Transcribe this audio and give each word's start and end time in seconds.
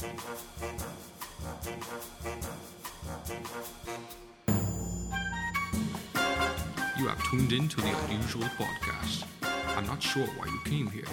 You 0.00 0.08
have 7.08 7.22
tuned 7.30 7.52
in 7.52 7.68
to 7.68 7.76
the 7.82 7.94
Unusual 8.06 8.44
Podcast. 8.56 9.24
I'm 9.76 9.86
not 9.86 10.02
sure 10.02 10.24
why 10.38 10.46
you 10.46 10.58
came 10.64 10.90
here. 10.90 11.04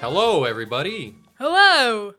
Hello, 0.00 0.42
everybody. 0.42 1.14
Hello. 1.38 2.14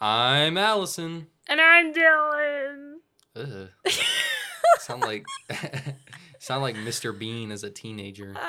I'm 0.00 0.56
Allison. 0.56 1.26
And 1.48 1.60
I'm 1.60 1.92
Dylan. 1.92 2.92
Ugh. 3.34 3.68
sound 4.78 5.02
like 5.02 5.24
sound 6.38 6.62
like 6.62 6.76
Mr. 6.76 7.18
Bean 7.18 7.50
as 7.50 7.64
a 7.64 7.70
teenager, 7.70 8.32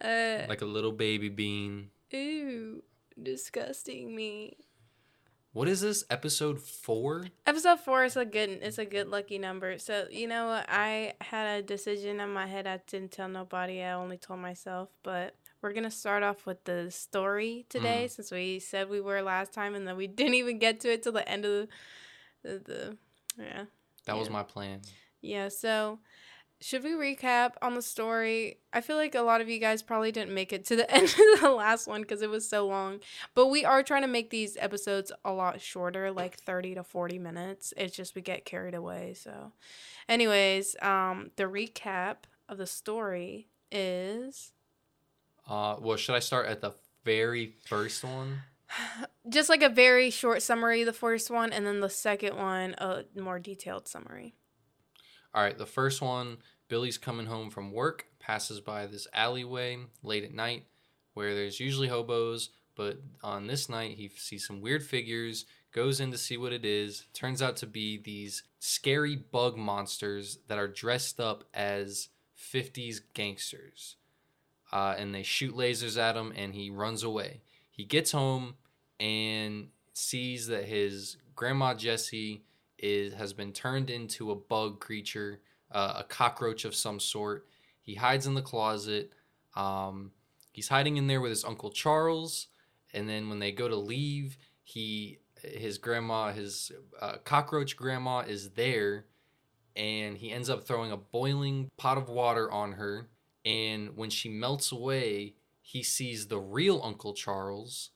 uh, 0.00 0.42
like 0.48 0.62
a 0.62 0.66
little 0.66 0.92
baby 0.92 1.28
bean. 1.28 1.90
ooh, 2.14 2.82
disgusting 3.20 4.14
me. 4.14 4.56
What 5.52 5.68
is 5.68 5.82
this? 5.82 6.04
Episode 6.08 6.60
four? 6.60 7.26
Episode 7.46 7.80
four 7.80 8.04
is 8.04 8.16
a 8.16 8.24
good. 8.24 8.48
It's 8.62 8.78
a 8.78 8.86
good 8.86 9.08
lucky 9.08 9.38
number. 9.38 9.78
So 9.78 10.06
you 10.10 10.26
know? 10.26 10.62
I 10.66 11.12
had 11.20 11.58
a 11.58 11.62
decision 11.62 12.20
in 12.20 12.30
my 12.30 12.46
head. 12.46 12.66
I 12.66 12.80
didn't 12.86 13.12
tell 13.12 13.28
nobody. 13.28 13.82
I 13.82 13.92
only 13.92 14.16
told 14.16 14.40
myself. 14.40 14.88
But 15.02 15.34
we're 15.60 15.74
gonna 15.74 15.90
start 15.90 16.22
off 16.22 16.46
with 16.46 16.64
the 16.64 16.90
story 16.90 17.66
today, 17.68 18.04
mm. 18.06 18.10
since 18.10 18.30
we 18.30 18.60
said 18.60 18.88
we 18.88 19.00
were 19.00 19.20
last 19.20 19.52
time, 19.52 19.74
and 19.74 19.86
then 19.86 19.96
we 19.96 20.06
didn't 20.08 20.34
even 20.34 20.58
get 20.58 20.80
to 20.80 20.92
it 20.92 21.02
till 21.02 21.12
the 21.12 21.28
end 21.28 21.44
of 21.44 21.68
the, 22.42 22.48
the, 22.48 22.58
the 22.58 22.96
yeah. 23.38 23.64
That 24.06 24.16
was 24.16 24.30
my 24.30 24.42
plan. 24.42 24.80
Yeah, 25.20 25.48
so 25.48 26.00
should 26.62 26.84
we 26.84 26.92
recap 26.92 27.52
on 27.60 27.74
the 27.74 27.82
story? 27.82 28.58
I 28.72 28.80
feel 28.80 28.96
like 28.96 29.14
a 29.14 29.20
lot 29.22 29.40
of 29.40 29.48
you 29.48 29.58
guys 29.58 29.82
probably 29.82 30.12
didn't 30.12 30.32
make 30.32 30.52
it 30.52 30.64
to 30.66 30.76
the 30.76 30.90
end 30.94 31.14
of 31.34 31.40
the 31.40 31.50
last 31.50 31.86
one 31.86 32.02
because 32.02 32.22
it 32.22 32.30
was 32.30 32.48
so 32.48 32.66
long. 32.66 33.00
But 33.34 33.48
we 33.48 33.64
are 33.64 33.82
trying 33.82 34.02
to 34.02 34.08
make 34.08 34.30
these 34.30 34.56
episodes 34.58 35.12
a 35.24 35.32
lot 35.32 35.60
shorter, 35.60 36.10
like 36.10 36.36
30 36.38 36.76
to 36.76 36.84
40 36.84 37.18
minutes. 37.18 37.74
It's 37.76 37.94
just 37.96 38.14
we 38.14 38.22
get 38.22 38.44
carried 38.44 38.74
away. 38.74 39.14
So, 39.14 39.52
anyways, 40.08 40.76
um, 40.80 41.32
the 41.36 41.44
recap 41.44 42.18
of 42.48 42.58
the 42.58 42.66
story 42.66 43.48
is 43.70 44.52
Uh, 45.48 45.76
well, 45.80 45.96
should 45.96 46.14
I 46.14 46.20
start 46.20 46.46
at 46.46 46.60
the 46.60 46.72
very 47.04 47.56
first 47.66 48.04
one? 48.04 48.42
just 49.28 49.48
like 49.48 49.62
a 49.62 49.68
very 49.68 50.10
short 50.10 50.42
summary, 50.42 50.84
the 50.84 50.92
first 50.92 51.30
one, 51.30 51.52
and 51.52 51.66
then 51.66 51.80
the 51.80 51.90
second 51.90 52.36
one, 52.36 52.74
a 52.78 53.04
more 53.18 53.38
detailed 53.38 53.88
summary. 53.88 54.34
All 55.34 55.42
right, 55.42 55.56
the 55.56 55.66
first 55.66 56.02
one 56.02 56.38
Billy's 56.68 56.98
coming 56.98 57.26
home 57.26 57.50
from 57.50 57.72
work, 57.72 58.06
passes 58.18 58.60
by 58.60 58.86
this 58.86 59.06
alleyway 59.12 59.78
late 60.02 60.24
at 60.24 60.32
night 60.32 60.64
where 61.14 61.34
there's 61.34 61.60
usually 61.60 61.88
hobos, 61.88 62.50
but 62.74 62.98
on 63.22 63.46
this 63.46 63.68
night 63.68 63.96
he 63.96 64.08
sees 64.08 64.46
some 64.46 64.60
weird 64.60 64.82
figures, 64.82 65.44
goes 65.72 66.00
in 66.00 66.10
to 66.10 66.18
see 66.18 66.36
what 66.36 66.52
it 66.52 66.64
is. 66.64 67.04
Turns 67.12 67.42
out 67.42 67.56
to 67.56 67.66
be 67.66 67.98
these 67.98 68.42
scary 68.58 69.16
bug 69.16 69.56
monsters 69.56 70.38
that 70.48 70.58
are 70.58 70.68
dressed 70.68 71.20
up 71.20 71.44
as 71.52 72.08
50s 72.38 73.00
gangsters. 73.14 73.96
Uh, 74.72 74.94
and 74.96 75.14
they 75.14 75.22
shoot 75.22 75.54
lasers 75.54 75.98
at 75.98 76.16
him, 76.16 76.32
and 76.34 76.54
he 76.54 76.70
runs 76.70 77.02
away. 77.02 77.42
He 77.70 77.84
gets 77.84 78.12
home 78.12 78.54
and 78.98 79.68
sees 79.92 80.46
that 80.46 80.64
his 80.64 81.18
grandma 81.34 81.74
Jessie 81.74 82.42
is 82.82 83.14
has 83.14 83.32
been 83.32 83.52
turned 83.52 83.88
into 83.88 84.30
a 84.30 84.36
bug 84.36 84.80
creature, 84.80 85.40
uh, 85.70 85.94
a 85.98 86.04
cockroach 86.04 86.64
of 86.64 86.74
some 86.74 87.00
sort. 87.00 87.46
He 87.80 87.94
hides 87.94 88.26
in 88.26 88.34
the 88.34 88.42
closet. 88.42 89.12
Um, 89.54 90.12
he's 90.52 90.68
hiding 90.68 90.96
in 90.96 91.06
there 91.06 91.20
with 91.20 91.30
his 91.30 91.44
uncle 91.44 91.70
Charles, 91.70 92.48
and 92.92 93.08
then 93.08 93.28
when 93.28 93.38
they 93.38 93.52
go 93.52 93.68
to 93.68 93.76
leave, 93.76 94.36
he 94.64 95.18
his 95.42 95.78
grandma, 95.78 96.32
his 96.32 96.72
uh, 97.00 97.16
cockroach 97.24 97.76
grandma, 97.76 98.20
is 98.20 98.50
there, 98.50 99.06
and 99.74 100.16
he 100.16 100.30
ends 100.30 100.48
up 100.48 100.64
throwing 100.64 100.92
a 100.92 100.96
boiling 100.96 101.70
pot 101.76 101.98
of 101.98 102.08
water 102.08 102.50
on 102.50 102.72
her. 102.72 103.08
And 103.44 103.96
when 103.96 104.10
she 104.10 104.28
melts 104.28 104.70
away, 104.70 105.34
he 105.60 105.82
sees 105.82 106.26
the 106.26 106.38
real 106.38 106.80
Uncle 106.84 107.12
Charles, 107.12 107.90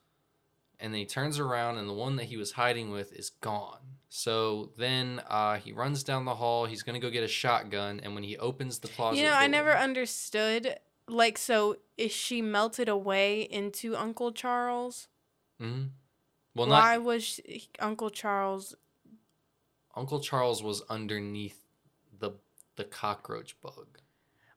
and 0.81 0.93
then 0.93 0.99
he 0.99 1.07
turns 1.07 1.39
around, 1.39 1.79
and 1.79 1.89
the 1.89 1.95
one 1.95 2.17
that 2.17 2.25
he 2.25 2.37
was 2.37 2.53
hiding 2.53 2.91
with 2.91 3.13
is 3.13 3.31
gone. 3.31 3.79
So 4.09 4.71
then 4.79 5.21
uh, 5.29 5.57
he 5.57 5.73
runs 5.73 6.03
down 6.03 6.25
the 6.25 6.35
hall. 6.35 6.67
He's 6.67 6.83
gonna 6.83 7.01
go 7.01 7.11
get 7.11 7.25
a 7.25 7.29
shotgun, 7.29 8.01
and 8.03 8.15
when 8.15 8.25
he 8.25 8.37
opens 8.39 8.79
the 8.79 8.89
closet, 8.89 9.19
You 9.19 9.25
know, 9.25 9.35
I 9.35 9.47
never 9.47 9.77
understood. 9.77 10.79
Like, 11.09 11.39
so 11.39 11.77
is 11.97 12.13
she 12.13 12.43
melted 12.43 12.89
away 12.89 13.43
into 13.43 13.97
Uncle 13.97 14.33
Charles? 14.33 15.09
Mm-hmm. 15.61 15.89
Well, 16.55 16.69
Why 16.69 16.97
not 16.97 17.05
was 17.05 17.25
she, 17.25 17.69
Uncle 17.79 18.11
Charles? 18.11 18.75
Uncle 19.95 20.21
Charles 20.21 20.63
was 20.63 20.83
underneath 20.89 21.61
the 22.19 22.33
the 22.77 22.85
cockroach 22.85 23.61
bug. 23.61 23.99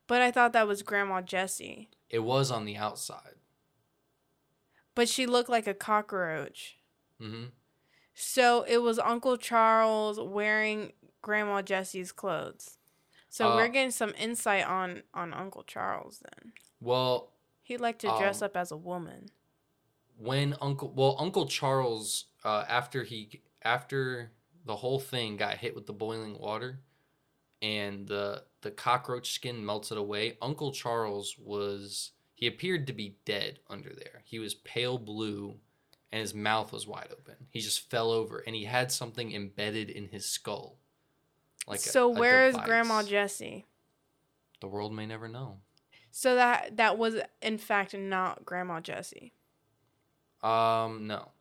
But 0.08 0.22
I 0.22 0.32
thought 0.32 0.54
that 0.54 0.68
was 0.68 0.82
Grandma 0.82 1.22
Jessie. 1.22 1.90
It 2.10 2.20
was 2.20 2.52
on 2.52 2.66
the 2.66 2.78
outside. 2.78 3.36
But 5.00 5.08
she 5.08 5.26
looked 5.26 5.48
like 5.48 5.66
a 5.66 5.74
cockroach. 5.74 6.76
hmm 7.22 7.46
So 8.14 8.64
it 8.68 8.80
was 8.80 9.00
Uncle 9.00 9.38
Charles 9.38 10.20
wearing 10.20 10.92
Grandma 11.22 11.62
Jessie's 11.62 12.12
clothes. 12.12 12.78
So 13.30 13.50
Uh, 13.50 13.56
we're 13.56 13.70
getting 13.70 13.92
some 13.92 14.14
insight 14.18 14.66
on 14.68 15.04
on 15.14 15.34
Uncle 15.34 15.64
Charles 15.64 16.20
then. 16.20 16.52
Well, 16.82 17.32
He 17.64 17.78
liked 17.78 18.02
to 18.02 18.08
dress 18.18 18.42
Um, 18.42 18.48
up 18.48 18.58
as 18.58 18.72
a 18.72 18.78
woman. 18.78 19.30
when 20.18 20.54
Uncle 20.60 20.92
well 20.92 21.16
Uncle 21.18 21.48
Charles 21.48 22.26
uh, 22.44 22.66
after 22.68 23.06
he 23.06 23.42
after 23.62 24.34
the 24.66 24.76
whole 24.76 25.00
thing 25.00 25.38
got 25.38 25.60
hit 25.60 25.76
with 25.76 25.86
the 25.86 25.94
boiling 25.94 26.38
water 26.38 26.82
and 27.62 28.06
the 28.08 28.44
the 28.64 28.72
cockroach 28.72 29.32
skin 29.32 29.66
melted 29.66 29.98
away 29.98 30.38
Uncle 30.42 30.74
Charles 30.74 31.38
was 31.40 32.12
he 32.40 32.48
appeared 32.48 32.88
to 32.88 32.94
be 32.94 33.16
dead 33.26 33.60
under 33.70 33.90
there 33.90 34.22
he 34.24 34.40
was 34.40 34.54
pale 34.54 34.98
blue 34.98 35.56
and 36.12 36.22
his 36.22 36.34
mouth 36.34 36.72
was 36.72 36.88
wide 36.88 37.10
open 37.12 37.36
he 37.50 37.60
just 37.60 37.90
fell 37.90 38.12
over 38.12 38.44
and 38.48 38.56
he 38.56 38.64
had 38.64 38.92
something 38.92 39.34
embedded 39.34 39.90
in 39.90 40.08
his 40.08 40.26
skull 40.26 40.78
like 41.68 41.80
so 41.80 42.06
a 42.08 42.20
where 42.20 42.48
is 42.48 42.56
Grandma. 42.56 43.04
Jessie? 43.04 43.66
the 44.62 44.68
world 44.68 44.94
may 44.94 45.06
never 45.06 45.28
know 45.28 45.58
So 46.12 46.36
that 46.36 46.78
that 46.78 46.98
was 46.98 47.16
in 47.42 47.58
fact 47.58 47.94
not 47.94 48.46
Grandma 48.46 48.80
Jessie. 48.82 49.34
Um, 50.42 51.06
no. 51.08 51.32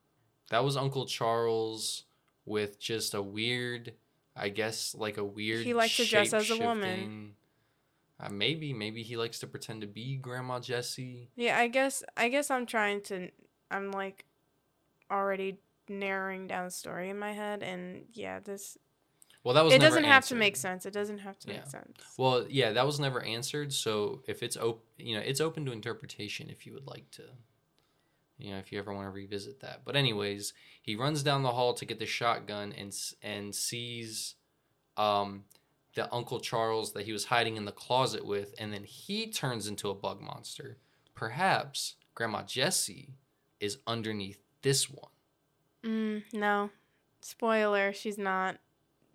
That 0.50 0.64
was 0.64 0.76
Uncle 0.76 1.06
Charles 1.06 2.04
with 2.44 2.80
just 2.80 3.14
a 3.14 3.22
weird, 3.22 3.94
I 4.34 4.48
guess, 4.48 4.94
like 4.94 5.18
a 5.18 5.24
weird. 5.24 5.64
He 5.64 5.74
likes 5.74 5.96
to 5.96 6.04
dress 6.04 6.32
as 6.32 6.50
a 6.50 6.58
woman. 6.58 7.34
Uh, 8.20 8.28
maybe, 8.30 8.72
maybe 8.72 9.02
he 9.02 9.16
likes 9.16 9.38
to 9.38 9.46
pretend 9.46 9.80
to 9.80 9.86
be 9.86 10.16
Grandma 10.16 10.58
Jessie. 10.58 11.30
Yeah, 11.36 11.56
I 11.58 11.68
guess 11.68 12.02
I 12.16 12.28
guess 12.28 12.50
I'm 12.50 12.66
trying 12.66 13.00
to 13.02 13.30
I'm 13.70 13.92
like 13.92 14.24
already 15.10 15.58
narrowing 15.88 16.46
down 16.46 16.66
the 16.66 16.70
story 16.70 17.10
in 17.10 17.18
my 17.18 17.32
head 17.32 17.62
and 17.62 18.06
yeah, 18.12 18.40
this 18.40 18.76
Well, 19.44 19.54
that 19.54 19.64
was. 19.64 19.72
it 19.72 19.80
doesn't 19.80 20.04
have 20.04 20.26
to 20.26 20.34
make 20.34 20.56
sense. 20.56 20.84
It 20.84 20.92
doesn't 20.92 21.18
have 21.18 21.38
to 21.40 21.48
Yeah. 21.48 21.54
make 21.58 21.66
sense. 21.66 22.02
Well, 22.16 22.46
yeah, 22.48 22.72
that 22.72 22.84
was 22.84 22.98
never 22.98 23.22
answered. 23.22 23.72
So 23.72 24.22
if 24.26 24.42
it's 24.42 24.56
open, 24.56 24.82
you 24.98 25.16
know, 25.16 25.22
it's 25.24 25.40
open 25.40 25.64
to 25.66 25.72
interpretation 25.72 26.50
if 26.50 26.66
you 26.66 26.74
would 26.74 26.86
like 26.86 27.10
to. 27.12 27.22
You 28.36 28.52
know, 28.52 28.58
if 28.58 28.70
you 28.70 28.78
ever 28.78 28.92
want 28.92 29.06
to 29.06 29.10
revisit 29.10 29.60
that. 29.60 29.82
But 29.84 29.96
anyways, 29.96 30.52
he 30.82 30.94
runs 30.94 31.22
down 31.24 31.42
the 31.42 31.52
hall 31.52 31.74
to 31.74 31.84
get 31.84 31.98
the 31.98 32.06
shotgun 32.06 32.72
and 32.76 32.94
and 33.22 33.54
sees 33.54 34.34
um 34.96 35.44
the 35.94 36.12
Uncle 36.14 36.40
Charles 36.40 36.92
that 36.92 37.06
he 37.06 37.12
was 37.12 37.24
hiding 37.26 37.56
in 37.56 37.64
the 37.64 37.72
closet 37.72 38.24
with 38.24 38.54
and 38.58 38.72
then 38.72 38.84
he 38.84 39.30
turns 39.30 39.66
into 39.66 39.90
a 39.90 39.94
bug 39.94 40.20
monster. 40.20 40.76
Perhaps 41.14 41.96
Grandma 42.14 42.42
Jessie 42.42 43.14
is 43.60 43.78
underneath 43.86 44.38
this 44.62 44.88
one. 44.90 45.10
Mm, 45.84 46.22
no. 46.32 46.70
Spoiler, 47.20 47.92
she's 47.92 48.18
not. 48.18 48.58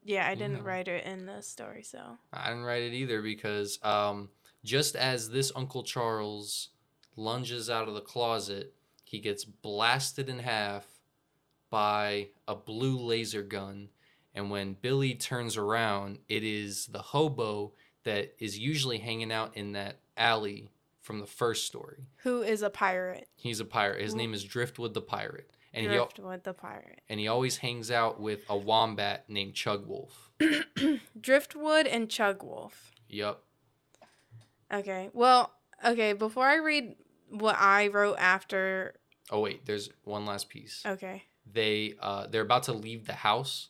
Yeah, 0.04 0.28
I 0.28 0.36
didn't 0.36 0.60
No. 0.60 0.62
write 0.62 0.88
her 0.88 0.98
in 0.98 1.26
the 1.26 1.42
story, 1.42 1.84
so. 1.84 2.18
I 2.34 2.50
didn't 2.50 2.64
write 2.66 2.84
it 2.84 2.94
either 2.94 3.22
because 3.22 3.80
um, 3.84 4.30
just 4.66 4.96
as 4.98 5.30
this 5.30 5.52
Uncle 5.56 5.84
Charles 5.84 6.70
lunges 7.16 7.70
out 7.70 7.88
of 7.88 7.94
the 7.94 8.02
closet, 8.02 8.74
he 9.06 9.20
gets 9.20 9.46
blasted 9.46 10.28
in 10.28 10.40
half 10.40 10.86
by 11.70 12.30
a 12.48 12.56
blue 12.56 12.98
laser 12.98 13.44
gun. 13.44 13.90
And 14.36 14.50
when 14.50 14.74
Billy 14.74 15.14
turns 15.16 15.58
around, 15.58 16.20
it 16.28 16.44
is 16.44 16.88
the 16.88 17.00
hobo 17.02 17.74
that 18.04 18.34
is 18.40 18.58
usually 18.58 18.98
hanging 18.98 19.32
out 19.32 19.56
in 19.56 19.74
that 19.74 20.00
alley 20.18 20.70
from 21.02 21.20
the 21.20 21.28
first 21.28 21.66
story. 21.68 22.06
Who 22.24 22.42
is 22.42 22.62
a 22.62 22.70
pirate? 22.70 23.28
He's 23.36 23.60
a 23.60 23.66
pirate. 23.66 24.02
His 24.02 24.14
Wh- 24.14 24.18
name 24.18 24.34
is 24.34 24.44
Driftwood 24.44 24.94
the 24.94 25.02
pirate, 25.02 25.52
and 25.74 25.84
he 25.86 25.88
Driftwood 25.94 26.44
the 26.44 26.54
pirate. 26.54 27.02
and 27.10 27.20
he 27.20 27.28
always 27.28 27.58
hangs 27.58 27.92
out 27.92 28.20
with 28.20 28.42
a 28.50 28.58
wombat 28.58 29.30
named 29.30 29.54
Chugwolf. 29.54 30.12
Driftwood 31.20 31.88
and 31.88 32.10
Chugwolf. 32.10 32.72
Yup. 33.10 33.44
Okay. 34.74 35.10
Well, 35.14 35.52
okay, 35.86 36.14
before 36.14 36.48
I 36.48 36.56
read 36.56 36.96
what 37.30 37.56
I 37.60 37.88
wrote 37.88 38.16
after 38.18 38.96
Oh 39.30 39.40
wait, 39.40 39.66
there's 39.66 39.90
one 40.04 40.26
last 40.26 40.50
piece. 40.50 40.84
Okay. 40.86 41.24
They 41.52 41.94
uh 42.00 42.28
they're 42.28 42.42
about 42.42 42.64
to 42.64 42.74
leave 42.74 43.06
the 43.06 43.14
house. 43.14 43.70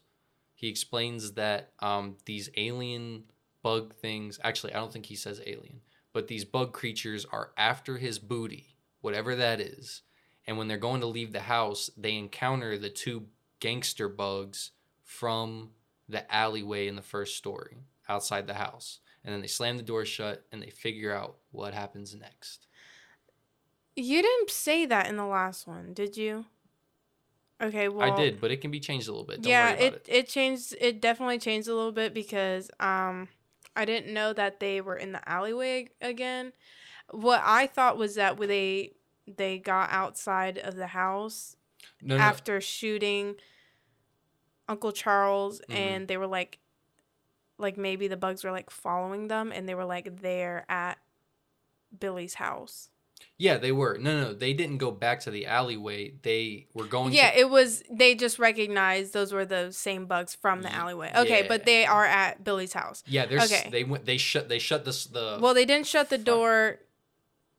He 0.64 0.70
explains 0.70 1.34
that 1.34 1.74
um 1.80 2.16
these 2.24 2.50
alien 2.56 3.26
bug 3.64 3.94
things. 3.96 4.40
Actually, 4.46 4.72
I 4.72 4.80
don't 4.80 4.94
think 4.94 5.08
he 5.08 5.16
says 5.18 5.42
alien, 5.46 5.82
but 6.14 6.30
these 6.30 6.46
bug 6.46 6.72
creatures 6.72 7.26
are 7.34 7.52
after 7.58 7.98
his 7.98 8.18
booty, 8.18 8.78
whatever 9.02 9.36
that 9.36 9.60
is. 9.60 10.04
And 10.48 10.58
when 10.58 10.70
they're 10.70 10.78
going 10.78 11.02
to 11.02 11.08
leave 11.08 11.34
the 11.34 11.42
house, 11.42 11.90
they 11.98 12.16
encounter 12.16 12.78
the 12.78 12.90
two 12.90 13.26
gangster 13.60 14.08
bugs 14.08 14.72
from 15.04 15.72
the 16.08 16.34
alleyway 16.34 16.88
in 16.88 16.96
the 16.96 17.02
first 17.02 17.36
story 17.36 17.80
outside 18.08 18.48
the 18.48 18.54
house. 18.54 19.02
And 19.26 19.34
then 19.34 19.42
they 19.42 19.48
slam 19.48 19.76
the 19.76 19.84
door 19.84 20.06
shut 20.06 20.46
and 20.54 20.64
they 20.64 20.70
figure 20.70 21.14
out 21.14 21.40
what 21.52 21.74
happens 21.74 22.16
next. 22.16 22.68
You 23.98 24.22
didn't 24.22 24.50
say 24.50 24.86
that 24.86 25.10
in 25.10 25.18
the 25.18 25.26
last 25.26 25.68
one, 25.68 25.94
did 25.94 26.16
you? 26.16 26.46
Okay, 27.62 27.88
well 27.88 28.06
I 28.06 28.16
did, 28.18 28.42
but 28.42 28.52
it 28.52 28.62
can 28.62 28.72
be 28.72 28.80
changed 28.80 29.08
a 29.08 29.12
little 29.12 29.26
bit. 29.26 29.42
Don't 29.42 29.52
yeah, 29.52 29.72
worry 29.72 29.88
about 29.88 29.94
it, 29.94 30.06
it 30.10 30.28
changed 30.28 30.76
it 30.80 31.02
definitely 31.02 31.40
changed 31.40 31.68
a 31.68 31.76
little 31.76 31.92
bit 31.92 32.14
because 32.14 32.70
um 32.80 33.30
I 33.76 33.86
didn't 33.86 34.14
know 34.14 34.34
that 34.34 34.60
they 34.60 34.82
were 34.82 34.96
in 34.98 35.12
the 35.14 35.30
alleyway 35.30 35.90
again. 36.02 36.54
What 37.12 37.42
I 37.44 37.68
thought 37.68 37.98
was 37.98 38.16
that 38.16 38.38
when 38.38 38.50
they 38.50 38.94
they 39.28 39.60
got 39.60 39.92
outside 39.92 40.58
of 40.58 40.76
the 40.76 40.88
house 40.88 41.56
No, 42.02 42.18
no, 42.18 42.24
after 42.24 42.60
shooting 42.60 43.36
Uncle 44.68 44.92
Charles 44.92 45.62
Mhm. 45.70 45.76
and 45.76 46.08
they 46.08 46.18
were 46.18 46.28
like 46.28 46.60
like 47.58 47.78
maybe 47.78 48.08
the 48.08 48.18
bugs 48.18 48.44
were 48.44 48.52
like 48.52 48.70
following 48.70 49.28
them 49.28 49.52
and 49.52 49.68
they 49.70 49.76
were 49.76 49.86
like 49.86 50.22
there 50.22 50.66
at 50.70 50.98
Billy's 51.98 52.36
house. 52.36 52.90
Yeah, 53.38 53.58
they 53.58 53.72
were. 53.72 53.98
No, 54.00 54.22
no, 54.22 54.34
they 54.34 54.54
didn't 54.54 54.78
go 54.78 54.92
back 54.92 55.22
to 55.22 55.32
the 55.32 55.46
alleyway. 55.46 56.14
They 56.22 56.68
were 56.74 56.86
going. 56.86 57.14
Yeah, 57.14 57.32
to, 57.32 57.40
it 57.40 57.50
was 57.50 57.84
they 57.92 58.16
just 58.16 58.40
recognized 58.40 59.14
those 59.14 59.34
were 59.34 59.46
the 59.46 59.72
same 59.72 60.06
bugs 60.06 60.36
from 60.36 60.62
the 60.62 60.74
alleyway. 60.74 61.12
Okay, 61.16 61.46
but 61.48 61.66
they 61.66 61.86
are 61.86 62.06
at 62.06 62.44
Billy's 62.44 62.74
house. 62.74 63.04
yeah. 63.08 63.26
There's. 63.26 63.52
okay. 63.52 63.70
They 63.70 63.84
went. 63.84 64.06
They 64.06 64.18
shut. 64.18 64.50
They 64.50 64.60
shut 64.60 64.86
this. 64.86 65.06
The. 65.06 65.40
Well, 65.42 65.54
they 65.54 65.66
didn't 65.66 65.88
shut 65.88 66.10
the 66.10 66.18
door 66.18 66.80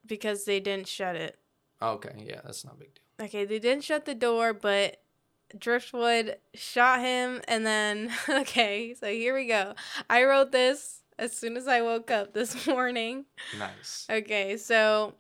because 0.06 0.44
they 0.44 0.60
didn't 0.60 0.88
shut 0.88 1.16
it. 1.16 1.38
oh, 1.80 1.92
okay. 1.92 2.12
Yeah, 2.24 2.40
that's 2.44 2.64
not 2.64 2.74
a 2.74 2.78
big 2.78 2.94
deal. 2.94 3.26
Okay, 3.26 3.44
they 3.44 3.58
didn't 3.58 3.84
shut 3.84 4.04
the 4.06 4.14
door, 4.14 4.52
but 4.52 5.00
Driftwood 5.56 6.36
shot 6.54 7.00
him, 7.00 7.40
and 7.46 7.64
then 7.64 8.10
okay, 8.28 8.94
so 8.98 9.06
here 9.06 9.34
we 9.34 9.46
go. 9.46 9.74
I 10.10 10.24
wrote 10.24 10.52
this 10.52 11.02
as 11.18 11.32
soon 11.36 11.56
as 11.56 11.68
I 11.68 11.80
woke 11.82 12.10
up 12.10 12.32
this 12.32 12.66
morning. 12.66 13.26
Nice. 13.58 14.06
Okay, 14.10 14.56
so 14.56 15.14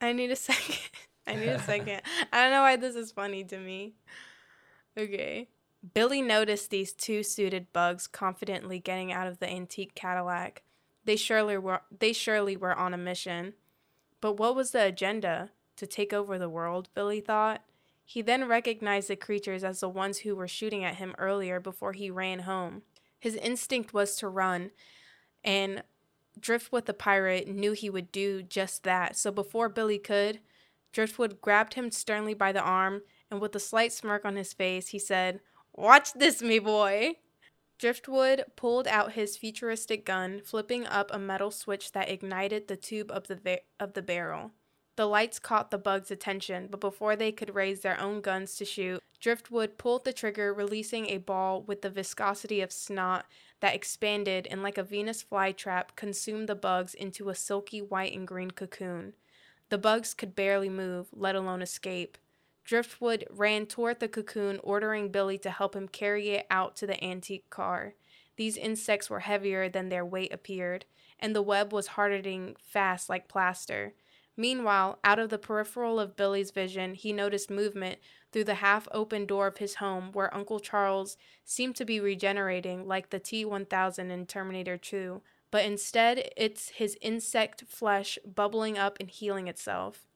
I 0.00 0.12
need 0.12 0.30
a 0.30 0.36
second. 0.48 0.78
I 1.26 1.34
need 1.34 1.48
a 1.48 1.62
second. 1.62 2.02
I 2.32 2.42
don't 2.42 2.52
know 2.52 2.62
why 2.62 2.76
this 2.76 2.94
is 2.94 3.12
funny 3.12 3.44
to 3.44 3.58
me. 3.58 3.94
Okay. 4.96 5.48
Billy 5.94 6.22
noticed 6.22 6.70
these 6.70 6.92
two 6.92 7.22
suited 7.22 7.72
bugs 7.72 8.06
confidently 8.06 8.80
getting 8.80 9.12
out 9.12 9.28
of 9.28 9.38
the 9.38 9.48
antique 9.48 9.94
Cadillac. 9.94 10.62
They 11.04 11.16
surely 11.16 11.56
were 11.56 11.82
they 11.96 12.12
surely 12.12 12.56
were 12.56 12.74
on 12.74 12.92
a 12.92 12.98
mission. 12.98 13.54
But 14.20 14.34
what 14.38 14.56
was 14.56 14.72
the 14.72 14.84
agenda? 14.84 15.50
To 15.76 15.86
take 15.86 16.12
over 16.12 16.40
the 16.40 16.48
world, 16.48 16.88
Billy 16.92 17.20
thought. 17.20 17.62
He 18.04 18.20
then 18.20 18.48
recognized 18.48 19.08
the 19.08 19.14
creatures 19.14 19.62
as 19.62 19.78
the 19.78 19.88
ones 19.88 20.18
who 20.18 20.34
were 20.34 20.48
shooting 20.48 20.82
at 20.82 20.96
him 20.96 21.14
earlier 21.18 21.60
before 21.60 21.92
he 21.92 22.10
ran 22.10 22.40
home. 22.40 22.82
His 23.20 23.36
instinct 23.36 23.94
was 23.94 24.16
to 24.16 24.28
run, 24.28 24.72
and 25.44 25.84
Driftwood 26.40 26.86
the 26.86 26.94
pirate 26.94 27.48
knew 27.48 27.72
he 27.72 27.90
would 27.90 28.12
do 28.12 28.42
just 28.42 28.84
that. 28.84 29.16
So 29.16 29.30
before 29.30 29.68
Billy 29.68 29.98
could, 29.98 30.40
Driftwood 30.92 31.40
grabbed 31.40 31.74
him 31.74 31.90
sternly 31.90 32.34
by 32.34 32.52
the 32.52 32.62
arm, 32.62 33.02
and 33.30 33.40
with 33.40 33.54
a 33.54 33.60
slight 33.60 33.92
smirk 33.92 34.24
on 34.24 34.36
his 34.36 34.52
face, 34.52 34.88
he 34.88 34.98
said, 34.98 35.40
Watch 35.74 36.12
this, 36.14 36.42
me 36.42 36.58
boy. 36.58 37.14
Driftwood 37.78 38.44
pulled 38.56 38.88
out 38.88 39.12
his 39.12 39.36
futuristic 39.36 40.04
gun, 40.04 40.40
flipping 40.44 40.86
up 40.86 41.10
a 41.12 41.18
metal 41.18 41.50
switch 41.50 41.92
that 41.92 42.10
ignited 42.10 42.66
the 42.66 42.76
tube 42.76 43.10
of 43.10 43.28
the 43.28 43.60
of 43.78 43.92
the 43.92 44.02
barrel. 44.02 44.50
The 44.98 45.06
lights 45.06 45.38
caught 45.38 45.70
the 45.70 45.78
bugs' 45.78 46.10
attention, 46.10 46.66
but 46.68 46.80
before 46.80 47.14
they 47.14 47.30
could 47.30 47.54
raise 47.54 47.82
their 47.82 48.00
own 48.00 48.20
guns 48.20 48.56
to 48.56 48.64
shoot, 48.64 49.00
Driftwood 49.20 49.78
pulled 49.78 50.04
the 50.04 50.12
trigger, 50.12 50.52
releasing 50.52 51.06
a 51.06 51.18
ball 51.18 51.62
with 51.62 51.82
the 51.82 51.88
viscosity 51.88 52.60
of 52.60 52.72
snot 52.72 53.24
that 53.60 53.76
expanded 53.76 54.48
and, 54.50 54.60
like 54.60 54.76
a 54.76 54.82
Venus 54.82 55.22
flytrap, 55.22 55.94
consumed 55.94 56.48
the 56.48 56.56
bugs 56.56 56.94
into 56.94 57.28
a 57.28 57.36
silky 57.36 57.80
white 57.80 58.12
and 58.12 58.26
green 58.26 58.50
cocoon. 58.50 59.12
The 59.68 59.78
bugs 59.78 60.14
could 60.14 60.34
barely 60.34 60.68
move, 60.68 61.06
let 61.12 61.36
alone 61.36 61.62
escape. 61.62 62.18
Driftwood 62.64 63.24
ran 63.30 63.66
toward 63.66 64.00
the 64.00 64.08
cocoon, 64.08 64.58
ordering 64.64 65.12
Billy 65.12 65.38
to 65.38 65.50
help 65.50 65.76
him 65.76 65.86
carry 65.86 66.30
it 66.30 66.46
out 66.50 66.74
to 66.74 66.88
the 66.88 67.04
antique 67.04 67.48
car. 67.50 67.94
These 68.34 68.56
insects 68.56 69.08
were 69.08 69.20
heavier 69.20 69.68
than 69.68 69.90
their 69.90 70.04
weight 70.04 70.32
appeared, 70.32 70.86
and 71.20 71.36
the 71.36 71.42
web 71.42 71.72
was 71.72 71.86
hardening 71.86 72.56
fast 72.60 73.08
like 73.08 73.28
plaster. 73.28 73.94
Meanwhile, 74.40 75.00
out 75.02 75.18
of 75.18 75.30
the 75.30 75.38
peripheral 75.38 75.98
of 75.98 76.14
Billy's 76.14 76.52
vision, 76.52 76.94
he 76.94 77.12
noticed 77.12 77.50
movement 77.50 77.98
through 78.30 78.44
the 78.44 78.54
half 78.54 78.86
open 78.92 79.26
door 79.26 79.48
of 79.48 79.58
his 79.58 79.74
home 79.74 80.12
where 80.12 80.32
Uncle 80.32 80.60
Charles 80.60 81.16
seemed 81.44 81.74
to 81.74 81.84
be 81.84 81.98
regenerating 81.98 82.86
like 82.86 83.10
the 83.10 83.18
T 83.18 83.44
1000 83.44 84.12
in 84.12 84.26
Terminator 84.26 84.76
2, 84.76 85.22
but 85.50 85.64
instead 85.64 86.30
it's 86.36 86.68
his 86.68 86.96
insect 87.00 87.64
flesh 87.66 88.16
bubbling 88.24 88.78
up 88.78 88.98
and 89.00 89.10
healing 89.10 89.48
itself. 89.48 90.06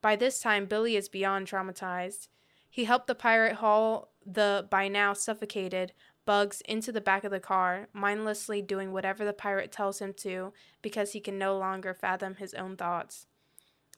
By 0.00 0.16
this 0.16 0.40
time, 0.40 0.64
Billy 0.64 0.96
is 0.96 1.10
beyond 1.10 1.46
traumatized. 1.46 2.28
He 2.70 2.84
helped 2.84 3.08
the 3.08 3.14
pirate 3.14 3.56
haul 3.56 4.08
the 4.24 4.66
by 4.70 4.88
now 4.88 5.12
suffocated 5.12 5.92
bugs 6.24 6.62
into 6.62 6.92
the 6.92 7.02
back 7.02 7.24
of 7.24 7.30
the 7.30 7.40
car, 7.40 7.88
mindlessly 7.92 8.62
doing 8.62 8.90
whatever 8.90 9.22
the 9.22 9.34
pirate 9.34 9.70
tells 9.70 10.00
him 10.00 10.14
to 10.14 10.54
because 10.80 11.12
he 11.12 11.20
can 11.20 11.38
no 11.38 11.58
longer 11.58 11.92
fathom 11.92 12.36
his 12.36 12.54
own 12.54 12.74
thoughts. 12.74 13.26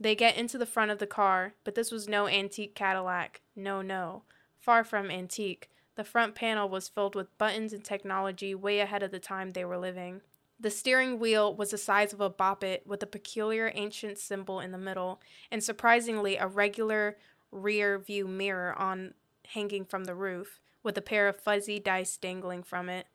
They 0.00 0.14
get 0.14 0.36
into 0.36 0.58
the 0.58 0.66
front 0.66 0.90
of 0.90 0.98
the 0.98 1.06
car, 1.06 1.54
but 1.64 1.74
this 1.74 1.90
was 1.90 2.08
no 2.08 2.28
antique 2.28 2.74
Cadillac. 2.74 3.40
No, 3.56 3.82
no. 3.82 4.22
Far 4.58 4.84
from 4.84 5.10
antique. 5.10 5.70
The 5.96 6.04
front 6.04 6.36
panel 6.36 6.68
was 6.68 6.88
filled 6.88 7.16
with 7.16 7.36
buttons 7.38 7.72
and 7.72 7.84
technology 7.84 8.54
way 8.54 8.78
ahead 8.78 9.02
of 9.02 9.10
the 9.10 9.18
time 9.18 9.50
they 9.50 9.64
were 9.64 9.78
living. 9.78 10.20
The 10.60 10.70
steering 10.70 11.18
wheel 11.18 11.54
was 11.54 11.70
the 11.70 11.78
size 11.78 12.12
of 12.12 12.20
a 12.20 12.30
Bop 12.30 12.62
It 12.62 12.86
with 12.86 13.02
a 13.02 13.06
peculiar 13.06 13.72
ancient 13.74 14.18
symbol 14.18 14.60
in 14.60 14.72
the 14.72 14.78
middle, 14.78 15.20
and 15.50 15.62
surprisingly, 15.62 16.36
a 16.36 16.46
regular 16.46 17.16
rear 17.50 17.98
view 17.98 18.28
mirror 18.28 18.76
on 18.78 19.14
hanging 19.46 19.84
from 19.84 20.04
the 20.04 20.14
roof, 20.14 20.60
with 20.82 20.96
a 20.96 21.02
pair 21.02 21.28
of 21.28 21.40
fuzzy 21.40 21.80
dice 21.80 22.16
dangling 22.16 22.62
from 22.62 22.88
it. 22.88 23.06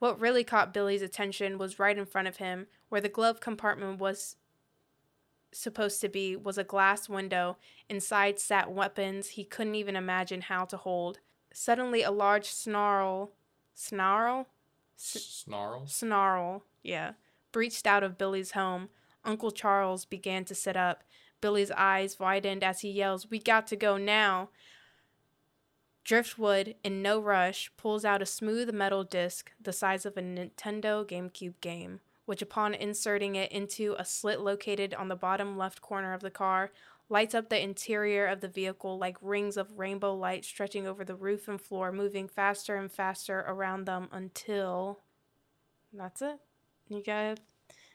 What 0.00 0.20
really 0.20 0.44
caught 0.44 0.72
Billy's 0.72 1.02
attention 1.02 1.58
was 1.58 1.78
right 1.78 1.98
in 1.98 2.06
front 2.06 2.26
of 2.26 2.36
him, 2.36 2.68
where 2.88 3.00
the 3.00 3.08
glove 3.08 3.40
compartment 3.40 3.98
was 3.98 4.36
supposed 5.52 6.00
to 6.00 6.08
be 6.08 6.36
was 6.36 6.58
a 6.58 6.64
glass 6.64 7.08
window. 7.08 7.56
Inside 7.88 8.38
sat 8.38 8.70
weapons 8.70 9.30
he 9.30 9.44
couldn't 9.44 9.74
even 9.74 9.96
imagine 9.96 10.42
how 10.42 10.64
to 10.66 10.76
hold. 10.76 11.18
Suddenly, 11.52 12.02
a 12.02 12.10
large 12.10 12.46
snarl, 12.46 13.32
snarl, 13.74 14.48
Snarl. 14.96 15.86
snarl, 15.86 16.64
yeah, 16.82 17.12
breached 17.52 17.86
out 17.86 18.02
of 18.02 18.18
Billy's 18.18 18.52
home. 18.52 18.90
Uncle 19.24 19.50
Charles 19.50 20.04
began 20.04 20.44
to 20.44 20.54
sit 20.54 20.76
up. 20.76 21.02
Billy's 21.40 21.70
eyes 21.72 22.18
widened 22.18 22.62
as 22.62 22.80
he 22.80 22.90
yells, 22.90 23.30
"We 23.30 23.38
got 23.38 23.66
to 23.68 23.76
go 23.76 23.96
now!" 23.96 24.50
Driftwood, 26.04 26.76
in 26.82 27.02
no 27.02 27.20
rush, 27.20 27.70
pulls 27.76 28.04
out 28.04 28.22
a 28.22 28.26
smooth 28.26 28.72
metal 28.72 29.04
disc 29.04 29.52
the 29.60 29.72
size 29.72 30.06
of 30.06 30.16
a 30.16 30.22
Nintendo 30.22 31.04
GameCube 31.04 31.60
game, 31.60 32.00
which, 32.30 32.42
upon 32.42 32.74
inserting 32.74 33.34
it 33.34 33.50
into 33.50 33.96
a 33.98 34.04
slit 34.04 34.38
located 34.40 34.94
on 34.94 35.08
the 35.08 35.16
bottom 35.16 35.58
left 35.58 35.82
corner 35.82 36.12
of 36.12 36.20
the 36.20 36.30
car, 36.30 36.70
lights 37.08 37.34
up 37.34 37.48
the 37.48 37.60
interior 37.60 38.24
of 38.24 38.40
the 38.40 38.46
vehicle 38.46 38.96
like 38.98 39.16
rings 39.20 39.56
of 39.56 39.76
rainbow 39.76 40.14
light 40.14 40.44
stretching 40.44 40.86
over 40.86 41.04
the 41.04 41.16
roof 41.16 41.48
and 41.48 41.60
floor, 41.60 41.90
moving 41.90 42.28
faster 42.28 42.76
and 42.76 42.92
faster 42.92 43.40
around 43.48 43.84
them 43.84 44.06
until. 44.12 45.00
That's 45.92 46.22
it. 46.22 46.36
You 46.88 47.02
guys. 47.02 47.38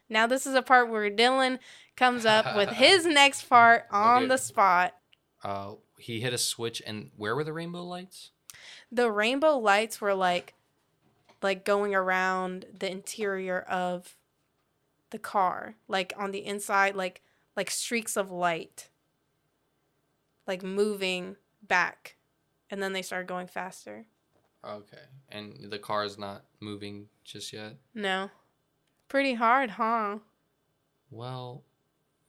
Now, 0.10 0.28
this 0.28 0.46
is 0.46 0.54
a 0.54 0.62
part 0.62 0.90
where 0.90 1.10
Dylan 1.10 1.60
comes 1.96 2.26
up 2.26 2.58
with 2.58 2.68
his 2.86 3.06
next 3.06 3.44
part 3.48 3.86
on 3.90 4.24
Okay. 4.24 4.28
the 4.28 4.38
spot. 4.38 4.96
Uh, 5.46 5.76
he 5.98 6.20
hit 6.20 6.34
a 6.34 6.38
switch, 6.38 6.82
and 6.86 7.12
where 7.16 7.38
were 7.38 7.46
the 7.46 7.54
rainbow 7.54 7.84
lights? 7.86 8.32
the 8.92 9.10
rainbow 9.10 9.58
lights 9.58 10.02
were 10.02 10.14
like 10.14 10.54
like 11.42 11.64
going 11.64 11.96
around 11.96 12.66
the 12.80 12.92
interior 12.92 13.60
of 13.62 14.16
the 15.16 15.20
car 15.20 15.76
like 15.88 16.12
on 16.18 16.32
the 16.32 16.46
inside 16.46 16.94
like 16.94 17.22
like 17.56 17.72
streaks 17.72 18.18
of 18.18 18.32
light 18.32 18.90
like 20.46 20.62
moving 20.62 21.38
back 21.66 22.18
and 22.70 22.84
then 22.84 22.92
they 22.92 23.02
start 23.02 23.28
going 23.28 23.48
faster. 23.48 24.06
Okay, 24.68 24.98
and 25.30 25.72
the 25.72 25.80
car 25.80 26.04
is 26.04 26.18
not 26.18 26.44
moving 26.60 27.08
just 27.24 27.54
yet. 27.54 27.78
no. 27.94 28.30
Pretty 29.08 29.36
hard 29.36 29.70
huh? 29.70 30.18
Well, 31.12 31.64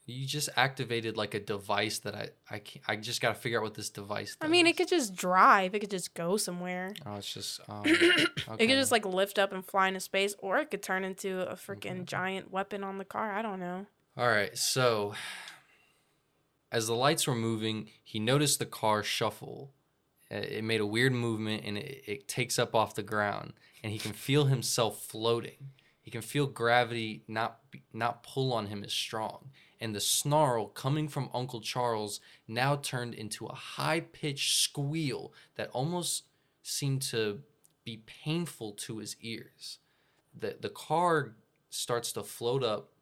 You 0.08 0.25
just 0.25 0.48
activated 0.56 1.16
like 1.16 1.34
a 1.34 1.40
device 1.40 1.98
that 2.00 2.14
I 2.14 2.28
I 2.48 2.58
can't, 2.60 2.84
I 2.86 2.94
just 2.94 3.20
got 3.20 3.34
to 3.34 3.40
figure 3.40 3.58
out 3.58 3.64
what 3.64 3.75
this 3.75 3.90
device. 3.90 4.36
Does. 4.36 4.38
I 4.40 4.48
mean, 4.48 4.66
it 4.68 4.76
could 4.76 4.86
just 4.88 5.16
drive. 5.16 5.75
It 5.75 5.80
could 5.80 5.90
just 5.90 6.14
go 6.14 6.36
somewhere. 6.36 6.92
Oh, 7.04 7.16
it's 7.16 7.32
just. 7.34 7.60
Um, 7.68 7.82
It 7.86 8.68
could 8.68 8.68
just 8.78 8.92
like 8.92 9.04
lift 9.04 9.36
up 9.38 9.52
and 9.52 9.64
fly 9.66 9.88
into 9.88 9.98
space, 10.00 10.36
or 10.38 10.58
it 10.58 10.70
could 10.70 10.82
turn 10.82 11.02
into 11.02 11.40
a 11.50 11.54
freaking 11.56 11.96
Okay. 11.96 12.04
giant 12.04 12.52
weapon 12.52 12.84
on 12.84 12.98
the 12.98 13.04
car. 13.04 13.32
I 13.32 13.42
don't 13.42 13.58
know. 13.58 13.86
All 14.16 14.28
right, 14.28 14.56
so 14.56 15.14
as 16.72 16.86
the 16.86 16.94
lights 16.94 17.26
were 17.26 17.34
moving, 17.34 17.90
he 18.02 18.18
noticed 18.18 18.58
the 18.58 18.66
car 18.66 19.02
shuffle. 19.02 19.72
Uh, 20.30 20.36
It 20.36 20.64
made 20.64 20.80
a 20.80 20.86
weird 20.86 21.12
movement 21.12 21.64
and 21.64 21.76
it, 21.78 22.02
it 22.06 22.28
takes 22.28 22.58
up 22.58 22.75
off 22.75 22.94
the 22.94 23.02
ground, 23.02 23.54
and 23.82 23.92
he 23.92 23.98
can 23.98 24.12
feel 24.12 24.46
himself 24.46 25.04
floating. 25.04 25.70
He 26.00 26.10
can 26.10 26.22
feel 26.22 26.46
gravity 26.46 27.25
not 27.26 27.58
not 27.92 28.22
pull 28.22 28.52
on 28.52 28.66
him 28.66 28.84
as 28.84 28.92
strong, 28.92 29.50
and 29.80 29.95
the 29.95 30.00
snarl 30.00 30.66
coming 30.68 31.09
from 31.09 31.30
Uncle 31.35 31.61
Charles 31.61 32.21
now 32.49 32.76
turned 32.76 33.14
into 33.14 33.47
a 33.47 33.54
high 33.54 34.00
pitched 34.00 34.62
squeal 34.62 35.33
that 35.56 35.71
almost 35.71 36.25
seemed 36.62 37.02
to 37.02 37.40
be 37.85 38.02
painful 38.06 38.73
to 38.73 38.99
his 38.99 39.16
ears. 39.21 39.78
The 40.38 40.56
the 40.61 40.71
car 40.71 41.37
starts 41.71 42.12
to 42.12 42.23
float 42.23 42.62
up 42.62 42.92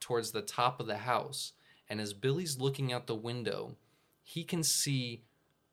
towards 0.00 0.32
the 0.32 0.42
top 0.42 0.80
of 0.80 0.86
the 0.86 0.98
house. 0.98 1.52
And 1.88 2.00
as 2.00 2.12
Billy's 2.12 2.58
looking 2.58 2.92
out 2.92 3.06
the 3.06 3.14
window, 3.14 3.76
he 4.22 4.44
can 4.44 4.62
see 4.62 5.24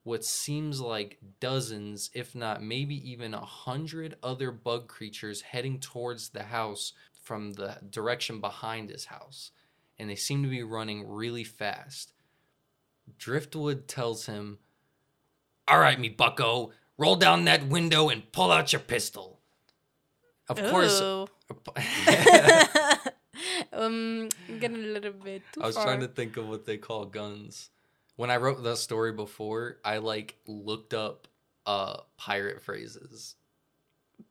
what 0.03 0.24
seems 0.24 0.79
like 0.79 1.17
dozens, 1.39 2.10
if 2.13 2.34
not 2.34 2.63
maybe 2.63 3.10
even 3.10 3.34
a 3.34 3.46
hundred 3.46 4.15
other 4.24 4.51
bug 4.51 4.88
creatures 4.88 5.41
heading 5.41 5.79
towards 5.79 6.29
the 6.29 6.43
house 6.43 6.93
from 7.24 7.53
the 7.53 7.77
direction 7.89 8.39
behind 8.39 8.89
his 8.89 9.05
house. 9.05 9.51
And 10.00 10.10
they 10.10 10.15
seem 10.15 10.44
to 10.44 10.50
be 10.50 10.63
running 10.63 11.08
really 11.08 11.44
fast. 11.44 12.13
Driftwood 13.18 13.88
tells 13.88 14.27
him, 14.27 14.60
All 15.68 15.79
right, 15.79 16.00
me 16.00 16.10
bucko, 16.10 16.72
roll 16.98 17.15
down 17.15 17.46
that 17.46 17.68
window 17.68 18.10
and 18.10 18.32
pull 18.32 18.51
out 18.51 18.72
your 18.72 18.79
pistol. 18.79 19.39
Of 20.48 20.58
course, 20.72 21.00
um, 23.74 24.29
getting 24.60 24.84
a 24.84 24.88
little 24.88 25.13
bit 25.13 25.44
too 25.53 25.62
I 25.62 25.68
was 25.68 25.75
far. 25.75 25.86
trying 25.86 26.00
to 26.00 26.08
think 26.08 26.38
of 26.38 26.48
what 26.48 26.65
they 26.65 26.77
call 26.77 27.06
guns. 27.06 27.70
When 28.15 28.32
I 28.32 28.38
wrote 28.38 28.63
the 28.63 28.75
story 28.75 29.12
before, 29.12 29.77
I 29.86 29.98
like 29.98 30.38
looked 30.48 30.94
up 30.94 31.27
uh 31.65 31.98
pirate 32.18 32.63
phrases. 32.63 33.36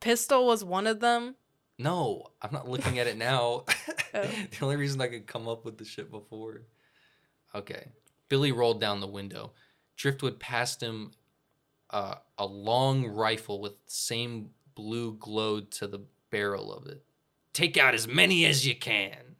Pistol 0.01 0.47
was 0.47 0.65
one 0.65 0.87
of 0.87 1.01
them. 1.01 1.37
No, 1.79 2.27
I'm 2.43 2.53
not 2.53 2.69
looking 2.69 2.99
at 2.99 3.07
it 3.07 3.17
now. 3.17 3.65
Oh. 4.15 4.23
the 4.23 4.65
only 4.65 4.77
reason 4.77 5.03
I 5.03 5.09
could 5.09 5.27
come 5.27 5.47
up 5.47 5.67
with 5.67 5.77
the 5.77 5.85
shit 5.85 6.11
before. 6.11 6.63
Okay. 7.55 7.89
Billy 8.31 8.53
rolled 8.53 8.81
down 8.81 9.01
the 9.01 9.07
window. 9.07 9.53
Driftwood 9.99 10.41
passed 10.41 10.83
him 10.83 11.11
uh, 11.91 12.15
a 12.39 12.47
long 12.47 13.07
rifle 13.07 13.61
with 13.61 13.73
the 13.73 13.93
same 13.93 14.49
blue 14.75 15.13
glow 15.13 15.61
to 15.61 15.87
the 15.87 16.01
barrel 16.31 16.73
of 16.73 16.87
it. 16.87 17.05
Take 17.53 17.77
out 17.77 17.93
as 17.93 18.09
many 18.09 18.47
as 18.47 18.67
you 18.67 18.75
can. 18.75 19.37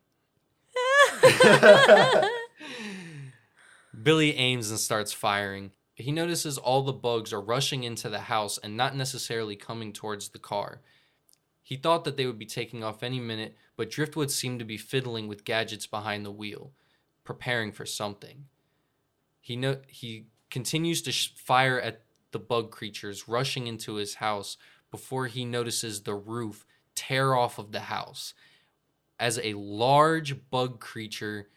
Billy 4.03 4.37
aims 4.37 4.71
and 4.71 4.79
starts 4.79 5.13
firing. 5.13 5.73
He 5.95 6.13
notices 6.13 6.59
all 6.59 6.83
the 6.83 6.93
bugs 6.93 7.33
are 7.33 7.41
rushing 7.41 7.85
into 7.85 8.09
the 8.09 8.21
house 8.21 8.59
and 8.59 8.77
not 8.77 8.95
necessarily 8.95 9.57
coming 9.57 9.93
towards 9.93 10.29
the 10.29 10.39
car. 10.39 10.81
He 11.69 11.77
thought 11.77 12.05
that 12.05 12.17
they 12.17 12.25
would 12.25 12.39
be 12.39 12.47
taking 12.47 12.83
off 12.83 13.03
any 13.03 13.21
minute, 13.21 13.55
but 13.77 13.91
Driftwood 13.91 14.31
seemed 14.31 14.59
to 14.61 14.65
be 14.65 14.79
fiddling 14.79 15.29
with 15.29 15.45
gadgets 15.45 15.87
behind 15.87 16.25
the 16.25 16.31
wheel, 16.31 16.73
preparing 17.25 17.73
for 17.73 17.85
something. 17.85 18.47
He 19.43 19.55
no- 19.55 19.83
he 19.87 20.29
continues 20.49 21.03
to 21.03 21.13
sh- 21.13 21.35
fire 21.37 21.79
at 21.79 22.05
the 22.31 22.39
bug 22.39 22.71
creatures 22.71 23.29
rushing 23.29 23.67
into 23.67 23.97
his 23.97 24.15
house 24.15 24.57
before 24.91 25.27
he 25.27 25.45
notices 25.45 26.05
the 26.05 26.15
roof 26.15 26.65
tear 26.95 27.35
off 27.35 27.59
of 27.59 27.71
the 27.73 27.81
house 27.81 28.33
as 29.21 29.39
a 29.41 29.53
large 29.53 30.49
bug 30.49 30.81
creature 30.81 31.51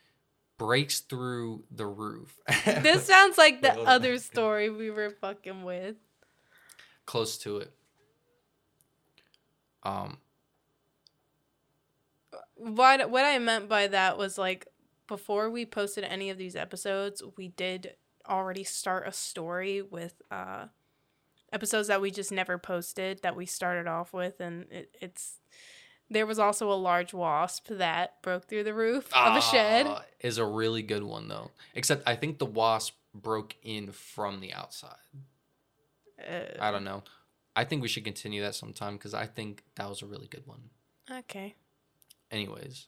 breaks 0.58 1.00
through 1.00 1.64
the 1.72 1.86
roof. 1.88 2.38
this 2.66 3.06
sounds 3.06 3.38
like 3.38 3.62
the 3.62 3.80
other 3.88 4.18
story 4.18 4.70
we 4.70 4.92
were 4.92 5.10
fucking 5.22 5.64
with. 5.64 5.96
close 7.06 7.38
to 7.38 7.60
it. 7.60 7.74
Um, 9.84 10.18
What 12.56 13.10
what 13.10 13.26
I 13.26 13.40
meant 13.40 13.68
by 13.68 13.88
that 13.88 14.18
was 14.18 14.38
like 14.38 14.68
before 15.08 15.50
we 15.50 15.66
posted 15.66 16.04
any 16.04 16.30
of 16.30 16.38
these 16.38 16.56
episodes, 16.56 17.24
we 17.38 17.50
did 17.50 17.96
already 18.30 18.64
start 18.64 19.08
a 19.08 19.12
story 19.12 19.82
with 19.82 20.22
uh 20.30 20.66
episodes 21.52 21.88
that 21.88 22.00
we 22.02 22.12
just 22.12 22.32
never 22.32 22.58
posted 22.58 23.20
that 23.24 23.36
we 23.36 23.46
started 23.46 23.88
off 23.88 24.14
with 24.14 24.40
and 24.40 24.68
it, 24.72 24.96
it's 25.02 25.40
there 26.10 26.26
was 26.26 26.40
also 26.40 26.72
a 26.72 26.76
large 26.76 27.14
wasp 27.14 27.68
that 27.70 28.22
broke 28.22 28.48
through 28.48 28.64
the 28.64 28.74
roof 28.74 29.10
of 29.16 29.36
a 29.36 29.42
shed. 29.42 29.86
ah, 29.88 30.04
is 30.20 30.38
a 30.38 30.46
really 30.46 30.84
good 30.84 31.04
one 31.04 31.28
though. 31.30 31.52
Except 31.74 32.04
I 32.06 32.16
think 32.16 32.38
the 32.38 32.46
wasp 32.46 32.94
broke 33.14 33.56
in 33.64 33.92
from 33.92 34.40
the 34.40 34.54
outside. 34.54 34.96
Uh, 36.20 36.42
I 36.60 36.70
don't 36.72 36.84
know. 36.84 37.04
I 37.56 37.66
think 37.66 37.82
we 37.82 37.88
should 37.88 38.04
continue 38.04 38.42
that 38.42 38.56
sometime 38.56 38.94
because 38.94 39.14
I 39.14 39.26
think 39.26 39.64
that 39.76 39.90
was 39.90 40.02
a 40.02 40.06
really 40.06 40.28
good 40.28 40.48
one. 40.48 40.70
okay. 41.10 41.56
Anyways, 42.30 42.88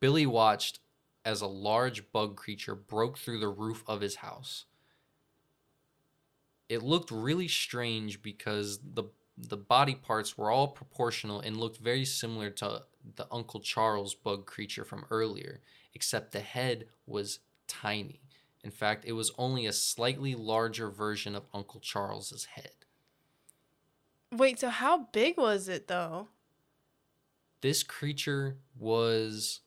Billy 0.00 0.24
watched 0.24 0.80
as 1.24 1.40
a 1.40 1.46
large 1.46 2.10
bug 2.10 2.36
creature 2.36 2.74
broke 2.74 3.18
through 3.18 3.38
the 3.38 3.48
roof 3.48 3.84
of 3.86 4.00
his 4.00 4.16
house. 4.16 4.64
It 6.68 6.82
looked 6.82 7.10
really 7.10 7.48
strange 7.48 8.22
because 8.22 8.78
the 8.78 9.04
the 9.36 9.56
body 9.56 9.94
parts 9.94 10.36
were 10.36 10.50
all 10.50 10.68
proportional 10.68 11.40
and 11.40 11.56
looked 11.56 11.78
very 11.78 12.04
similar 12.04 12.50
to 12.50 12.82
the 13.16 13.26
Uncle 13.30 13.60
Charles 13.60 14.14
bug 14.14 14.46
creature 14.46 14.84
from 14.84 15.06
earlier, 15.10 15.60
except 15.94 16.32
the 16.32 16.40
head 16.40 16.86
was 17.06 17.40
tiny. 17.66 18.20
In 18.62 18.70
fact, 18.70 19.04
it 19.04 19.12
was 19.12 19.32
only 19.38 19.66
a 19.66 19.72
slightly 19.72 20.34
larger 20.34 20.90
version 20.90 21.34
of 21.34 21.48
Uncle 21.52 21.80
Charles's 21.80 22.44
head. 22.44 22.81
Wait, 24.32 24.58
so 24.58 24.70
how 24.70 25.08
big 25.12 25.36
was 25.36 25.68
it 25.68 25.88
though? 25.88 26.28
This 27.60 27.82
creature 27.82 28.56
was 28.78 29.60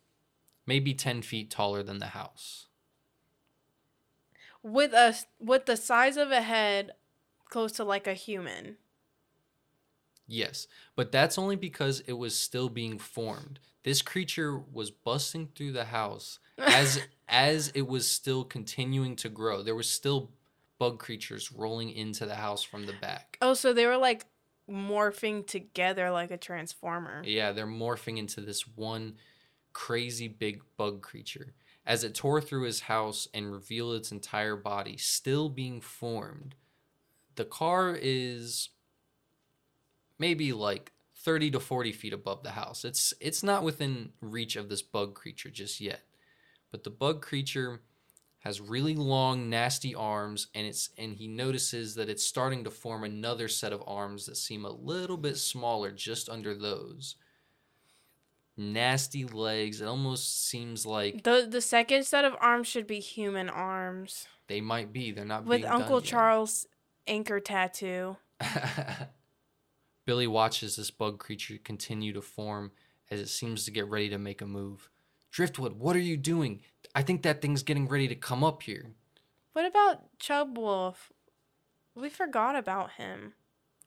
maybe 0.66 0.94
10 0.94 1.22
feet 1.22 1.52
taller 1.52 1.84
than 1.84 2.00
the 2.00 2.08
house. 2.08 2.68
With 4.64 4.94
a 4.94 5.16
with 5.40 5.68
the 5.68 5.78
size 5.78 6.18
of 6.18 6.32
a 6.32 6.42
head 6.42 6.94
close 7.50 7.74
to 7.74 7.84
like 7.84 8.08
a 8.08 8.16
human. 8.16 8.78
Yes, 10.28 10.68
but 10.96 11.12
that's 11.12 11.38
only 11.38 11.56
because 11.56 12.00
it 12.02 12.14
was 12.14 12.36
still 12.36 12.68
being 12.68 12.98
formed. 12.98 13.60
This 13.84 14.02
creature 14.02 14.58
was 14.58 14.90
busting 14.90 15.50
through 15.56 15.74
the 15.74 15.86
house 15.86 16.40
as 16.58 17.00
as 17.30 17.68
it 17.76 17.88
was 17.88 18.10
still 18.10 18.44
continuing 18.44 19.16
to 19.18 19.30
grow. 19.30 19.62
There 19.62 19.76
was 19.76 19.88
still 19.88 20.32
bug 20.80 20.98
creatures 20.98 21.52
rolling 21.52 21.92
into 21.92 22.26
the 22.26 22.36
house 22.36 22.64
from 22.64 22.88
the 22.88 22.94
back. 23.00 23.38
Oh, 23.42 23.54
so 23.54 23.72
they 23.72 23.86
were 23.86 23.98
like 23.98 24.26
morphing 24.70 25.46
together 25.46 26.10
like 26.12 26.32
a 26.32 26.38
transformer. 26.38 27.22
Yeah, 27.26 27.52
they're 27.52 27.68
morphing 27.68 28.18
into 28.18 28.42
this 28.42 28.68
one 28.68 29.16
crazy 29.74 30.28
big 30.28 30.62
bug 30.78 31.02
creature. 31.02 31.54
As 31.86 32.04
it 32.04 32.16
tore 32.16 32.42
through 32.42 32.64
his 32.64 32.82
house 32.82 33.28
and 33.34 33.52
revealed 33.52 33.96
its 33.96 34.12
entire 34.12 34.56
body, 34.56 34.98
still 34.98 35.50
being 35.50 35.82
formed, 35.82 36.56
the 37.36 37.46
car 37.46 37.96
is 38.00 38.70
maybe 40.18 40.52
like 40.52 40.92
30 41.18 41.52
to 41.52 41.60
40 41.60 41.92
feet 41.92 42.14
above 42.14 42.44
the 42.44 42.52
house. 42.52 42.86
It's 42.86 43.14
it's 43.20 43.44
not 43.44 43.64
within 43.64 44.14
reach 44.22 44.56
of 44.56 44.70
this 44.70 44.82
bug 44.82 45.14
creature 45.14 45.50
just 45.50 45.80
yet. 45.80 46.02
But 46.72 46.84
the 46.84 46.90
bug 46.90 47.22
creature 47.22 47.82
has 48.46 48.62
really 48.62 48.94
long 48.94 49.50
nasty 49.50 49.96
arms 49.96 50.48
and 50.54 50.68
it's 50.68 50.92
and 51.00 51.16
he 51.16 51.28
notices 51.28 51.96
that 51.96 52.10
it's 52.10 52.24
starting 52.24 52.64
to 52.64 52.70
form 52.70 53.04
another 53.04 53.48
set 53.48 53.74
of 53.74 53.84
arms 53.88 54.28
that 54.28 54.38
seem 54.38 54.64
a 54.64 54.72
little 54.72 55.18
bit 55.18 55.36
smaller 55.36 55.92
just 55.92 56.30
under 56.30 56.54
those. 56.54 57.16
Nasty 58.56 59.26
legs. 59.26 59.82
It 59.82 59.88
almost 59.88 60.48
seems 60.48 60.86
like 60.86 61.24
The 61.24 61.48
the 61.50 61.60
second 61.60 62.06
set 62.06 62.24
of 62.24 62.36
arms 62.40 62.68
should 62.68 62.88
be 62.88 63.00
human 63.00 63.50
arms. 63.50 64.28
they 64.48 64.62
might 64.62 64.94
be. 64.94 65.12
They're 65.12 65.26
not 65.26 65.46
With 65.46 65.62
being 65.62 65.72
Uncle 65.74 65.98
done 65.98 66.06
yet. 66.06 66.12
Charles 66.12 66.68
anchor 67.08 67.40
tattoo. 67.40 68.18
Billy 70.06 70.28
watches 70.28 70.76
this 70.76 70.92
bug 70.92 71.18
creature 71.18 71.58
continue 71.64 72.14
to 72.14 72.22
form 72.22 72.72
as 73.10 73.20
it 73.20 73.28
seems 73.28 73.66
to 73.66 73.72
get 73.72 73.88
ready 73.88 74.10
to 74.10 74.20
make 74.20 74.42
a 74.42 74.46
move. 74.46 74.90
Driftwood, 75.36 75.74
what 75.74 75.98
are 75.98 76.00
you 76.00 76.16
doing? 76.16 76.62
I 76.96 77.02
think 77.02 77.24
that 77.24 77.42
thing's 77.42 77.62
getting 77.62 77.90
ready 77.90 78.08
to 78.08 78.16
come 78.16 78.42
up 78.42 78.64
here. 78.64 78.92
What 79.52 79.66
about 79.66 80.18
Chub 80.18 80.58
Wolf? 80.58 81.12
We 81.94 82.08
forgot 82.08 82.56
about 82.56 82.92
him. 82.92 83.34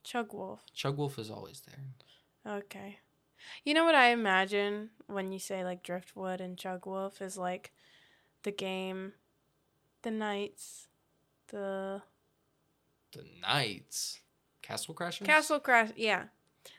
Chug 0.05 0.35
Wolf. 0.35 0.61
Chug 0.75 0.99
Wolf 0.99 1.19
is 1.19 1.31
always 1.31 1.63
there. 1.63 2.59
Okay. 2.59 2.99
You 3.65 3.73
know 3.73 3.87
what 3.87 3.95
I 3.95 4.11
imagine 4.11 4.91
when 5.07 5.33
you 5.33 5.39
say 5.39 5.65
like 5.65 5.83
Driftwood 5.83 6.43
and 6.43 6.59
Chug 6.59 6.85
Wolf 6.85 7.23
is 7.23 7.39
like 7.39 7.73
the 8.43 8.53
game, 8.53 9.15
the 10.03 10.11
knights, 10.11 10.89
the 11.47 12.03
The 13.13 13.25
Knights. 13.41 14.21
Castle 14.61 14.95
Crashers? 14.95 15.25
Castle 15.25 15.61
Crash. 15.61 15.93
Yeah, 15.97 16.25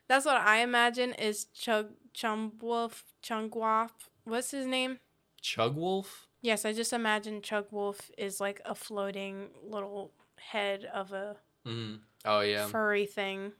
that's 0.07 0.27
what 0.27 0.37
I 0.37 0.57
imagine 0.57 1.13
is 1.13 1.45
Chug 1.45 1.87
Chungwolf 2.13 3.01
Chungwolf. 3.23 4.08
What's 4.23 4.51
his 4.51 4.65
name? 4.65 4.99
Chugwolf? 5.41 6.27
Yes, 6.41 6.65
I 6.65 6.73
just 6.73 6.93
imagine 6.93 7.41
Chugwolf 7.41 8.11
is 8.17 8.39
like 8.39 8.61
a 8.65 8.75
floating 8.75 9.49
little 9.63 10.13
head 10.37 10.85
of 10.85 11.11
a 11.11 11.37
hmm 11.65 11.95
Oh, 12.25 12.41
yeah. 12.41 12.67
furry 12.67 13.05
thing. 13.05 13.53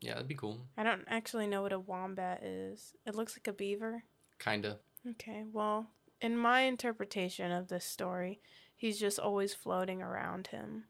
Yeah, 0.00 0.14
that'd 0.14 0.28
be 0.28 0.34
cool. 0.34 0.66
I 0.76 0.82
don't 0.82 1.04
actually 1.06 1.46
know 1.46 1.62
what 1.62 1.72
a 1.72 1.78
wombat 1.78 2.42
is. 2.42 2.94
It 3.06 3.14
looks 3.14 3.34
like 3.36 3.46
a 3.46 3.52
beaver. 3.52 4.04
Kinda. 4.38 4.78
Okay, 5.08 5.44
well, 5.50 5.86
in 6.20 6.36
my 6.36 6.62
interpretation 6.62 7.52
of 7.52 7.68
this 7.68 7.84
story, 7.84 8.40
he's 8.74 8.98
just 8.98 9.18
always 9.18 9.52
floating 9.54 10.00
around 10.02 10.46
him. 10.48 10.84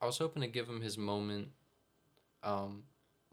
I 0.00 0.06
was 0.06 0.18
hoping 0.18 0.42
to 0.42 0.48
give 0.48 0.68
him 0.68 0.80
his 0.80 0.98
moment 0.98 1.48
um 2.42 2.84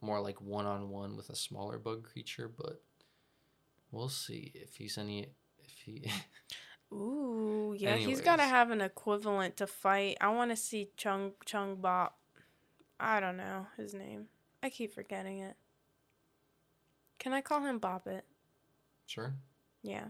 more 0.01 0.19
like 0.19 0.41
one 0.41 0.65
on 0.65 0.89
one 0.89 1.15
with 1.15 1.29
a 1.29 1.35
smaller 1.35 1.77
bug 1.79 2.03
creature, 2.03 2.47
but 2.47 2.81
we'll 3.91 4.09
see 4.09 4.51
if 4.55 4.75
he's 4.75 4.97
any 4.97 5.27
if 5.59 5.79
he 5.85 6.11
Ooh, 6.93 7.75
yeah, 7.77 7.95
he's 7.95 8.21
got 8.21 8.37
to 8.37 8.43
have 8.43 8.69
an 8.69 8.79
equivalent 8.79 9.57
to 9.57 9.67
fight. 9.67 10.17
I 10.21 10.29
want 10.29 10.51
to 10.51 10.57
see 10.57 10.89
Chung 10.95 11.33
Chung 11.43 11.77
Bop. 11.77 12.17
I 12.99 13.19
don't 13.19 13.37
know 13.37 13.67
his 13.75 13.93
name. 13.93 14.27
I 14.63 14.69
keep 14.69 14.93
forgetting 14.93 15.39
it. 15.39 15.55
Can 17.19 17.33
I 17.33 17.41
call 17.41 17.61
him 17.61 17.79
Bop 17.79 18.07
It? 18.07 18.23
Sure. 19.07 19.33
Yeah, 19.81 20.05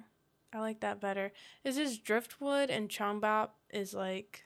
I 0.54 0.60
like 0.60 0.82
that 0.82 1.02
better. 1.02 1.32
Is 1.64 1.78
this 1.78 1.98
Driftwood 1.98 2.70
and 2.70 2.90
Chung 2.90 3.20
Bop 3.20 3.56
is 3.70 3.94
like 3.94 4.46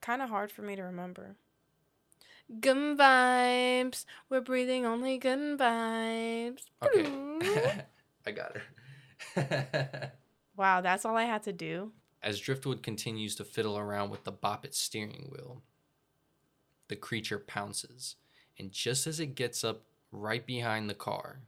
kind 0.00 0.22
of 0.22 0.28
hard 0.28 0.52
for 0.52 0.62
me 0.62 0.76
to 0.76 0.82
remember. 0.82 1.36
Good 2.58 2.98
vibes. 2.98 4.04
We're 4.28 4.40
breathing 4.40 4.84
only 4.84 5.18
good 5.18 5.58
vibes. 5.58 6.62
Okay. 6.82 7.84
I 8.26 8.30
got 8.32 8.56
her. 8.56 10.12
Wow, 10.60 10.82
that's 10.82 11.06
all 11.06 11.16
I 11.16 11.24
had 11.24 11.42
to 11.44 11.54
do. 11.54 11.92
As 12.22 12.38
Driftwood 12.38 12.82
continues 12.82 13.34
to 13.36 13.44
fiddle 13.44 13.78
around 13.78 14.10
with 14.10 14.24
the 14.24 14.30
Bop 14.30 14.66
It 14.66 14.74
steering 14.74 15.30
wheel, 15.32 15.62
the 16.88 16.96
creature 16.96 17.38
pounces, 17.38 18.16
and 18.58 18.70
just 18.70 19.06
as 19.06 19.20
it 19.20 19.34
gets 19.34 19.64
up 19.64 19.84
right 20.12 20.44
behind 20.44 20.90
the 20.90 20.94
car, 20.94 21.40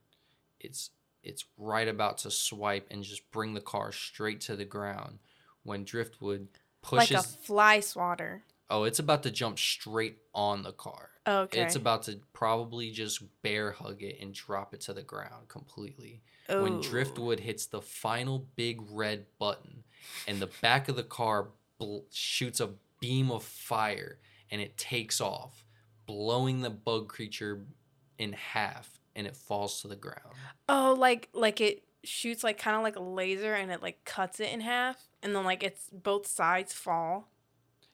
it's 0.58 0.90
it's 1.22 1.44
right 1.58 1.88
about 1.88 2.16
to 2.18 2.30
swipe 2.30 2.86
and 2.90 3.02
just 3.04 3.30
bring 3.30 3.52
the 3.52 3.60
car 3.60 3.92
straight 3.92 4.40
to 4.42 4.56
the 4.56 4.64
ground 4.64 5.18
when 5.62 5.84
Driftwood 5.84 6.48
pushes 6.80 7.10
Like 7.10 7.20
a 7.20 7.28
fly 7.28 7.80
swatter. 7.80 8.44
Oh, 8.72 8.84
it's 8.84 8.98
about 8.98 9.22
to 9.24 9.30
jump 9.30 9.58
straight 9.58 10.16
on 10.34 10.62
the 10.62 10.72
car. 10.72 11.10
Oh, 11.26 11.40
okay. 11.40 11.60
It's 11.60 11.76
about 11.76 12.04
to 12.04 12.20
probably 12.32 12.90
just 12.90 13.22
bear 13.42 13.70
hug 13.70 14.02
it 14.02 14.18
and 14.18 14.32
drop 14.32 14.72
it 14.72 14.80
to 14.82 14.94
the 14.94 15.02
ground 15.02 15.48
completely. 15.48 16.22
When 16.48 16.80
Driftwood 16.80 17.40
hits 17.40 17.66
the 17.66 17.82
final 17.82 18.46
big 18.56 18.80
red 18.90 19.26
button 19.38 19.84
and 20.26 20.40
the 20.40 20.48
back 20.62 20.88
of 20.88 20.96
the 20.96 21.02
car 21.02 21.48
bl- 21.78 22.00
shoots 22.10 22.60
a 22.60 22.70
beam 22.98 23.30
of 23.30 23.44
fire 23.44 24.18
and 24.50 24.62
it 24.62 24.78
takes 24.78 25.20
off, 25.20 25.66
blowing 26.06 26.62
the 26.62 26.70
bug 26.70 27.08
creature 27.08 27.66
in 28.18 28.32
half 28.32 29.00
and 29.14 29.26
it 29.26 29.36
falls 29.36 29.82
to 29.82 29.88
the 29.88 29.96
ground. 29.96 30.34
Oh, 30.68 30.96
like 30.98 31.28
like 31.34 31.60
it 31.60 31.84
shoots 32.04 32.42
like 32.42 32.56
kind 32.58 32.76
of 32.76 32.82
like 32.82 32.96
a 32.96 33.00
laser 33.02 33.52
and 33.54 33.70
it 33.70 33.82
like 33.82 34.02
cuts 34.06 34.40
it 34.40 34.50
in 34.50 34.60
half 34.60 35.08
and 35.22 35.36
then 35.36 35.44
like 35.44 35.62
it's 35.62 35.90
both 35.92 36.26
sides 36.26 36.72
fall. 36.72 37.28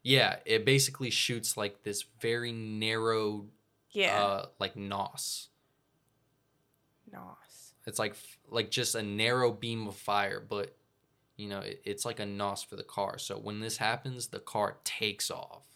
Yeah, 0.02 0.36
it 0.46 0.64
basically 0.64 1.10
shoots 1.10 1.56
like 1.56 1.82
this 1.82 2.04
very 2.20 2.52
narrow, 2.52 3.46
Yeah. 3.90 4.22
uh, 4.22 4.46
like 4.58 4.76
nos. 4.76 5.48
Nos. 7.12 7.74
It's 7.86 7.98
like 7.98 8.14
like 8.50 8.70
just 8.70 8.94
a 8.94 9.02
narrow 9.02 9.50
beam 9.52 9.86
of 9.88 9.96
fire, 9.96 10.40
but 10.46 10.76
you 11.36 11.48
know 11.48 11.60
it, 11.60 11.80
it's 11.84 12.04
like 12.04 12.20
a 12.20 12.26
nos 12.26 12.62
for 12.62 12.76
the 12.76 12.82
car. 12.82 13.18
So 13.18 13.38
when 13.38 13.60
this 13.60 13.76
happens, 13.78 14.28
the 14.28 14.40
car 14.40 14.76
takes 14.84 15.30
off, 15.30 15.66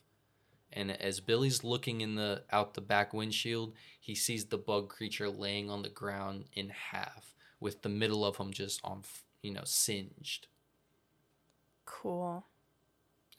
and 0.73 0.91
as 0.91 1.21
Billy's 1.21 1.65
looking 1.65 2.01
in 2.03 2.15
the 2.17 2.43
out 2.51 2.75
the 2.75 2.81
back 2.83 3.15
windshield, 3.15 3.75
he 3.99 4.15
sees 4.15 4.45
the 4.47 4.59
bug 4.59 4.89
creature 4.91 5.31
laying 5.31 5.71
on 5.71 5.83
the 5.83 5.89
ground 5.89 6.45
in 6.53 6.69
half, 6.71 7.35
with 7.61 7.81
the 7.83 7.89
middle 7.89 8.25
of 8.27 8.37
him 8.37 8.53
just 8.53 8.81
on 8.85 9.03
you 9.43 9.53
know 9.53 9.65
singed, 9.65 10.49
Cool. 11.87 12.45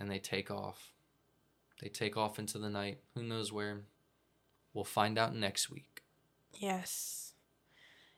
And 0.03 0.11
they 0.11 0.19
take 0.19 0.51
off. 0.51 0.91
They 1.81 1.87
take 1.87 2.17
off 2.17 2.37
into 2.37 2.59
the 2.59 2.69
night. 2.69 2.99
Who 3.15 3.23
knows 3.23 3.51
where? 3.53 3.83
We'll 4.73 4.83
find 4.83 5.17
out 5.17 5.33
next 5.33 5.69
week. 5.69 6.03
Yes. 6.59 7.33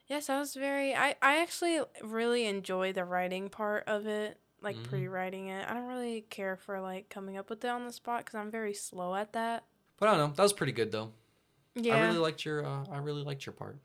Yes, 0.08 0.28
I 0.28 0.38
was 0.38 0.54
very 0.54 0.94
I 0.94 1.14
I 1.22 1.40
actually 1.40 1.80
really 2.02 2.46
enjoy 2.46 2.92
the 2.92 3.04
writing 3.04 3.48
part 3.48 3.84
of 3.86 4.06
it, 4.06 4.40
like 4.60 4.76
Mhm. 4.76 4.84
pre-writing 4.84 5.48
it. 5.48 5.66
I 5.68 5.74
don't 5.74 5.86
really 5.86 6.22
care 6.22 6.56
for 6.56 6.80
like 6.80 7.08
coming 7.08 7.36
up 7.36 7.48
with 7.50 7.64
it 7.64 7.68
on 7.68 7.86
the 7.86 7.92
spot 7.92 8.24
cuz 8.26 8.34
I'm 8.34 8.50
very 8.50 8.74
slow 8.74 9.14
at 9.14 9.32
that. 9.32 9.64
But 9.98 10.08
I 10.08 10.16
don't 10.16 10.28
know. 10.30 10.34
That 10.34 10.42
was 10.42 10.52
pretty 10.52 10.72
good 10.72 10.90
though. 10.92 11.12
Yeah. 11.74 11.96
I 11.96 12.00
really 12.06 12.18
liked 12.18 12.44
your. 12.44 12.64
Uh, 12.66 12.84
I 12.90 12.98
really 12.98 13.22
liked 13.22 13.46
your 13.46 13.52
part. 13.52 13.78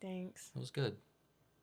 Thanks. 0.00 0.50
It 0.54 0.58
was 0.58 0.70
good. 0.70 0.96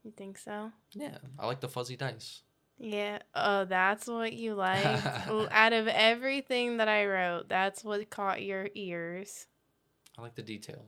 You 0.04 0.12
think 0.12 0.38
so? 0.38 0.72
Yeah, 0.94 1.18
I 1.38 1.46
like 1.46 1.60
the 1.60 1.70
fuzzy 1.70 1.96
dice. 1.96 2.42
Yeah. 2.84 3.20
Oh, 3.36 3.66
that's 3.66 4.08
what 4.08 4.34
you 4.34 4.56
like. 4.56 4.84
Out 5.52 5.72
of 5.72 5.88
everything 5.88 6.78
that 6.78 6.88
I 6.88 7.06
wrote, 7.06 7.48
that's 7.48 7.84
what 7.84 8.10
caught 8.10 8.42
your 8.42 8.70
ears. 8.74 9.46
I 10.18 10.24
like 10.24 10.34
the 10.34 10.42
detail. 10.42 10.86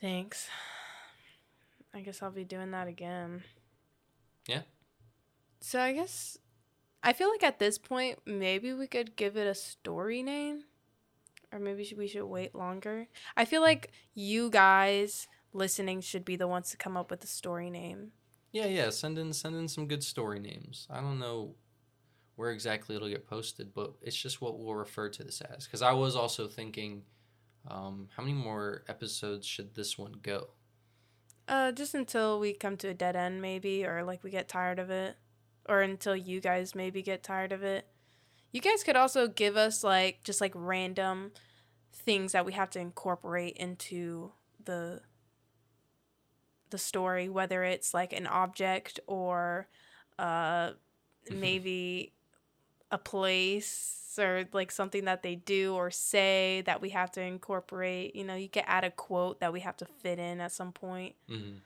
Thanks. 0.00 0.48
I 1.92 2.00
guess 2.02 2.22
I'll 2.22 2.30
be 2.30 2.44
doing 2.44 2.70
that 2.70 2.86
again. 2.86 3.42
Yeah. 4.46 4.62
So 5.60 5.80
I 5.80 5.92
guess 5.92 6.38
I 7.02 7.12
feel 7.12 7.30
like 7.30 7.42
at 7.42 7.58
this 7.58 7.76
point 7.76 8.20
maybe 8.24 8.72
we 8.72 8.86
could 8.86 9.16
give 9.16 9.36
it 9.36 9.48
a 9.48 9.56
story 9.56 10.22
name 10.22 10.64
or 11.50 11.58
maybe 11.58 11.92
we 11.98 12.06
should 12.06 12.26
wait 12.26 12.54
longer. 12.54 13.08
I 13.36 13.44
feel 13.44 13.60
like 13.60 13.90
you 14.14 14.50
guys 14.50 15.26
listening 15.52 16.00
should 16.00 16.24
be 16.24 16.36
the 16.36 16.46
ones 16.46 16.70
to 16.70 16.76
come 16.76 16.96
up 16.96 17.10
with 17.10 17.24
a 17.24 17.28
story 17.28 17.70
name. 17.70 18.12
Yeah, 18.52 18.66
yeah. 18.66 18.90
Send 18.90 19.18
in 19.18 19.32
send 19.32 19.56
in 19.56 19.68
some 19.68 19.86
good 19.86 20.02
story 20.02 20.40
names. 20.40 20.86
I 20.90 21.00
don't 21.00 21.18
know 21.18 21.54
where 22.36 22.50
exactly 22.50 22.96
it'll 22.96 23.08
get 23.08 23.26
posted, 23.26 23.74
but 23.74 23.94
it's 24.00 24.16
just 24.16 24.40
what 24.40 24.58
we'll 24.58 24.74
refer 24.74 25.08
to 25.10 25.24
this 25.24 25.40
as. 25.40 25.64
Because 25.64 25.82
I 25.82 25.92
was 25.92 26.16
also 26.16 26.46
thinking, 26.46 27.02
um, 27.68 28.08
how 28.16 28.22
many 28.22 28.34
more 28.34 28.84
episodes 28.88 29.46
should 29.46 29.74
this 29.74 29.98
one 29.98 30.14
go? 30.22 30.48
Uh 31.46 31.72
just 31.72 31.94
until 31.94 32.38
we 32.38 32.52
come 32.52 32.76
to 32.76 32.88
a 32.88 32.94
dead 32.94 33.16
end 33.16 33.40
maybe 33.40 33.84
or 33.86 34.04
like 34.04 34.22
we 34.22 34.30
get 34.30 34.48
tired 34.48 34.78
of 34.78 34.90
it 34.90 35.16
or 35.66 35.80
until 35.80 36.14
you 36.14 36.40
guys 36.40 36.74
maybe 36.74 37.02
get 37.02 37.22
tired 37.22 37.52
of 37.52 37.62
it. 37.62 37.86
You 38.52 38.60
guys 38.60 38.82
could 38.84 38.96
also 38.96 39.28
give 39.28 39.56
us 39.56 39.82
like 39.82 40.22
just 40.24 40.40
like 40.40 40.52
random 40.54 41.32
things 41.92 42.32
that 42.32 42.46
we 42.46 42.52
have 42.52 42.70
to 42.70 42.80
incorporate 42.80 43.56
into 43.56 44.32
the 44.64 45.00
the 46.70 46.78
story 46.78 47.28
whether 47.28 47.62
it's 47.64 47.92
like 47.94 48.12
an 48.12 48.26
object 48.26 49.00
or 49.06 49.66
uh 50.18 50.72
maybe 51.30 52.12
a 52.90 52.98
place 52.98 54.16
or 54.18 54.44
like 54.52 54.70
something 54.72 55.04
that 55.04 55.22
they 55.22 55.34
do 55.36 55.74
or 55.74 55.90
say 55.90 56.62
that 56.66 56.80
we 56.80 56.88
have 56.90 57.10
to 57.12 57.20
incorporate 57.20 58.16
you 58.16 58.24
know 58.24 58.34
you 58.34 58.48
could 58.48 58.64
add 58.66 58.82
a 58.84 58.90
quote 58.90 59.40
that 59.40 59.52
we 59.52 59.60
have 59.60 59.76
to 59.76 59.84
fit 59.86 60.18
in 60.18 60.40
at 60.40 60.50
some 60.52 60.72
point 60.72 61.14
hmm 61.28 61.58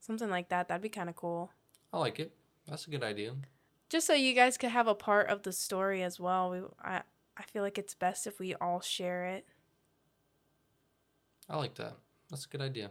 something 0.00 0.30
like 0.30 0.48
that 0.48 0.68
that'd 0.68 0.80
be 0.82 0.88
kind 0.88 1.08
of 1.10 1.16
cool 1.16 1.50
I 1.92 1.98
like 1.98 2.20
it. 2.20 2.32
That's 2.68 2.86
a 2.86 2.90
good 2.90 3.02
idea. 3.02 3.34
just 3.90 4.06
so 4.06 4.14
you 4.14 4.32
guys 4.32 4.56
could 4.56 4.70
have 4.70 4.86
a 4.86 4.94
part 4.94 5.28
of 5.28 5.42
the 5.42 5.52
story 5.52 6.02
as 6.02 6.18
well 6.20 6.50
we 6.50 6.60
i 6.82 7.02
i 7.36 7.42
feel 7.42 7.62
like 7.62 7.76
it's 7.78 7.94
best 7.94 8.26
if 8.26 8.38
we 8.38 8.54
all 8.54 8.80
share 8.80 9.26
it 9.26 9.44
I 11.48 11.56
like 11.56 11.74
that. 11.74 11.96
That's 12.30 12.44
a 12.46 12.48
good 12.48 12.60
idea. 12.60 12.90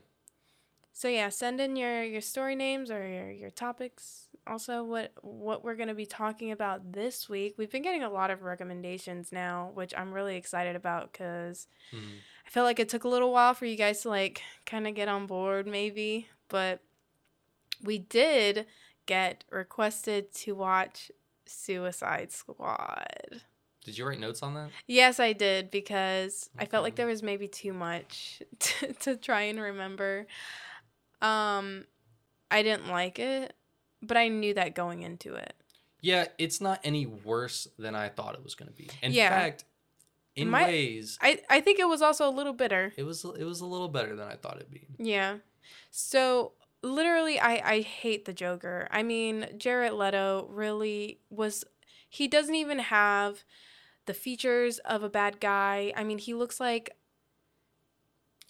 So 0.99 1.07
yeah 1.07 1.29
send 1.29 1.61
in 1.61 1.77
your 1.77 2.03
your 2.03 2.19
story 2.19 2.55
names 2.55 2.91
or 2.91 3.07
your, 3.07 3.31
your 3.31 3.49
topics 3.49 4.27
also 4.45 4.83
what 4.83 5.13
what 5.21 5.63
we're 5.63 5.75
going 5.75 5.87
to 5.87 5.95
be 5.95 6.05
talking 6.05 6.51
about 6.51 6.91
this 6.91 7.29
week 7.29 7.53
we've 7.57 7.71
been 7.71 7.81
getting 7.81 8.03
a 8.03 8.09
lot 8.09 8.29
of 8.29 8.43
recommendations 8.43 9.31
now 9.31 9.71
which 9.75 9.93
i'm 9.97 10.11
really 10.11 10.35
excited 10.35 10.75
about 10.75 11.13
because 11.13 11.67
hmm 11.91 12.17
i 12.45 12.49
feel 12.49 12.63
like 12.63 12.79
it 12.79 12.89
took 12.89 13.05
a 13.05 13.07
little 13.07 13.31
while 13.31 13.53
for 13.53 13.65
you 13.65 13.77
guys 13.77 14.01
to 14.01 14.09
like 14.09 14.41
kind 14.65 14.85
of 14.87 14.93
get 14.93 15.07
on 15.07 15.25
board 15.25 15.65
maybe 15.65 16.27
but 16.49 16.81
we 17.81 17.97
did 17.97 18.65
get 19.05 19.45
requested 19.49 20.33
to 20.33 20.53
watch 20.53 21.11
suicide 21.45 22.29
squad 22.31 23.41
Did 23.85 23.97
you 23.97 24.05
write 24.05 24.19
notes 24.19 24.43
on 24.43 24.53
that? 24.55 24.69
Yes, 24.85 25.19
I 25.19 25.31
did 25.33 25.71
because 25.71 26.49
I 26.59 26.65
felt 26.65 26.83
like 26.83 26.95
there 26.95 27.07
was 27.07 27.23
maybe 27.23 27.47
too 27.47 27.73
much 27.73 28.43
to, 28.59 28.93
to 28.93 29.15
try 29.15 29.43
and 29.43 29.59
remember. 29.59 30.27
Um, 31.21 31.85
I 32.51 32.63
didn't 32.63 32.87
like 32.89 33.19
it, 33.19 33.53
but 34.01 34.17
I 34.17 34.27
knew 34.29 34.53
that 34.53 34.75
going 34.75 35.01
into 35.03 35.35
it. 35.35 35.53
Yeah, 36.01 36.27
it's 36.37 36.61
not 36.61 36.79
any 36.83 37.05
worse 37.05 37.67
than 37.77 37.93
I 37.95 38.09
thought 38.09 38.33
it 38.35 38.43
was 38.43 38.55
going 38.55 38.69
to 38.69 38.75
be. 38.75 38.89
In 39.01 39.11
Yeah. 39.11 39.29
fact, 39.29 39.65
in 40.35 40.49
My- 40.49 40.63
ways, 40.65 41.17
I 41.21 41.41
I 41.49 41.59
think 41.59 41.79
it 41.79 41.87
was 41.87 42.01
also 42.01 42.27
a 42.27 42.31
little 42.31 42.53
bitter. 42.53 42.93
it 42.95 43.03
was 43.03 43.25
it 43.25 43.43
was 43.43 43.59
a 43.61 43.65
little 43.65 43.89
better 43.89 44.15
than 44.15 44.27
I 44.27 44.35
thought 44.35 44.55
it'd 44.57 44.71
be. 44.71 44.87
Yeah. 44.97 45.39
So 45.91 46.53
literally 46.81 47.39
I 47.39 47.75
I 47.75 47.81
hate 47.81 48.23
the 48.25 48.33
Joker. 48.33 48.87
I 48.91 49.03
mean, 49.03 49.49
Jared 49.57 49.93
Leto 49.93 50.47
really 50.49 51.19
was 51.29 51.65
he 52.07 52.27
doesn't 52.29 52.55
even 52.55 52.79
have 52.79 53.43
the 54.05 54.13
features 54.13 54.79
of 54.79 55.03
a 55.03 55.09
bad 55.09 55.39
guy. 55.41 55.91
I 55.95 56.03
mean, 56.05 56.17
he 56.17 56.33
looks 56.33 56.59
like 56.59 56.95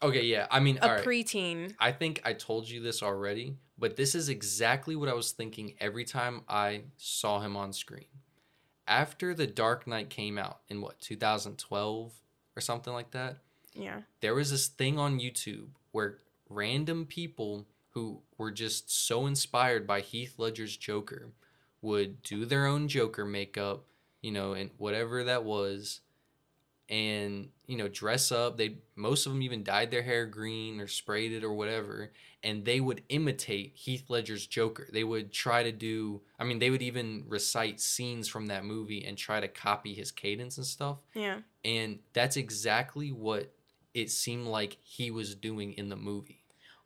Okay, 0.01 0.23
yeah. 0.25 0.47
I 0.49 0.59
mean, 0.59 0.79
a 0.81 0.87
right. 0.87 1.03
preteen. 1.03 1.75
I 1.79 1.91
think 1.91 2.21
I 2.23 2.33
told 2.33 2.69
you 2.69 2.81
this 2.81 3.03
already, 3.03 3.55
but 3.77 3.95
this 3.97 4.15
is 4.15 4.29
exactly 4.29 4.95
what 4.95 5.09
I 5.09 5.13
was 5.13 5.31
thinking 5.31 5.73
every 5.79 6.05
time 6.05 6.41
I 6.47 6.83
saw 6.97 7.41
him 7.41 7.57
on 7.57 7.73
screen. 7.73 8.05
After 8.87 9.33
The 9.33 9.47
Dark 9.47 9.85
Knight 9.87 10.09
came 10.09 10.37
out 10.37 10.61
in 10.69 10.81
what, 10.81 10.99
2012 11.01 12.13
or 12.55 12.61
something 12.61 12.93
like 12.93 13.11
that, 13.11 13.37
Yeah. 13.73 14.01
there 14.21 14.33
was 14.33 14.51
this 14.51 14.67
thing 14.67 14.97
on 14.97 15.19
YouTube 15.19 15.69
where 15.91 16.19
random 16.49 17.05
people 17.05 17.67
who 17.91 18.21
were 18.37 18.51
just 18.51 18.89
so 18.89 19.25
inspired 19.27 19.85
by 19.85 19.99
Heath 19.99 20.35
Ledger's 20.37 20.77
Joker 20.77 21.29
would 21.81 22.21
do 22.23 22.45
their 22.45 22.65
own 22.65 22.87
Joker 22.87 23.25
makeup, 23.25 23.85
you 24.21 24.31
know, 24.31 24.53
and 24.53 24.71
whatever 24.77 25.23
that 25.23 25.43
was, 25.43 26.01
and 26.89 27.49
you 27.67 27.77
know, 27.77 27.87
dress 27.87 28.31
up. 28.31 28.57
They 28.57 28.77
most 28.95 29.25
of 29.25 29.31
them 29.31 29.43
even 29.43 29.63
dyed 29.63 29.91
their 29.91 30.01
hair 30.01 30.25
green 30.25 30.79
or 30.81 30.87
sprayed 30.87 31.31
it 31.31 31.43
or 31.43 31.53
whatever, 31.53 32.11
and 32.43 32.65
they 32.65 32.79
would 32.79 33.03
imitate 33.09 33.73
Heath 33.75 34.05
Ledger's 34.09 34.47
Joker. 34.47 34.87
They 34.91 35.03
would 35.03 35.31
try 35.31 35.61
to 35.61 35.71
do. 35.71 36.21
I 36.39 36.45
mean, 36.45 36.57
they 36.57 36.71
would 36.71 36.81
even 36.81 37.25
recite 37.27 37.79
scenes 37.79 38.27
from 38.27 38.47
that 38.47 38.65
movie 38.65 39.05
and 39.05 39.17
try 39.17 39.39
to 39.39 39.47
copy 39.47 39.93
his 39.93 40.11
cadence 40.11 40.57
and 40.57 40.65
stuff. 40.65 40.97
Yeah. 41.13 41.41
And 41.63 41.99
that's 42.13 42.37
exactly 42.37 43.11
what 43.11 43.53
it 43.93 44.09
seemed 44.09 44.47
like 44.47 44.77
he 44.81 45.11
was 45.11 45.35
doing 45.35 45.73
in 45.73 45.89
the 45.89 45.95
movie. 45.95 46.39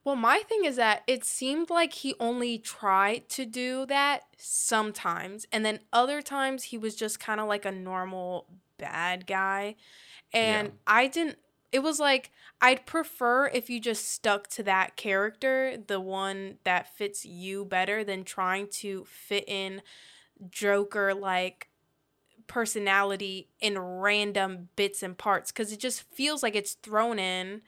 Well, 0.03 0.17
my 0.17 0.39
thing 0.39 0.65
is 0.65 0.75
that 0.75 1.03
it 1.07 1.23
seemed 1.23 1.69
like 1.69 1.93
he 1.93 2.13
only 2.19 2.57
tried 2.57 3.29
to 3.29 3.45
do 3.45 3.85
that 3.85 4.23
sometimes, 4.37 5.45
and 5.49 5.63
then 5.63 5.79
other 5.93 6.21
times 6.21 6.65
he 6.65 6.77
was 6.77 6.93
just 6.93 7.21
kind 7.21 7.39
of 7.39 7.47
like 7.47 7.63
a 7.63 7.71
normal 7.71 8.47
bad 8.77 9.27
guy. 9.27 9.75
And 10.33 10.69
Yeah. 10.69 10.73
I 10.87 11.07
didn't, 11.07 11.37
it 11.71 11.79
was 11.79 11.99
like, 11.99 12.31
I'd 12.61 12.85
prefer 12.85 13.47
if 13.47 13.69
you 13.69 13.79
just 13.79 14.09
stuck 14.09 14.47
to 14.49 14.63
that 14.63 14.95
character, 14.95 15.77
the 15.87 15.99
one 15.99 16.57
that 16.63 16.95
fits 16.95 17.25
you 17.25 17.65
better 17.65 18.03
than 18.03 18.23
trying 18.23 18.67
to 18.81 19.05
fit 19.05 19.45
in 19.47 19.81
Joker 20.49 21.13
like 21.13 21.69
personality 22.47 23.49
in 23.59 23.79
random 23.79 24.69
bits 24.75 25.03
and 25.03 25.17
parts 25.17 25.51
because 25.51 25.71
it 25.71 25.79
just 25.79 26.03
feels 26.13 26.43
like 26.43 26.55
it's 26.55 26.73
thrown 26.73 27.19
in. 27.19 27.61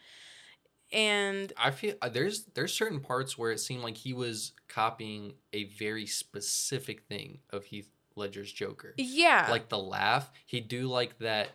And 0.92 1.52
I 1.58 1.72
feel 1.72 1.96
uh, 2.02 2.10
there's 2.10 2.46
there's 2.54 2.74
certain 2.74 3.00
parts 3.00 3.38
where 3.38 3.52
it 3.52 3.60
seemed 3.60 3.84
like 3.84 3.98
he 3.98 4.14
was 4.14 4.54
copying 4.68 5.34
a 5.52 5.66
very 5.66 6.06
specific 6.06 7.04
thing 7.04 7.40
of 7.50 7.66
Heath 7.66 7.92
Ledger's 8.16 8.52
Joker. 8.52 8.94
yeah. 8.98 9.48
Like 9.50 9.70
the 9.70 9.78
laugh, 9.78 10.30
he'd 10.46 10.68
do 10.68 10.88
like 10.88 11.18
that 11.20 11.50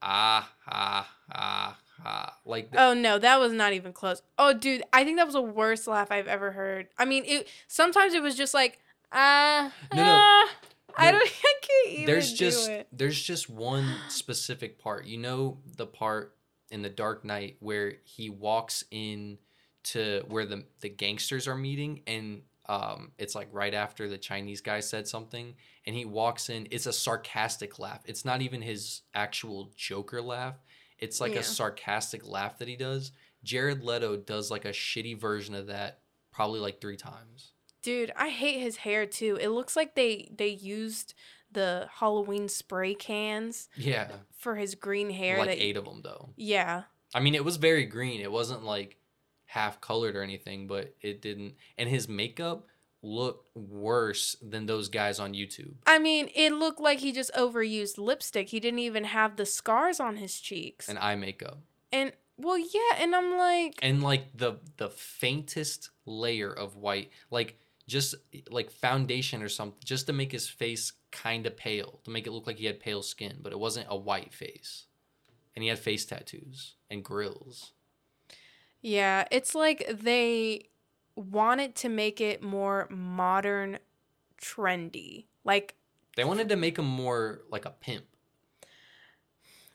ah 0.00 0.50
ah 0.70 1.08
ah 1.32 1.78
ah 2.04 2.38
like 2.44 2.70
the, 2.70 2.80
Oh 2.80 2.94
no, 2.94 3.18
that 3.18 3.40
was 3.40 3.52
not 3.52 3.72
even 3.72 3.92
close. 3.92 4.22
Oh 4.38 4.52
dude, 4.52 4.82
I 4.92 5.04
think 5.04 5.16
that 5.18 5.26
was 5.26 5.34
the 5.34 5.42
worst 5.42 5.86
laugh 5.86 6.10
I've 6.10 6.28
ever 6.28 6.52
heard. 6.52 6.88
I 6.98 7.04
mean, 7.04 7.24
it 7.26 7.48
sometimes 7.66 8.14
it 8.14 8.22
was 8.22 8.36
just 8.36 8.54
like 8.54 8.78
ah 9.12 9.72
No, 9.92 10.04
no. 10.04 10.04
ah, 10.08 10.50
I 10.96 11.10
don't 11.12 11.22
I 11.44 11.54
can't 11.60 11.88
even 11.94 12.06
there's 12.06 12.32
just 12.32 12.68
it. 12.68 12.86
there's 12.92 13.20
just 13.20 13.50
one 13.50 13.92
specific 14.08 14.78
part. 14.78 15.06
You 15.06 15.18
know 15.18 15.58
the 15.76 15.86
part 15.86 16.34
in 16.70 16.82
the 16.82 16.88
Dark 16.90 17.24
Knight 17.24 17.56
where 17.60 17.94
he 18.04 18.28
walks 18.30 18.84
in 18.90 19.38
to 19.84 20.22
where 20.28 20.44
the 20.44 20.64
the 20.80 20.88
gangsters 20.88 21.48
are 21.48 21.54
meeting 21.56 22.02
and 22.06 22.42
um 22.68 23.12
it's 23.18 23.34
like 23.34 23.48
right 23.52 23.74
after 23.74 24.08
the 24.08 24.18
Chinese 24.18 24.60
guy 24.60 24.80
said 24.80 25.08
something 25.08 25.54
and 25.86 25.96
he 25.96 26.04
walks 26.04 26.50
in 26.50 26.68
it's 26.70 26.86
a 26.86 26.92
sarcastic 26.92 27.78
laugh. 27.78 28.02
It's 28.04 28.24
not 28.24 28.42
even 28.42 28.62
his 28.62 29.02
actual 29.14 29.70
Joker 29.76 30.20
laugh. 30.20 30.56
It's 30.98 31.20
like 31.20 31.32
Yeah. 31.34 31.40
a 31.40 31.44
sarcastic 31.44 32.26
laugh 32.26 32.58
that 32.58 32.68
he 32.68 32.76
does. 32.76 33.12
Jared 33.44 33.82
Leto 33.84 34.16
does 34.16 34.50
like 34.50 34.64
a 34.64 34.70
shitty 34.70 35.18
version 35.18 35.54
of 35.54 35.68
that 35.68 36.00
probably 36.32 36.60
like 36.60 36.80
3 36.80 36.96
times. 36.96 37.52
Dude, 37.82 38.12
I 38.16 38.28
hate 38.28 38.58
his 38.60 38.76
hair 38.78 39.06
too. 39.06 39.38
It 39.40 39.48
looks 39.48 39.76
like 39.76 39.94
they 39.94 40.28
they 40.36 40.48
used 40.48 41.14
the 41.50 41.88
Halloween 42.00 42.48
spray 42.48 42.94
cans 42.94 43.68
Yeah. 43.76 44.10
for 44.36 44.56
his 44.56 44.74
green 44.74 45.08
hair. 45.10 45.38
like 45.38 45.58
8 45.58 45.76
of 45.78 45.84
them 45.86 46.02
though. 46.02 46.30
Yeah. 46.36 46.82
I 47.14 47.20
mean, 47.20 47.34
it 47.34 47.44
was 47.44 47.56
very 47.56 47.86
green. 47.86 48.20
It 48.20 48.30
wasn't 48.30 48.64
like 48.64 48.98
half 49.48 49.80
colored 49.80 50.14
or 50.14 50.22
anything, 50.22 50.66
but 50.66 50.94
it 51.00 51.22
didn't. 51.22 51.54
And 51.76 51.88
his 51.88 52.08
makeup 52.08 52.66
looked 53.02 53.48
worse 53.56 54.36
than 54.42 54.66
those 54.66 54.88
guys 54.88 55.18
on 55.18 55.32
YouTube. 55.32 55.74
I 55.86 55.98
mean, 55.98 56.28
it 56.34 56.52
looked 56.52 56.80
like 56.80 56.98
he 56.98 57.12
just 57.12 57.32
overused 57.34 57.96
lipstick. 57.96 58.48
He 58.50 58.60
didn't 58.60 58.80
even 58.80 59.04
have 59.04 59.36
the 59.36 59.46
scars 59.46 60.00
on 60.00 60.16
his 60.16 60.38
cheeks. 60.40 60.88
And 60.88 60.98
eye 60.98 61.14
makeup. 61.16 61.58
and 61.92 62.12
well, 62.36 62.58
yeah, 62.58 62.98
and 63.00 63.16
I'm 63.16 63.36
like, 63.36 63.78
And 63.82 64.02
like 64.02 64.36
the 64.36 64.58
the 64.76 64.90
faintest 64.90 65.90
layer 66.06 66.52
of 66.52 66.76
white, 66.76 67.10
like 67.30 67.58
just 67.88 68.14
like 68.50 68.70
foundation 68.70 69.42
or 69.42 69.48
something, 69.48 69.78
just 69.84 70.06
to 70.06 70.12
make 70.12 70.30
his 70.30 70.46
face 70.46 70.92
kind 71.10 71.46
of 71.46 71.56
pale, 71.56 72.00
to 72.04 72.10
make 72.10 72.26
it 72.26 72.32
look 72.32 72.46
like 72.46 72.58
he 72.58 72.66
had 72.66 72.78
pale 72.80 73.02
skin, 73.02 73.38
but 73.42 73.52
it 73.52 73.58
wasn't 73.58 73.86
a 73.88 73.96
white 73.96 74.32
face. 74.32 74.84
And 75.56 75.62
he 75.62 75.68
had 75.68 75.78
face 75.78 76.04
tattoos 76.04 76.74
and 76.90 77.02
grills. 77.02 77.72
Yeah, 78.82 79.24
it's 79.30 79.54
like 79.54 79.86
they 80.02 80.68
wanted 81.16 81.74
to 81.76 81.88
make 81.88 82.20
it 82.20 82.42
more 82.42 82.86
modern, 82.90 83.78
trendy. 84.40 85.24
Like, 85.44 85.74
They 86.16 86.24
wanted 86.24 86.48
to 86.50 86.56
make 86.56 86.78
him 86.78 86.86
more 86.86 87.40
like 87.50 87.64
a 87.64 87.70
pimp. 87.70 88.04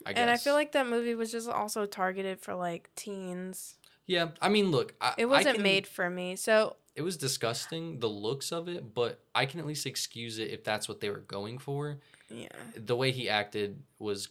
I 0.06 0.12
guess. 0.12 0.20
and 0.20 0.30
I 0.30 0.36
feel 0.36 0.52
like 0.54 0.72
that 0.72 0.86
movie 0.86 1.14
was 1.14 1.32
just 1.32 1.48
also 1.48 1.86
targeted 1.86 2.38
for 2.40 2.54
like 2.54 2.90
teens. 2.94 3.76
Yeah, 4.06 4.28
I 4.42 4.50
mean, 4.50 4.70
look, 4.70 4.94
I, 5.00 5.14
It 5.16 5.26
wasn't 5.26 5.54
can- 5.56 5.62
made 5.62 5.86
for 5.86 6.10
me. 6.10 6.36
So, 6.36 6.76
It 6.94 7.00
was 7.02 7.16
disgusting, 7.16 8.00
the 8.00 8.08
looks 8.08 8.52
of 8.52 8.68
it, 8.68 8.92
but 8.94 9.24
I 9.34 9.46
can 9.46 9.60
at 9.60 9.66
least 9.66 9.86
excuse 9.86 10.38
it 10.38 10.50
if 10.50 10.62
that's 10.62 10.88
what 10.88 11.00
they 11.00 11.08
were 11.08 11.20
going 11.26 11.58
for. 11.58 12.00
yeah. 12.28 12.48
The 12.76 12.94
way 12.96 13.12
he 13.12 13.28
acted 13.30 13.82
was 13.98 14.28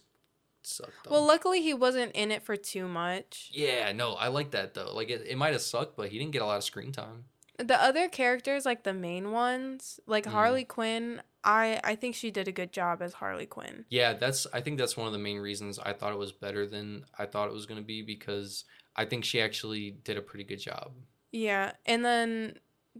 sucked. 0.66 1.08
Well, 1.10 1.26
luckily 1.26 1.60
he 1.62 1.74
wasn't 1.74 2.12
in 2.12 2.30
it 2.32 2.42
for 2.42 2.56
too 2.56 2.88
much. 2.88 3.50
yeah, 3.52 3.92
no, 3.92 4.14
I 4.14 4.28
like 4.28 4.50
that 4.52 4.74
though. 4.74 4.92
Like 4.94 5.10
it, 5.10 5.22
it 5.26 5.36
might 5.38 5.52
have 5.52 5.62
sucked, 5.62 5.96
but 5.96 6.08
he 6.10 6.18
didn't 6.18 6.32
get 6.32 6.42
a 6.42 6.46
lot 6.46 6.56
of 6.58 6.64
screen 6.64 6.92
time. 6.92 7.24
The 7.58 7.80
other 7.80 8.08
characters, 8.08 8.64
like 8.66 8.82
the 8.82 8.92
main 8.92 9.30
ones, 9.30 10.00
like 10.06 10.24
Mhm. 10.24 10.30
Harley 10.32 10.64
Quinn, 10.64 11.22
I 11.44 11.80
I 11.84 11.94
think 11.94 12.14
she 12.16 12.30
did 12.30 12.48
a 12.48 12.52
good 12.52 12.72
job 12.72 13.00
as 13.00 13.14
Harley 13.14 13.46
Quinn. 13.46 13.84
Yeah, 13.90 14.14
that's. 14.14 14.46
I 14.52 14.60
think 14.60 14.78
that's 14.78 14.96
one 14.96 15.06
of 15.06 15.12
the 15.12 15.18
main 15.20 15.38
reasons 15.38 15.78
I 15.78 15.92
thought 15.92 16.12
it 16.12 16.18
was 16.18 16.32
better 16.32 16.66
than 16.66 17.04
I 17.18 17.26
thought 17.26 17.48
it 17.48 17.54
was 17.54 17.66
going 17.66 17.80
to 17.80 17.86
be 17.86 18.02
because 18.02 18.64
I 18.96 19.04
think 19.04 19.24
she 19.24 19.40
actually 19.40 19.92
did 19.92 20.16
a 20.16 20.22
pretty 20.22 20.44
good 20.44 20.58
job. 20.58 20.92
Yeah, 21.30 21.72
and 21.86 22.04
then 22.04 22.58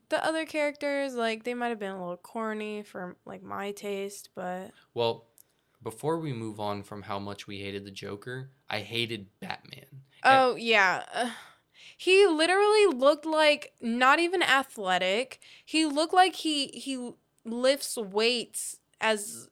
the 0.09 0.25
other 0.25 0.45
characters, 0.45 1.15
like 1.15 1.45
they 1.45 1.55
might 1.55 1.69
have 1.69 1.79
been 1.79 1.93
a 1.93 2.01
little 2.01 2.17
corny 2.17 2.83
for 2.83 3.17
like 3.25 3.43
my 3.43 3.73
taste, 3.73 4.29
but 4.37 4.71
Well, 4.93 5.27
before 5.85 6.19
we 6.19 6.33
move 6.33 6.59
on 6.59 6.83
from 6.83 7.03
how 7.03 7.21
much 7.21 7.47
we 7.47 7.61
hated 7.61 7.85
the 7.85 7.91
Joker, 7.93 8.51
I 8.69 8.81
hated 8.81 9.29
Batman. 9.39 9.87
oh 10.25 10.57
yeah. 10.57 11.05
Ugh. 11.15 11.31
He 11.97 12.27
literally 12.27 12.87
looked 12.87 13.25
like 13.25 13.73
not 13.81 14.19
even 14.19 14.43
athletic. 14.43 15.41
He 15.65 15.87
looked 15.87 16.13
like 16.13 16.35
he 16.35 16.67
he 16.69 17.13
lifts 17.45 17.97
weights 17.97 18.79
as 19.01 19.49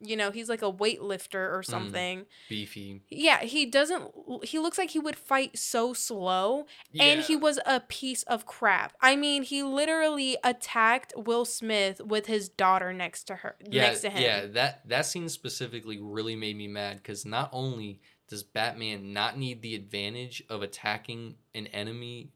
you 0.00 0.16
know, 0.16 0.30
he's 0.30 0.48
like 0.48 0.62
a 0.62 0.72
weightlifter 0.72 1.34
or 1.34 1.60
mm, 1.60 1.66
something. 1.66 2.26
Beefy. 2.48 3.02
Yeah, 3.10 3.40
he 3.40 3.66
doesn't 3.66 4.10
he 4.42 4.58
looks 4.58 4.78
like 4.78 4.90
he 4.90 4.98
would 4.98 5.16
fight 5.16 5.58
so 5.58 5.92
slow 5.92 6.66
yeah. 6.90 7.04
and 7.04 7.20
he 7.20 7.36
was 7.36 7.58
a 7.66 7.80
piece 7.80 8.22
of 8.24 8.46
crap. 8.46 8.94
I 9.00 9.16
mean, 9.16 9.42
he 9.42 9.62
literally 9.62 10.36
attacked 10.42 11.12
Will 11.16 11.44
Smith 11.44 12.00
with 12.04 12.26
his 12.26 12.48
daughter 12.48 12.92
next 12.92 13.24
to 13.24 13.36
her 13.36 13.56
yeah, 13.68 13.82
next 13.82 14.00
to 14.00 14.10
him. 14.10 14.22
Yeah, 14.22 14.46
that 14.46 14.88
that 14.88 15.06
scene 15.06 15.28
specifically 15.28 15.98
really 16.00 16.36
made 16.36 16.56
me 16.56 16.66
mad 16.66 16.96
because 16.96 17.26
not 17.26 17.50
only 17.52 18.00
does 18.28 18.42
Batman 18.42 19.12
not 19.12 19.36
need 19.36 19.60
the 19.60 19.74
advantage 19.74 20.42
of 20.48 20.62
attacking 20.62 21.34
an 21.54 21.66
enemy 21.68 22.30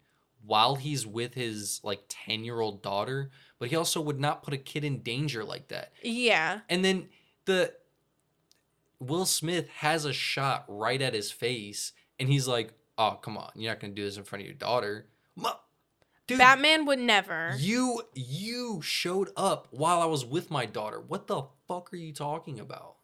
while 0.44 0.74
he's 0.74 1.07
with 1.07 1.35
his 1.35 1.81
like 1.83 2.03
ten 2.09 2.44
year 2.44 2.61
old 2.61 2.83
daughter, 2.83 3.31
but 3.59 3.70
he 3.70 3.77
also 3.77 4.00
would 4.00 4.20
not 4.20 4.42
put 4.42 4.53
a 4.53 4.59
kid 4.59 4.85
in 4.85 4.98
danger 4.98 5.44
like 5.44 5.68
that. 5.68 5.92
Yeah. 6.03 6.61
And 6.68 6.85
then 6.85 7.09
the 7.44 7.72
Will 9.00 9.26
Smith 9.26 9.68
has 9.68 10.04
a 10.04 10.12
shot 10.12 10.64
right 10.68 11.00
at 11.00 11.14
his 11.14 11.30
face, 11.30 11.92
and 12.18 12.28
he's 12.28 12.48
like, 12.48 12.72
"Oh, 12.96 13.18
come 13.20 13.37
on, 13.37 13.50
you're 13.54 13.72
not 13.72 13.80
gonna 13.80 13.92
do 13.92 14.04
this 14.04 14.16
in 14.16 14.24
front 14.24 14.42
of 14.42 14.46
your 14.46 14.54
daughter." 14.54 15.09
Dude, 16.26 16.38
Batman 16.38 16.87
would 16.87 16.98
never. 16.98 17.54
You 17.59 18.02
you 18.14 18.80
showed 18.83 19.30
up 19.37 19.68
while 19.70 20.00
I 20.00 20.07
was 20.07 20.24
with 20.24 20.50
my 20.50 20.64
daughter. 20.64 20.98
What 21.00 21.26
the 21.26 21.42
fuck 21.68 21.92
are 21.92 21.96
you 21.96 22.12
talking 22.12 22.59
about? 22.59 22.96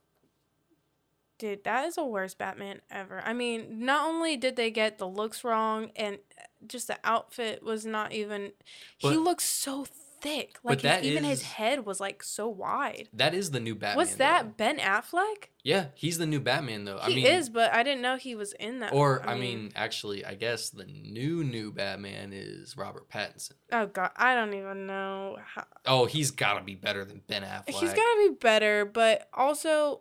Dude, 1.38 1.64
that 1.64 1.86
is 1.86 1.96
the 1.96 2.04
worst 2.04 2.38
Batman 2.38 2.80
ever. 2.90 3.22
I 3.24 3.32
mean, 3.32 3.84
not 3.84 4.06
only 4.08 4.36
did 4.36 4.56
they 4.56 4.70
get 4.70 4.98
the 4.98 5.08
looks 5.08 5.44
wrong 5.44 5.90
and 5.96 6.18
just 6.66 6.86
the 6.86 6.98
outfit 7.04 7.62
was 7.62 7.86
not 7.86 8.12
even 8.12 8.52
he 8.98 9.16
looks 9.16 9.44
so 9.44 9.86
thick. 10.20 10.58
Like 10.62 10.80
his, 10.82 11.04
even 11.04 11.24
his 11.24 11.42
head 11.42 11.84
was 11.86 12.00
like 12.00 12.22
so 12.22 12.48
wide. 12.48 13.08
That 13.12 13.34
is 13.34 13.50
the 13.50 13.60
new 13.60 13.74
Batman. 13.74 13.96
What's 13.96 14.14
that? 14.16 14.42
though. 14.44 14.54
Ben 14.56 14.78
Affleck? 14.78 15.44
Yeah, 15.62 15.86
he's 15.94 16.18
the 16.18 16.26
new 16.26 16.40
Batman 16.40 16.84
though. 16.84 16.98
I 16.98 17.08
he 17.10 17.16
mean, 17.16 17.26
is, 17.26 17.48
but 17.50 17.72
I 17.72 17.82
didn't 17.82 18.02
know 18.02 18.16
he 18.16 18.34
was 18.34 18.52
in 18.54 18.80
that. 18.80 18.92
or 18.92 19.22
I 19.28 19.36
mean, 19.36 19.72
actually, 19.76 20.24
I 20.24 20.34
guess 20.34 20.70
the 20.70 20.84
new 20.84 21.44
new 21.44 21.72
Batman 21.72 22.30
is 22.32 22.76
Robert 22.76 23.08
Pattinson. 23.10 23.52
oh 23.72 23.86
god, 23.86 24.10
I 24.16 24.34
don't 24.34 24.54
even 24.54 24.86
know. 24.86 25.38
How, 25.54 25.64
Oh, 25.86 26.06
he's 26.06 26.30
got 26.30 26.54
to 26.58 26.64
be 26.64 26.74
better 26.74 27.04
than 27.04 27.22
Ben 27.26 27.42
Affleck. 27.42 27.70
he's 27.70 27.92
got 27.92 27.96
to 27.96 28.28
be 28.30 28.34
better, 28.40 28.84
but 28.84 29.28
also, 29.34 30.00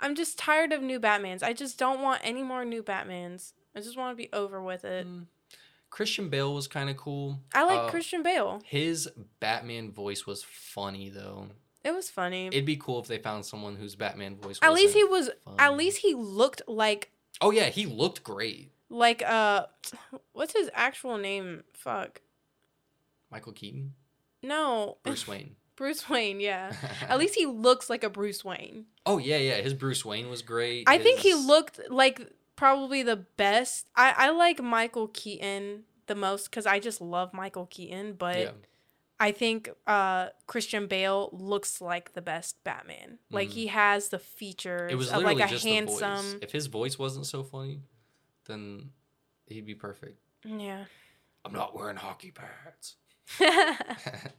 I'm 0.00 0.14
just 0.14 0.38
tired 0.38 0.72
of 0.72 0.82
new 0.82 0.98
Batmans. 0.98 1.42
I 1.42 1.52
just 1.52 1.78
don't 1.78 2.00
want 2.00 2.20
any 2.24 2.42
more 2.42 2.64
new 2.64 2.82
Batmans. 2.82 3.52
I 3.76 3.80
just 3.80 3.96
want 3.96 4.12
to 4.12 4.16
be 4.16 4.28
over 4.32 4.60
with 4.62 4.84
it. 4.84 5.06
Mm, 5.06 5.26
Christian 5.90 6.28
Bale 6.28 6.54
was 6.54 6.68
kind 6.68 6.88
of 6.88 6.96
cool. 6.96 7.40
I 7.54 7.64
like 7.64 7.78
Uh, 7.80 7.90
Christian 7.90 8.22
Bale. 8.22 8.60
His 8.64 9.08
Batman 9.40 9.90
voice 9.92 10.26
was 10.26 10.42
funny 10.42 11.08
though. 11.10 11.48
It 11.84 11.92
was 11.94 12.10
funny. 12.10 12.46
It'd 12.48 12.64
be 12.66 12.76
cool 12.76 13.00
if 13.00 13.06
they 13.06 13.18
found 13.18 13.44
someone 13.46 13.76
whose 13.76 13.94
Batman 13.96 14.36
voice. 14.36 14.58
at 14.62 14.72
least 14.72 14.94
he 14.94 15.02
was. 15.04 15.30
At 15.58 15.76
least 15.76 15.98
he 15.98 16.14
looked 16.14 16.62
like 16.68 17.10
Oh 17.40 17.50
yeah, 17.50 17.66
he 17.70 17.86
looked 17.86 18.22
great. 18.22 18.70
like 18.88 19.22
uh, 19.22 19.66
what's 20.32 20.52
his 20.52 20.70
actual 20.74 21.16
name? 21.18 21.64
Fuck. 21.74 22.20
Michael 23.30 23.52
Keaton, 23.52 23.94
No, 24.42 24.98
Bruce 25.04 25.26
Wayne. 25.26 25.56
Bruce 25.76 26.08
Wayne. 26.10 26.40
Yeah. 26.40 26.72
At 27.08 27.18
least 27.18 27.34
he 27.34 27.46
looks 27.46 27.88
like 27.88 28.04
a 28.04 28.10
Bruce 28.10 28.44
Wayne. 28.44 28.86
Oh 29.06 29.18
yeah, 29.18 29.38
yeah. 29.38 29.54
His 29.62 29.72
Bruce 29.74 30.04
Wayne 30.04 30.28
was 30.28 30.42
great. 30.42 30.84
I 30.86 30.98
think 30.98 31.20
he 31.20 31.32
looked 31.34 31.80
like 31.88 32.20
probably 32.60 33.02
the 33.02 33.16
best. 33.16 33.88
I 33.96 34.14
I 34.16 34.30
like 34.30 34.62
Michael 34.62 35.08
Keaton 35.08 35.84
the 36.06 36.14
most 36.14 36.50
because 36.50 36.66
I 36.66 36.78
just 36.78 37.00
love 37.00 37.32
Michael 37.32 37.66
Keaton, 37.66 38.14
but 38.14 38.38
Yeah. 38.38 38.50
I 39.18 39.32
think 39.32 39.70
uh 39.86 40.28
Christian 40.46 40.86
Bale 40.86 41.30
looks 41.32 41.80
like 41.80 42.12
the 42.14 42.22
best 42.22 42.62
Batman. 42.64 43.18
Like 43.30 43.48
Mhm. 43.48 43.52
he 43.52 43.66
has 43.68 44.08
the 44.08 44.18
features 44.18 44.90
It 44.92 44.96
was 44.96 45.08
of 45.10 45.18
literally 45.18 45.36
like 45.40 45.50
a 45.50 45.52
just 45.52 45.64
the 45.64 45.80
voice. 45.80 46.00
handsome. 46.00 46.38
If 46.42 46.52
his 46.52 46.66
voice 46.66 46.98
wasn't 46.98 47.26
so 47.26 47.42
funny, 47.42 47.80
then 48.46 48.90
he'd 49.46 49.66
be 49.66 49.74
perfect. 49.74 50.18
Yeah. 50.44 50.84
I'm 51.44 51.52
not 51.52 51.74
wearing 51.74 51.96
hockey 51.96 52.32
pads. 52.32 52.96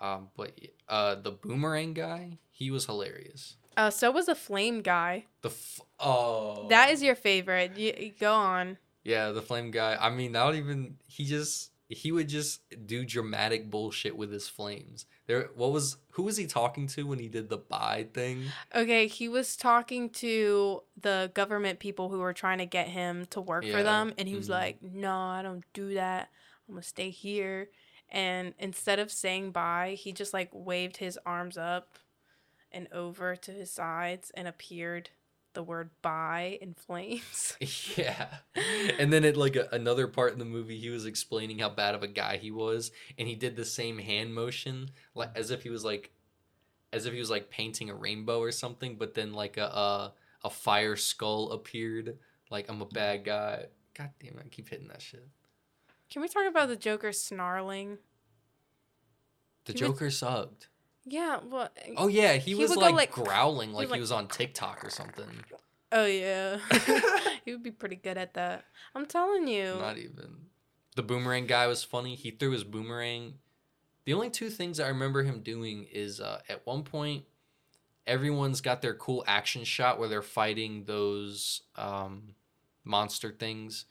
um, 0.00 0.28
but 0.36 0.58
uh, 0.88 1.16
the 1.16 1.32
boomerang 1.32 1.94
guy, 1.94 2.38
he 2.50 2.70
was 2.70 2.86
hilarious. 2.86 3.56
uh, 3.76 3.90
so 3.90 4.10
was 4.10 4.26
the 4.26 4.34
flame 4.34 4.80
guy. 4.82 5.26
The 5.42 5.50
f- 5.50 5.80
oh 6.00 6.68
That 6.68 6.90
is 6.90 7.02
your 7.02 7.14
favorite. 7.14 7.76
You, 7.76 8.12
go 8.18 8.32
on. 8.34 8.78
yeah, 9.04 9.30
the 9.30 9.42
flame 9.42 9.70
guy. 9.70 9.96
I 10.00 10.10
mean, 10.10 10.32
not 10.32 10.54
even 10.54 10.96
he 11.06 11.24
just 11.24 11.70
he 11.88 12.10
would 12.10 12.28
just 12.28 12.62
do 12.86 13.04
dramatic 13.04 13.70
bullshit 13.70 14.16
with 14.16 14.32
his 14.32 14.48
flames. 14.48 15.06
There, 15.26 15.50
what 15.54 15.72
was 15.72 15.96
who 16.10 16.22
was 16.24 16.36
he 16.36 16.46
talking 16.46 16.86
to 16.88 17.06
when 17.06 17.18
he 17.18 17.28
did 17.28 17.48
the 17.48 17.58
bye 17.58 18.08
thing? 18.12 18.44
Okay, 18.74 19.06
he 19.06 19.28
was 19.28 19.56
talking 19.56 20.10
to 20.10 20.82
the 21.00 21.30
government 21.34 21.78
people 21.78 22.08
who 22.08 22.18
were 22.18 22.32
trying 22.32 22.58
to 22.58 22.66
get 22.66 22.88
him 22.88 23.26
to 23.30 23.40
work 23.40 23.64
for 23.66 23.82
them, 23.82 24.12
and 24.18 24.28
he 24.28 24.34
was 24.34 24.48
mhm. 24.48 24.52
like, 24.52 24.82
"No, 24.82 25.16
I 25.16 25.42
don't 25.42 25.64
do 25.72 25.94
that. 25.94 26.28
I'm 26.68 26.74
gonna 26.74 26.82
stay 26.82 27.10
here." 27.10 27.68
And 28.08 28.54
instead 28.58 28.98
of 28.98 29.10
saying 29.12 29.50
bye, 29.52 29.96
he 29.98 30.12
just 30.12 30.32
like 30.32 30.50
waved 30.52 30.96
his 30.98 31.18
arms 31.26 31.56
up 31.56 31.98
and 32.72 32.88
over 32.92 33.36
to 33.36 33.50
his 33.50 33.70
sides 33.70 34.30
and 34.34 34.46
appeared 34.48 35.10
the 35.56 35.62
word 35.62 35.88
bye 36.02 36.58
in 36.60 36.74
flames. 36.74 37.56
Yeah. 37.96 38.26
And 38.98 39.10
then 39.10 39.24
at 39.24 39.36
like 39.38 39.56
a, 39.56 39.68
another 39.72 40.06
part 40.06 40.34
in 40.34 40.38
the 40.38 40.44
movie, 40.44 40.78
he 40.78 40.90
was 40.90 41.06
explaining 41.06 41.58
how 41.58 41.70
bad 41.70 41.94
of 41.94 42.02
a 42.02 42.08
guy 42.08 42.36
he 42.36 42.50
was, 42.50 42.92
and 43.18 43.26
he 43.26 43.34
did 43.34 43.56
the 43.56 43.64
same 43.64 43.98
hand 43.98 44.34
motion, 44.34 44.90
like 45.14 45.30
as 45.34 45.50
if 45.50 45.62
he 45.62 45.70
was 45.70 45.82
like, 45.84 46.10
as 46.92 47.06
if 47.06 47.14
he 47.14 47.18
was 47.18 47.30
like 47.30 47.48
painting 47.50 47.88
a 47.90 47.94
rainbow 47.94 48.38
or 48.38 48.52
something. 48.52 48.96
But 48.96 49.14
then 49.14 49.32
like 49.32 49.56
a 49.56 49.64
a, 49.64 50.12
a 50.44 50.50
fire 50.50 50.94
skull 50.94 51.50
appeared. 51.52 52.18
Like 52.50 52.68
I'm 52.68 52.82
a 52.82 52.86
bad 52.86 53.24
guy. 53.24 53.64
God 53.94 54.10
damn 54.22 54.34
it! 54.38 54.42
I 54.44 54.48
keep 54.48 54.68
hitting 54.68 54.88
that 54.88 55.00
shit. 55.00 55.26
Can 56.10 56.20
we 56.20 56.28
talk 56.28 56.46
about 56.46 56.68
the 56.68 56.76
Joker 56.76 57.12
snarling? 57.12 57.96
The 59.64 59.72
was- 59.72 59.80
Joker 59.80 60.10
sucked. 60.10 60.68
Yeah, 61.08 61.38
well, 61.48 61.68
Oh 61.96 62.08
yeah, 62.08 62.34
he, 62.34 62.52
He 62.52 62.54
was 62.56 62.74
like, 62.74 62.94
like, 62.94 63.12
growling 63.12 63.70
he 63.70 63.76
like 63.76 63.86
he 63.86 63.92
like, 63.92 64.00
was 64.00 64.10
on 64.10 64.26
TikTok 64.26 64.84
or 64.84 64.90
something. 64.90 65.44
oh 65.92 66.04
yeah, 66.04 66.58
he 67.44 67.52
would 67.52 67.62
be 67.62 67.70
pretty 67.70 67.96
good 67.96 68.18
at 68.18 68.34
that. 68.34 68.64
I'm 68.94 69.06
telling 69.06 69.46
you. 69.46 69.76
Not 69.78 69.98
even. 69.98 70.46
The 70.96 71.02
boomerang 71.02 71.46
guy 71.46 71.68
was 71.68 71.84
funny. 71.84 72.16
He 72.16 72.32
threw 72.32 72.50
his 72.50 72.64
boomerang. 72.64 73.34
The 74.04 74.14
only 74.14 74.30
two 74.30 74.50
things 74.50 74.80
I 74.80 74.88
remember 74.88 75.22
him 75.22 75.40
doing 75.40 75.86
is 75.92 76.20
uh, 76.20 76.40
at 76.48 76.66
one 76.66 76.82
point, 76.82 77.24
everyone's 78.06 78.60
got 78.60 78.82
their 78.82 78.94
cool 78.94 79.22
action 79.26 79.62
shot 79.64 79.98
where 80.00 80.08
they're 80.08 80.22
fighting 80.22 80.84
those 80.84 81.62
um, 81.76 82.34
monster 82.84 83.30
things. 83.30 83.84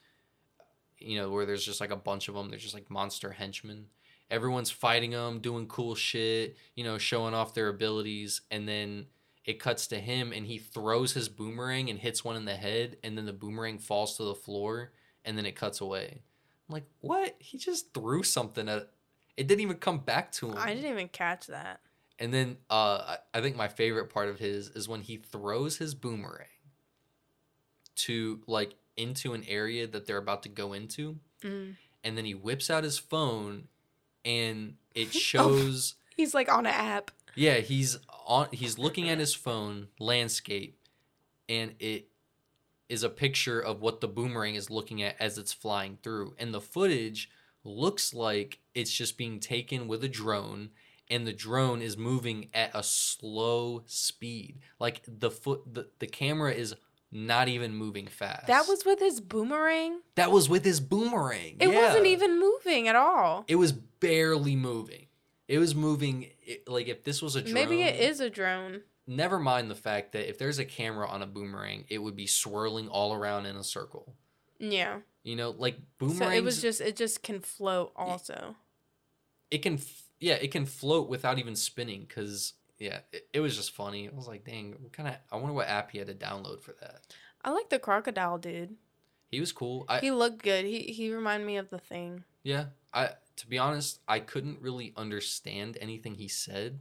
You 0.97 1.19
know, 1.19 1.29
where 1.29 1.45
there's 1.45 1.65
just 1.65 1.79
like 1.79 1.91
a 1.91 1.95
bunch 1.97 2.27
of 2.27 2.35
them. 2.35 2.49
They're 2.49 2.59
just 2.59 2.73
like 2.73 2.89
monster 2.89 3.31
henchmen. 3.31 3.85
Everyone's 4.31 4.71
fighting 4.71 5.11
them, 5.11 5.39
doing 5.39 5.67
cool 5.67 5.95
shit, 5.95 6.57
you 6.75 6.83
know, 6.83 6.97
showing 6.97 7.33
off 7.33 7.53
their 7.53 7.67
abilities. 7.69 8.41
And 8.49 8.67
then 8.67 9.05
it 9.45 9.59
cuts 9.59 9.87
to 9.87 9.99
him 9.99 10.31
and 10.33 10.45
he 10.47 10.57
throws 10.57 11.13
his 11.13 11.29
boomerang 11.29 11.89
and 11.89 11.99
hits 11.99 12.23
one 12.23 12.35
in 12.35 12.45
the 12.45 12.55
head. 12.55 12.97
And 13.03 13.15
then 13.17 13.25
the 13.25 13.33
boomerang 13.33 13.77
falls 13.77 14.17
to 14.17 14.23
the 14.23 14.33
floor 14.35 14.91
and 15.23 15.37
then 15.37 15.45
it 15.45 15.55
cuts 15.55 15.79
away. 15.81 16.21
I'm 16.67 16.73
like, 16.73 16.85
what? 17.01 17.35
He 17.39 17.57
just 17.59 17.93
threw 17.93 18.23
something 18.23 18.67
at 18.67 18.89
it 19.37 19.47
didn't 19.47 19.61
even 19.61 19.77
come 19.77 19.99
back 19.99 20.31
to 20.33 20.49
him. 20.49 20.57
I 20.57 20.73
didn't 20.73 20.89
even 20.89 21.09
catch 21.09 21.47
that. 21.47 21.81
And 22.17 22.33
then 22.33 22.57
uh, 22.69 23.17
I- 23.33 23.41
think 23.41 23.55
my 23.57 23.67
favorite 23.67 24.09
part 24.09 24.29
of 24.29 24.39
his 24.39 24.69
is 24.69 24.87
when 24.87 25.01
he 25.01 25.17
throws 25.17 25.77
his 25.77 25.93
boomerang 25.93 26.47
to 27.97 28.41
like 28.47 28.75
into 28.97 29.33
an 29.33 29.43
area 29.47 29.87
that 29.87 30.05
they're 30.07 30.17
about 30.17 30.43
to 30.43 30.49
go 30.49 30.73
into, 30.73 31.19
Mm. 31.41 31.75
and 32.03 32.17
then 32.17 32.23
he 32.25 32.33
whips 32.33 32.69
out 32.69 32.83
his 32.85 32.97
phone, 32.97 33.67
and 34.25 34.75
it 34.93 35.07
oh, 35.15 35.19
shows. 35.19 35.95
He's 36.15 36.33
like 36.33 36.51
on 36.51 36.65
an 36.65 36.73
app. 36.73 37.11
Yeah, 37.35 37.55
he's 37.55 37.97
on. 38.25 38.47
He's 38.51 38.77
looking 38.77 39.09
at 39.09 39.19
his 39.19 39.33
phone 39.33 39.87
landscape, 39.99 40.77
and 41.47 41.75
it 41.79 42.07
is 42.89 43.03
a 43.03 43.09
picture 43.09 43.59
of 43.59 43.81
what 43.81 44.01
the 44.01 44.07
boomerang 44.07 44.55
is 44.55 44.69
looking 44.69 45.01
at 45.01 45.15
as 45.19 45.37
it's 45.37 45.53
flying 45.53 45.97
through, 46.01 46.35
and 46.37 46.53
the 46.53 46.61
footage 46.61 47.29
looks 47.63 48.13
like 48.13 48.59
it's 48.73 48.91
just 48.91 49.17
being 49.17 49.39
taken 49.39 49.87
with 49.87 50.03
a 50.03 50.09
drone, 50.09 50.69
and 51.09 51.25
the 51.27 51.33
drone 51.33 51.81
is 51.81 51.97
moving 51.97 52.49
at 52.53 52.71
a 52.73 52.83
slow 52.83 53.83
speed. 53.85 54.59
Like 54.79 55.01
the 55.07 55.31
foot, 55.31 55.61
the, 55.73 55.89
the 55.99 56.07
camera 56.07 56.51
is 56.51 56.75
not 57.15 57.47
even 57.47 57.73
moving 57.73 58.07
fast. 58.07 58.47
That 58.47 58.67
was 58.67 58.85
with 58.85 58.99
his 58.99 59.21
boomerang. 59.21 60.01
that 60.15 60.31
was 60.31 60.49
with 60.49 60.65
his 60.65 60.79
boomerang. 60.81 61.55
It 61.59 61.69
wasn't 61.73 62.05
even 62.05 62.39
moving 62.39 62.87
at 62.89 62.95
all. 62.95 63.45
It 63.47 63.55
was 63.55 63.71
barely 63.71 64.55
moving. 64.55 65.05
It 65.47 65.59
was 65.59 65.73
moving 65.73 66.31
it, 66.43 66.67
like 66.67 66.87
if 66.87 67.03
this 67.03 67.21
was 67.21 67.35
a 67.35 67.41
drone. 67.41 67.53
Maybe 67.53 67.81
it 67.83 67.99
is 67.99 68.19
a 68.19 68.29
drone. 68.29 68.81
Never 69.07 69.39
mind 69.39 69.71
the 69.71 69.75
fact 69.75 70.11
that 70.13 70.27
if 70.27 70.37
there's 70.37 70.59
a 70.59 70.65
camera 70.65 71.07
on 71.07 71.21
a 71.21 71.27
boomerang, 71.27 71.85
it 71.89 71.99
would 71.99 72.15
be 72.15 72.27
swirling 72.27 72.89
all 72.89 73.13
around 73.13 73.45
in 73.45 73.55
a 73.55 73.63
circle. 73.63 74.13
Yeah. 74.59 74.99
You 75.23 75.35
know, 75.35 75.51
like 75.51 75.77
boomerang. 75.99 76.17
So 76.17 76.29
it 76.31 76.43
was 76.43 76.61
just 76.61 76.81
it 76.81 76.95
just 76.95 77.23
can 77.23 77.39
float 77.39 77.93
also. 77.95 78.55
it 79.51 79.59
can 79.59 79.75
f- 79.75 80.03
yeah 80.19 80.33
it 80.35 80.51
can 80.51 80.65
float 80.65 81.07
without 81.07 81.39
even 81.39 81.55
spinning 81.55 82.05
because 82.07 82.53
yeah 82.79 82.99
it, 83.11 83.27
it 83.33 83.39
was 83.39 83.55
just 83.55 83.71
funny. 83.71 84.09
I 84.09 84.15
was 84.15 84.27
like, 84.27 84.43
dang, 84.45 84.75
what 84.79 84.93
kind 84.93 85.09
of? 85.09 85.15
I 85.31 85.37
wonder 85.37 85.53
what 85.53 85.67
app 85.67 85.91
he 85.91 85.97
had 85.97 86.07
to 86.07 86.13
download 86.13 86.61
for 86.61 86.73
that. 86.81 87.01
I 87.43 87.51
like 87.51 87.69
the 87.69 87.79
crocodile 87.79 88.37
dude. 88.37 88.75
He 89.29 89.39
was 89.39 89.51
cool. 89.51 89.85
I 89.89 89.99
He 89.99 90.11
looked 90.11 90.41
good. 90.43 90.65
He 90.65 90.79
he 90.81 91.13
reminded 91.13 91.45
me 91.45 91.57
of 91.57 91.69
the 91.69 91.79
thing. 91.79 92.23
yeah. 92.43 92.65
I 92.93 93.09
to 93.37 93.47
be 93.47 93.57
honest, 93.57 93.99
I 94.07 94.19
couldn't 94.21 94.61
really 94.61 94.93
understand 94.95 95.77
anything 95.81 96.15
he 96.15 96.27
said. 96.29 96.79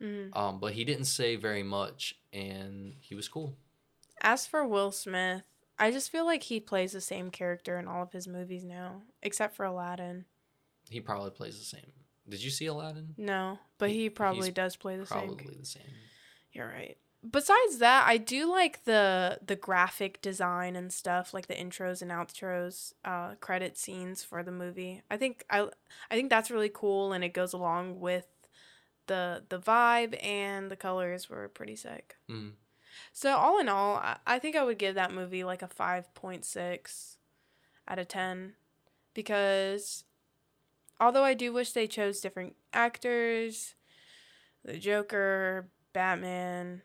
Mhm. 0.00 0.34
Um, 0.34 0.58
but 0.58 0.72
he 0.72 0.84
didn't 0.84 1.04
say 1.04 1.36
very 1.36 1.62
much, 1.62 2.18
and 2.32 2.94
he 3.00 3.14
was 3.14 3.28
cool. 3.28 3.54
As 4.22 4.46
for 4.46 4.66
Will 4.66 4.90
Smith, 4.92 5.42
I 5.78 5.90
just 5.90 6.10
feel 6.10 6.24
like 6.24 6.44
he 6.44 6.58
plays 6.60 6.92
the 6.92 7.00
same 7.02 7.30
character 7.30 7.78
in 7.78 7.86
all 7.86 8.02
of 8.02 8.12
his 8.12 8.26
movies 8.26 8.64
now, 8.64 9.02
except 9.22 9.54
for 9.56 9.64
Aladdin. 9.66 10.24
He 10.88 11.00
probably 11.00 11.30
plays 11.30 11.58
the 11.58 11.64
same. 11.64 11.92
Did 12.30 12.42
you 12.42 12.50
see 12.50 12.66
Aladdin? 12.66 13.14
No, 13.16 13.58
but 13.78 13.90
He- 13.90 14.02
he, 14.02 14.10
probably 14.10 14.50
does 14.50 14.76
play 14.76 14.96
the 14.96 15.06
same. 15.06 15.28
Probably 15.28 15.56
the 15.58 15.66
same. 15.66 15.82
You're 16.52 16.68
right. 16.68 16.96
besides 17.28 17.78
that, 17.78 18.06
I 18.08 18.16
do 18.16 18.50
like 18.50 18.84
the 18.84 19.38
the 19.46 19.56
graphic 19.56 20.22
design 20.22 20.74
and 20.76 20.90
stuff, 20.92 21.34
like 21.34 21.46
the 21.48 21.54
intros 21.54 22.00
and 22.02 22.10
outros, 22.10 22.94
uh, 23.04 23.34
credit 23.36 23.76
scenes 23.76 24.24
for 24.24 24.42
the 24.42 24.50
movie. 24.52 25.02
I 25.10 25.16
think 25.18 25.44
I 25.50 25.68
I 26.10 26.14
think 26.14 26.30
that's 26.30 26.50
really 26.50 26.70
cool, 26.72 27.12
and 27.12 27.22
it 27.22 27.34
goes 27.34 27.52
along 27.52 28.00
with 28.00 28.26
the 29.06 29.44
the 29.48 29.58
vibe 29.58 30.16
and 30.24 30.70
the 30.70 30.76
colors 30.76 31.28
were 31.28 31.48
pretty 31.48 31.76
sick. 31.76 32.16
Mm. 32.30 32.52
So 33.12 33.36
all 33.36 33.58
in 33.60 33.68
all, 33.68 33.96
I, 33.96 34.16
I 34.26 34.38
think 34.38 34.56
I 34.56 34.64
would 34.64 34.78
give 34.78 34.94
that 34.94 35.12
movie 35.12 35.44
like 35.44 35.62
a 35.62 35.68
five 35.68 36.12
point 36.14 36.44
six 36.44 37.18
out 37.86 37.98
of 37.98 38.08
ten 38.08 38.54
because 39.14 40.04
although 41.00 41.24
I 41.24 41.34
do 41.34 41.52
wish 41.52 41.72
they 41.72 41.86
chose 41.86 42.20
different 42.20 42.54
actors, 42.72 43.74
the 44.64 44.78
Joker, 44.78 45.68
Batman, 45.92 46.82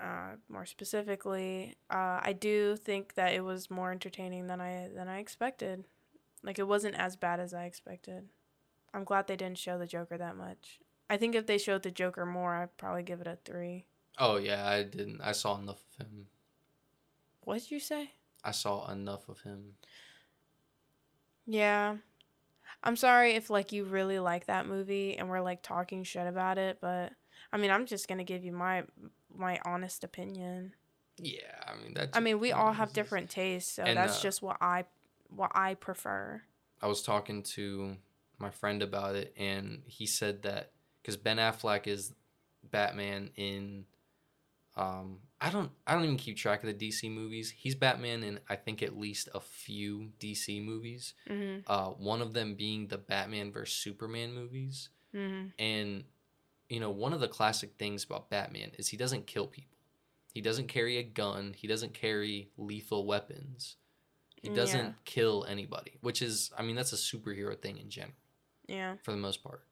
uh, 0.00 0.36
more 0.48 0.66
specifically, 0.66 1.76
uh, 1.90 2.20
I 2.22 2.34
do 2.38 2.76
think 2.76 3.14
that 3.14 3.34
it 3.34 3.44
was 3.44 3.70
more 3.70 3.92
entertaining 3.92 4.46
than 4.46 4.60
I 4.60 4.88
than 4.94 5.08
I 5.08 5.18
expected. 5.18 5.84
Like 6.42 6.58
it 6.58 6.66
wasn't 6.66 6.96
as 6.96 7.16
bad 7.16 7.38
as 7.38 7.52
I 7.52 7.64
expected. 7.64 8.30
I'm 8.94 9.04
glad 9.04 9.26
they 9.26 9.36
didn't 9.36 9.58
show 9.58 9.78
the 9.78 9.86
Joker 9.86 10.16
that 10.16 10.36
much. 10.36 10.80
I 11.08 11.16
think 11.16 11.34
if 11.34 11.46
they 11.46 11.58
showed 11.58 11.82
the 11.82 11.90
Joker 11.90 12.24
more, 12.24 12.54
I'd 12.54 12.76
probably 12.76 13.02
give 13.02 13.20
it 13.20 13.26
a 13.26 13.38
three. 13.44 13.84
Oh 14.18 14.36
yeah, 14.36 14.66
I 14.66 14.82
didn't. 14.82 15.20
I 15.20 15.32
saw 15.32 15.58
enough 15.58 15.82
of 15.98 16.06
him. 16.06 16.26
What 17.42 17.60
did 17.60 17.70
you 17.70 17.80
say? 17.80 18.12
I 18.42 18.52
saw 18.52 18.90
enough 18.90 19.28
of 19.28 19.40
him. 19.42 19.74
Yeah. 21.46 21.96
I'm 22.82 22.96
sorry 22.96 23.34
if 23.34 23.50
like 23.50 23.72
you 23.72 23.84
really 23.84 24.18
like 24.18 24.46
that 24.46 24.66
movie 24.66 25.16
and 25.18 25.28
we're 25.28 25.40
like 25.42 25.62
talking 25.62 26.02
shit 26.04 26.26
about 26.26 26.58
it, 26.58 26.78
but 26.80 27.12
I 27.52 27.56
mean, 27.56 27.70
I'm 27.70 27.86
just 27.86 28.08
going 28.08 28.18
to 28.18 28.24
give 28.24 28.44
you 28.44 28.52
my 28.52 28.84
my 29.34 29.60
honest 29.64 30.04
opinion. 30.04 30.74
Yeah, 31.18 31.40
I 31.66 31.82
mean 31.82 31.94
that's. 31.94 32.16
I 32.16 32.20
mean, 32.20 32.38
we 32.38 32.52
all 32.52 32.72
have 32.72 32.92
different 32.92 33.30
tastes, 33.30 33.72
so 33.72 33.82
And, 33.82 33.96
that's 33.96 34.18
uh, 34.18 34.22
just 34.22 34.42
what 34.42 34.56
I 34.60 34.84
what 35.28 35.52
I 35.54 35.74
prefer. 35.74 36.42
I 36.82 36.86
was 36.86 37.02
talking 37.02 37.42
to 37.42 37.96
my 38.38 38.50
friend 38.50 38.82
about 38.82 39.14
it, 39.14 39.34
and 39.36 39.82
he 39.86 40.06
said 40.06 40.42
that 40.42 40.72
because 41.02 41.16
Ben 41.16 41.36
Affleck 41.36 41.86
is 41.86 42.14
Batman 42.62 43.30
in, 43.36 43.84
um, 44.76 45.18
I 45.40 45.48
don't, 45.50 45.70
I 45.86 45.94
don't 45.94 46.04
even 46.04 46.16
keep 46.18 46.36
track 46.36 46.62
of 46.62 46.66
the 46.66 46.88
DC 46.88 47.10
movies. 47.10 47.50
He's 47.50 47.74
Batman 47.74 48.22
in, 48.22 48.40
I 48.48 48.56
think, 48.56 48.82
at 48.82 48.98
least 48.98 49.28
a 49.34 49.40
few 49.40 50.12
DC 50.20 50.62
movies. 50.62 51.14
Mhm. 51.28 51.62
Uh, 51.66 51.90
one 51.92 52.20
of 52.20 52.34
them 52.34 52.54
being 52.56 52.88
the 52.88 52.98
Batman 52.98 53.50
vs 53.50 53.74
Superman 53.74 54.34
movies, 54.34 54.90
Mhm. 55.14 55.52
and 55.58 56.04
you 56.68 56.78
know, 56.78 56.90
one 56.90 57.12
of 57.12 57.18
the 57.18 57.26
classic 57.26 57.72
things 57.78 58.04
about 58.04 58.30
Batman 58.30 58.70
is 58.78 58.86
he 58.88 58.96
doesn't 58.96 59.26
kill 59.26 59.48
people. 59.48 59.76
He 60.32 60.40
doesn't 60.40 60.68
carry 60.68 60.98
a 60.98 61.02
gun. 61.02 61.52
He 61.54 61.66
doesn't 61.66 61.94
carry 61.94 62.52
lethal 62.56 63.06
weapons. 63.06 63.76
He 64.40 64.50
doesn't 64.50 64.78
Yeah. 64.86 64.92
kill 65.04 65.44
anybody, 65.46 65.98
which 66.00 66.22
is, 66.22 66.52
I 66.56 66.62
mean, 66.62 66.76
that's 66.76 66.92
a 66.92 66.96
superhero 66.96 67.60
thing 67.60 67.76
in 67.78 67.90
general 67.90 68.14
Yeah. 68.68 68.96
for 69.02 69.10
the 69.10 69.16
most 69.16 69.42
part. 69.42 69.66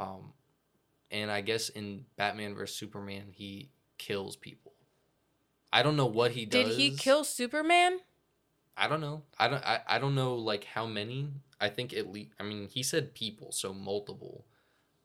Um, 0.00 0.32
and 1.12 1.30
I 1.30 1.42
guess 1.42 1.68
in 1.68 2.06
Batman 2.16 2.54
vs 2.56 2.74
Superman, 2.76 3.30
he 3.32 3.70
kills 3.96 4.34
people. 4.34 4.69
I 5.72 5.82
don't 5.82 5.96
know 5.96 6.06
what 6.06 6.32
he 6.32 6.44
does. 6.46 6.68
Did 6.68 6.76
he 6.78 6.90
kill 6.96 7.24
Superman? 7.24 8.00
I 8.76 8.88
don't 8.88 9.00
know. 9.00 9.22
I 9.38 9.48
don't. 9.48 9.64
I, 9.64 9.80
I 9.86 9.98
don't 9.98 10.14
know 10.14 10.34
like 10.34 10.64
how 10.64 10.86
many. 10.86 11.28
I 11.60 11.68
think 11.68 11.92
at 11.92 12.10
least. 12.10 12.30
I 12.40 12.42
mean, 12.44 12.68
he 12.68 12.82
said 12.82 13.14
people, 13.14 13.52
so 13.52 13.72
multiple. 13.74 14.46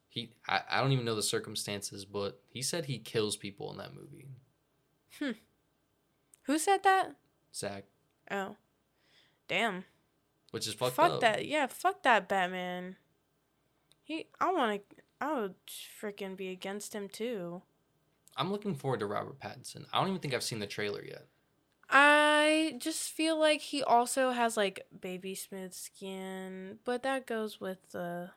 He. 0.08 0.32
I, 0.48 0.60
I 0.70 0.80
don't 0.80 0.92
even 0.92 1.04
know 1.04 1.14
the 1.14 1.22
circumstances, 1.22 2.04
but 2.04 2.40
he 2.48 2.62
said 2.62 2.86
he 2.86 2.98
kills 2.98 3.36
people 3.36 3.70
in 3.72 3.78
that 3.78 3.94
movie. 3.94 4.28
Hmm. 5.18 5.38
Who 6.44 6.58
said 6.58 6.82
that? 6.84 7.16
Zach, 7.54 7.84
Oh. 8.30 8.56
Damn. 9.48 9.84
which 10.50 10.66
is 10.66 10.74
fucked 10.74 10.96
fuck 10.96 11.12
up. 11.12 11.20
that. 11.20 11.46
Yeah, 11.46 11.66
fuck 11.66 12.02
that 12.02 12.28
Batman. 12.28 12.96
He 14.02 14.26
I 14.40 14.52
want 14.52 14.80
to 14.90 14.96
I 15.20 15.40
would 15.40 15.54
freaking 15.66 16.36
be 16.36 16.48
against 16.48 16.94
him 16.94 17.08
too. 17.08 17.62
I'm 18.36 18.50
looking 18.52 18.74
forward 18.74 19.00
to 19.00 19.06
Robert 19.06 19.38
Pattinson. 19.40 19.86
I 19.92 19.98
don't 20.00 20.08
even 20.08 20.20
think 20.20 20.34
I've 20.34 20.42
seen 20.42 20.58
the 20.60 20.66
trailer 20.66 21.02
yet. 21.04 21.26
I 21.88 22.74
just 22.78 23.10
feel 23.12 23.38
like 23.38 23.60
he 23.60 23.82
also 23.82 24.30
has 24.32 24.56
like 24.56 24.86
baby 25.00 25.34
smooth 25.34 25.72
skin, 25.72 26.78
but 26.84 27.02
that 27.04 27.26
goes 27.26 27.60
with 27.60 27.78
the 27.92 28.30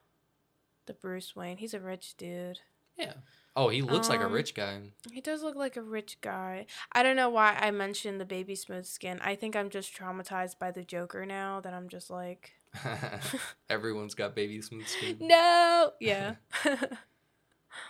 the 0.85 0.93
Bruce 0.93 1.35
Wayne. 1.35 1.57
He's 1.57 1.73
a 1.73 1.79
rich 1.79 2.15
dude. 2.17 2.59
Yeah. 2.97 3.13
Oh, 3.55 3.69
he 3.69 3.81
looks 3.81 4.07
like 4.09 4.21
a 4.21 4.25
Um, 4.25 4.31
rich 4.31 4.53
guy. 4.55 4.79
He 5.11 5.19
does 5.21 5.41
look 5.41 5.55
like 5.55 5.75
a 5.77 5.81
rich 5.81 6.19
guy. 6.21 6.65
I 6.91 7.03
don't 7.03 7.15
know 7.15 7.29
why 7.29 7.57
I 7.59 7.71
mentioned 7.71 8.19
the 8.21 8.25
baby 8.25 8.55
smooth 8.55 8.85
skin. 8.85 9.19
I 9.21 9.35
think 9.35 9.55
I'm 9.55 9.69
just 9.69 9.95
traumatized 9.95 10.59
by 10.59 10.71
the 10.71 10.83
Joker 10.83 11.25
now 11.25 11.59
that 11.61 11.73
I'm 11.73 11.89
just 11.89 12.09
like, 12.09 12.53
Everyone's 13.69 14.15
got 14.15 14.35
baby 14.35 14.61
smooth 14.61 14.87
skin. 14.87 15.17
no. 15.21 15.91
Yeah. 15.99 16.35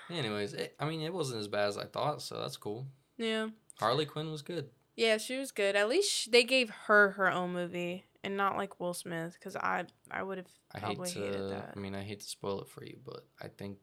Anyways, 0.09 0.53
it, 0.53 0.75
I 0.79 0.85
mean, 0.85 1.01
it 1.01 1.13
wasn't 1.13 1.39
as 1.39 1.47
bad 1.47 1.67
as 1.67 1.77
I 1.77 1.85
thought, 1.85 2.21
so 2.21 2.39
that's 2.39 2.57
cool. 2.57 2.87
yeah. 3.17 3.47
Harley 3.79 4.05
Quinn 4.05 4.29
was 4.31 4.41
good. 4.41 4.69
Yeah, 4.97 5.17
she 5.17 5.37
was 5.37 5.51
good. 5.53 5.75
At 5.77 5.87
least 5.87 6.11
sh- 6.11 6.25
they 6.29 6.43
gave 6.43 6.69
her 6.87 7.11
her 7.11 7.31
own 7.31 7.53
movie 7.53 8.03
and 8.23 8.35
not 8.35 8.57
like 8.57 8.79
Will 8.81 8.93
Smith 8.93 9.33
because 9.39 9.55
I 9.55 9.85
I 10.11 10.21
would 10.23 10.37
have 10.39 10.47
I 10.73 10.79
hate 10.79 10.85
probably 10.97 11.09
hated 11.11 11.33
to. 11.37 11.43
that. 11.43 11.73
I 11.75 11.79
mean, 11.79 11.95
I 11.95 12.01
hate 12.01 12.19
to 12.19 12.27
spoil 12.27 12.61
it 12.61 12.67
for 12.67 12.83
you, 12.83 12.97
but 13.05 13.25
I 13.41 13.47
think 13.47 13.77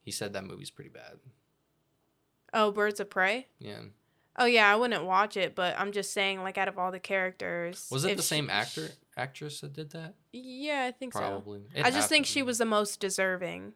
he 0.00 0.10
said 0.10 0.32
that 0.32 0.44
movie's 0.44 0.70
pretty 0.70 0.88
bad. 0.90 1.18
Oh, 2.52 2.70
Birds 2.70 3.00
of 3.00 3.10
Prey. 3.10 3.48
Yeah. 3.58 3.80
Oh 4.36 4.46
yeah, 4.46 4.72
I 4.72 4.76
wouldn't 4.76 5.04
watch 5.04 5.36
it, 5.36 5.54
but 5.54 5.78
I'm 5.78 5.92
just 5.92 6.12
saying, 6.12 6.42
like, 6.42 6.58
out 6.58 6.66
of 6.68 6.78
all 6.78 6.90
the 6.90 6.98
characters, 6.98 7.86
Was 7.92 8.04
it 8.04 8.16
the 8.16 8.22
same 8.22 8.46
she- 8.46 8.50
actor 8.52 8.88
actress 9.16 9.60
that 9.60 9.74
did 9.74 9.90
that? 9.90 10.14
Yeah, 10.32 10.86
I 10.88 10.92
think 10.92 11.12
Probably. 11.12 11.60
so. 11.72 11.78
It 11.80 11.84
I 11.86 11.90
just 11.90 12.08
think 12.08 12.26
she 12.26 12.42
was 12.42 12.58
the 12.58 12.64
most 12.64 12.98
deserving, 12.98 13.74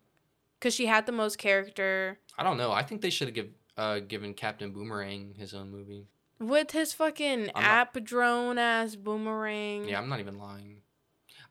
cause 0.60 0.74
she 0.74 0.86
had 0.86 1.06
the 1.06 1.12
most 1.12 1.38
character 1.38 2.18
I 2.36 2.42
don't 2.44 2.56
know. 2.56 2.70
I 2.70 2.82
think 2.82 3.00
they 3.00 3.10
should 3.10 3.28
have 3.28 3.34
give, 3.34 3.48
uh, 3.76 3.98
given 4.00 4.32
Captain 4.34 4.70
Boomerang 4.72 5.34
his 5.38 5.54
own 5.54 5.70
movie. 5.70 6.06
with 6.38 6.70
his 6.70 6.92
fucking 6.92 7.50
I'm 7.54 7.62
not- 7.62 7.64
app 7.64 8.04
drone 8.04 8.58
ass 8.58 8.94
boomerang. 8.94 9.88
Yeah, 9.88 9.98
I'm 10.00 10.08
not 10.08 10.20
even 10.20 10.38
lying. 10.38 10.82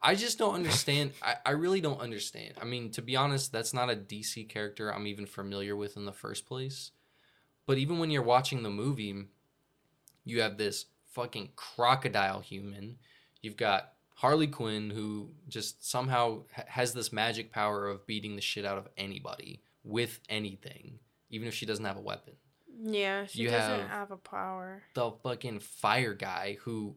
I 0.02 0.14
just 0.16 0.38
don't 0.38 0.54
understand. 0.54 1.12
I, 1.24 1.36
I 1.46 1.52
really 1.52 1.82
don't 1.82 2.00
understand. 2.00 2.54
I 2.62 2.66
mean, 2.66 2.92
to 2.92 3.02
be 3.02 3.16
honest, 3.16 3.52
that's 3.52 3.74
not 3.74 3.90
a 3.90 3.96
DC 3.96 4.48
character 4.48 4.94
I'm 4.94 5.08
even 5.08 5.26
familiar 5.26 5.76
with 5.76 5.98
in 5.98 6.06
the 6.06 6.14
first 6.14 6.46
place. 6.46 6.92
But 7.66 7.80
even 7.80 7.98
when 8.00 8.12
you're 8.12 8.22
watching 8.24 8.62
the 8.64 8.70
movie, 8.70 9.26
you 10.24 10.42
have 10.42 10.58
this 10.58 10.86
fucking 11.12 11.50
crocodile 11.56 12.40
human. 12.42 12.98
You've 13.42 13.58
got 13.58 13.94
Harley 14.18 14.48
Quinn, 14.48 14.90
who 14.90 15.30
just 15.48 15.88
somehow 15.88 16.42
ha- 16.56 16.64
has 16.68 16.94
this 16.94 17.14
magic 17.14 17.52
power 17.52 17.88
of 17.88 18.06
beating 18.08 18.36
the 18.36 18.42
shit 18.42 18.66
out 18.66 18.78
of 18.80 18.88
anybody 18.98 19.62
with 19.84 20.20
anything, 20.28 20.98
even 21.30 21.48
if 21.48 21.54
she 21.54 21.66
doesn't 21.68 21.86
have 21.86 21.98
a 21.98 22.02
weapon. 22.02 22.34
Yeah, 22.84 23.26
she 23.28 23.42
You 23.44 23.50
doesn't 23.52 23.80
have- 23.82 23.90
have 23.90 24.12
a 24.12 24.18
power. 24.18 24.84
The 24.96 25.12
fucking 25.12 25.60
fire 25.60 26.14
guy, 26.16 26.58
who, 26.62 26.96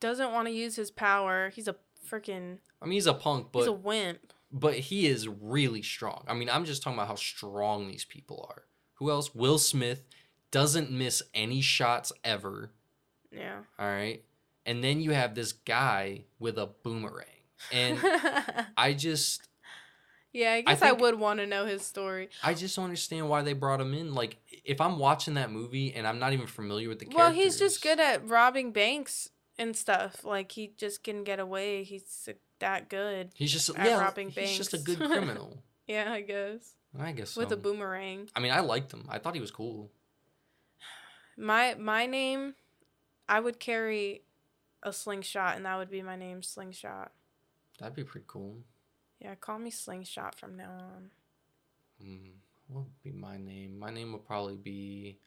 Doesn't 0.00 0.32
want 0.32 0.48
to 0.48 0.52
use 0.52 0.76
his 0.76 0.90
power. 0.90 1.48
He's 1.50 1.68
a 1.68 1.76
freaking. 2.06 2.58
I 2.82 2.84
mean, 2.84 2.92
he's 2.94 3.06
a 3.06 3.14
punk, 3.14 3.52
but 3.52 3.60
He's 3.60 3.68
a 3.68 3.72
wimp. 3.72 4.32
but 4.52 4.74
he 4.78 5.06
is 5.06 5.26
really 5.28 5.82
strong. 5.82 6.24
I 6.28 6.34
mean, 6.34 6.50
I'm 6.50 6.64
just 6.66 6.82
talking 6.82 6.98
about 6.98 7.08
how 7.08 7.14
strong 7.14 7.88
these 7.88 8.04
people 8.04 8.46
are. 8.50 8.64
Who 8.94 9.10
else? 9.10 9.34
Will 9.34 9.58
Smith 9.58 10.04
doesn't 10.50 10.90
miss 10.90 11.22
any 11.32 11.60
shots 11.62 12.12
ever. 12.22 12.72
Yeah. 13.32 13.60
All 13.78 13.86
right. 13.86 14.22
And 14.66 14.82
then 14.82 15.00
you 15.00 15.10
have 15.12 15.34
this 15.34 15.52
guy 15.52 16.24
with 16.38 16.58
a 16.58 16.66
boomerang. 16.66 17.26
And 17.72 17.98
I 18.76 18.94
just 18.94 19.48
yeah, 20.32 20.52
I 20.54 20.60
guess 20.62 20.82
I, 20.82 20.88
think- 20.88 21.00
would 21.00 21.18
want 21.18 21.38
to 21.40 21.46
know 21.46 21.64
his 21.64 21.86
story. 21.86 22.28
I 22.42 22.54
just 22.54 22.74
don't 22.74 22.86
understand 22.86 23.28
why 23.28 23.42
they 23.42 23.52
brought 23.52 23.80
him 23.80 23.94
in. 23.94 24.14
Like 24.14 24.38
if 24.64 24.80
I'm 24.80 24.98
watching 24.98 25.34
that 25.34 25.50
movie 25.50 25.94
and 25.94 26.06
I'm 26.06 26.18
not 26.18 26.32
even 26.32 26.46
familiar 26.46 26.88
with 26.88 26.98
the 26.98 27.06
Well, 27.14 27.30
he's 27.30 27.58
just 27.58 27.82
good 27.82 28.00
at 28.00 28.28
robbing 28.28 28.72
banks 28.72 29.30
and 29.58 29.76
stuff. 29.76 30.24
Like 30.24 30.52
he 30.52 30.72
just 30.76 31.04
can 31.04 31.22
get 31.22 31.38
away. 31.38 31.84
He's 31.84 32.28
that 32.58 32.88
good. 32.88 33.30
He's 33.34 33.52
just 33.52 33.70
at 33.70 33.86
yeah, 33.86 34.00
robbing 34.00 34.30
he's 34.30 34.56
just 34.56 34.74
a 34.74 34.78
good 34.78 34.98
criminal. 34.98 35.58
Yeah, 35.86 36.14
I 36.14 36.22
guess 36.22 36.76
I 36.98 37.12
guess 37.12 37.32
so. 37.32 37.42
with 37.42 37.52
a 37.52 37.58
boomerang. 37.58 38.30
I 38.34 38.40
mean, 38.40 38.52
I 38.52 38.60
liked 38.60 38.90
him. 38.90 39.04
I 39.10 39.18
thought 39.18 39.34
he 39.34 39.40
was 39.42 39.50
cool. 39.50 39.90
My 41.36 41.74
my 41.78 42.06
name, 42.06 42.54
I 43.28 43.38
would 43.38 43.60
carry 43.60 44.22
a 44.84 44.92
slingshot, 44.92 45.56
and 45.56 45.66
that 45.66 45.76
would 45.78 45.90
be 45.90 46.02
my 46.02 46.16
name, 46.16 46.42
Slingshot. 46.42 47.12
That'd 47.78 47.96
be 47.96 48.04
pretty 48.04 48.26
cool. 48.28 48.58
Yeah, 49.20 49.34
call 49.34 49.58
me 49.58 49.70
Slingshot 49.70 50.34
from 50.34 50.56
now 50.56 50.70
on. 50.70 51.10
Hmm. 52.00 52.30
What 52.68 52.84
would 52.84 53.02
be 53.02 53.12
my 53.12 53.36
name? 53.36 53.78
My 53.78 53.90
name 53.90 54.12
would 54.12 54.26
probably 54.26 54.56
be 54.56 55.18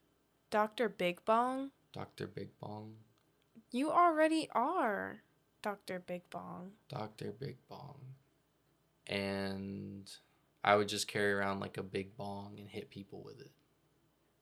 Doctor 0.50 0.90
Big 0.90 1.24
Bong. 1.26 1.72
Doctor 1.94 2.28
Big 2.28 2.50
Bong. 2.60 2.94
You 3.72 3.92
already 3.92 4.50
are, 4.54 5.22
Doctor 5.62 6.00
Big 6.00 6.30
Bong. 6.30 6.72
Doctor 6.90 7.34
Big 7.38 7.58
Bong. 7.70 8.00
And 9.08 10.10
I 10.64 10.76
would 10.76 10.88
just 10.88 11.08
carry 11.08 11.32
around 11.32 11.60
like 11.60 11.78
a 11.78 11.84
big 11.84 12.18
bong 12.18 12.56
and 12.60 12.68
hit 12.68 12.90
people 12.90 13.22
with 13.24 13.40
it. 13.40 13.52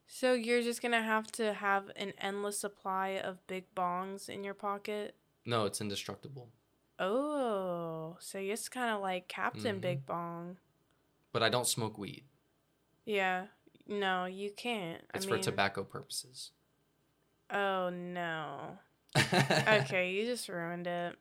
So 0.06 0.32
you're 0.34 0.62
just 0.62 0.82
gonna 0.82 1.02
have 1.02 1.30
to 1.32 1.52
have 1.52 1.90
an 1.96 2.12
endless 2.18 2.58
supply 2.58 3.08
of 3.10 3.44
big 3.46 3.74
bongs 3.74 4.28
in 4.28 4.44
your 4.44 4.54
pocket. 4.54 5.16
No, 5.44 5.64
it's 5.66 5.80
indestructible. 5.80 6.50
Oh, 6.98 8.16
so 8.20 8.38
you're 8.38 8.56
kind 8.70 8.94
of 8.94 9.02
like 9.02 9.28
Captain 9.28 9.76
Mhm. 9.78 9.80
Big 9.82 10.06
Bong. 10.06 10.58
But 11.32 11.42
I 11.42 11.48
don't 11.48 11.66
smoke 11.66 11.98
weed. 11.98 12.24
Yeah. 13.04 13.48
No, 13.86 14.24
you 14.24 14.50
can't. 14.50 15.04
It's 15.14 15.26
I 15.26 15.28
for 15.28 15.34
mean, 15.34 15.42
tobacco 15.42 15.84
purposes. 15.84 16.52
Oh 17.50 17.90
no. 17.90 18.78
Okay, 19.16 20.12
you 20.12 20.24
just 20.24 20.48
ruined 20.48 20.86
it. 20.86 21.16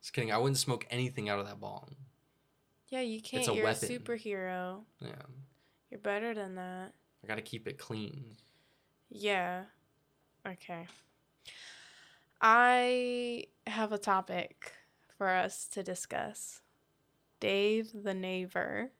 Just 0.00 0.12
kidding. 0.12 0.32
I 0.32 0.38
wouldn't 0.38 0.58
smoke 0.58 0.86
anything 0.90 1.28
out 1.28 1.38
of 1.38 1.46
that 1.46 1.60
bong. 1.60 1.94
Yeah, 2.88 3.00
you 3.00 3.20
can't. 3.22 3.46
a 3.48 3.54
You're 3.54 3.64
weapon. 3.64 3.90
a 3.90 3.98
superhero. 3.98 4.84
Yeah. 5.00 5.22
You're 5.90 6.00
better 6.00 6.34
than 6.34 6.56
that. 6.56 6.92
I 7.22 7.26
gotta 7.26 7.42
keep 7.42 7.66
it 7.68 7.78
clean. 7.78 8.36
Yeah. 9.10 9.64
Okay. 10.46 10.86
I 12.40 13.44
have 13.66 13.92
a 13.92 13.98
topic 13.98 14.72
for 15.16 15.28
us 15.28 15.66
to 15.68 15.82
discuss. 15.82 16.62
Dave 17.38 17.90
the 17.94 18.14
neighbor. 18.14 18.90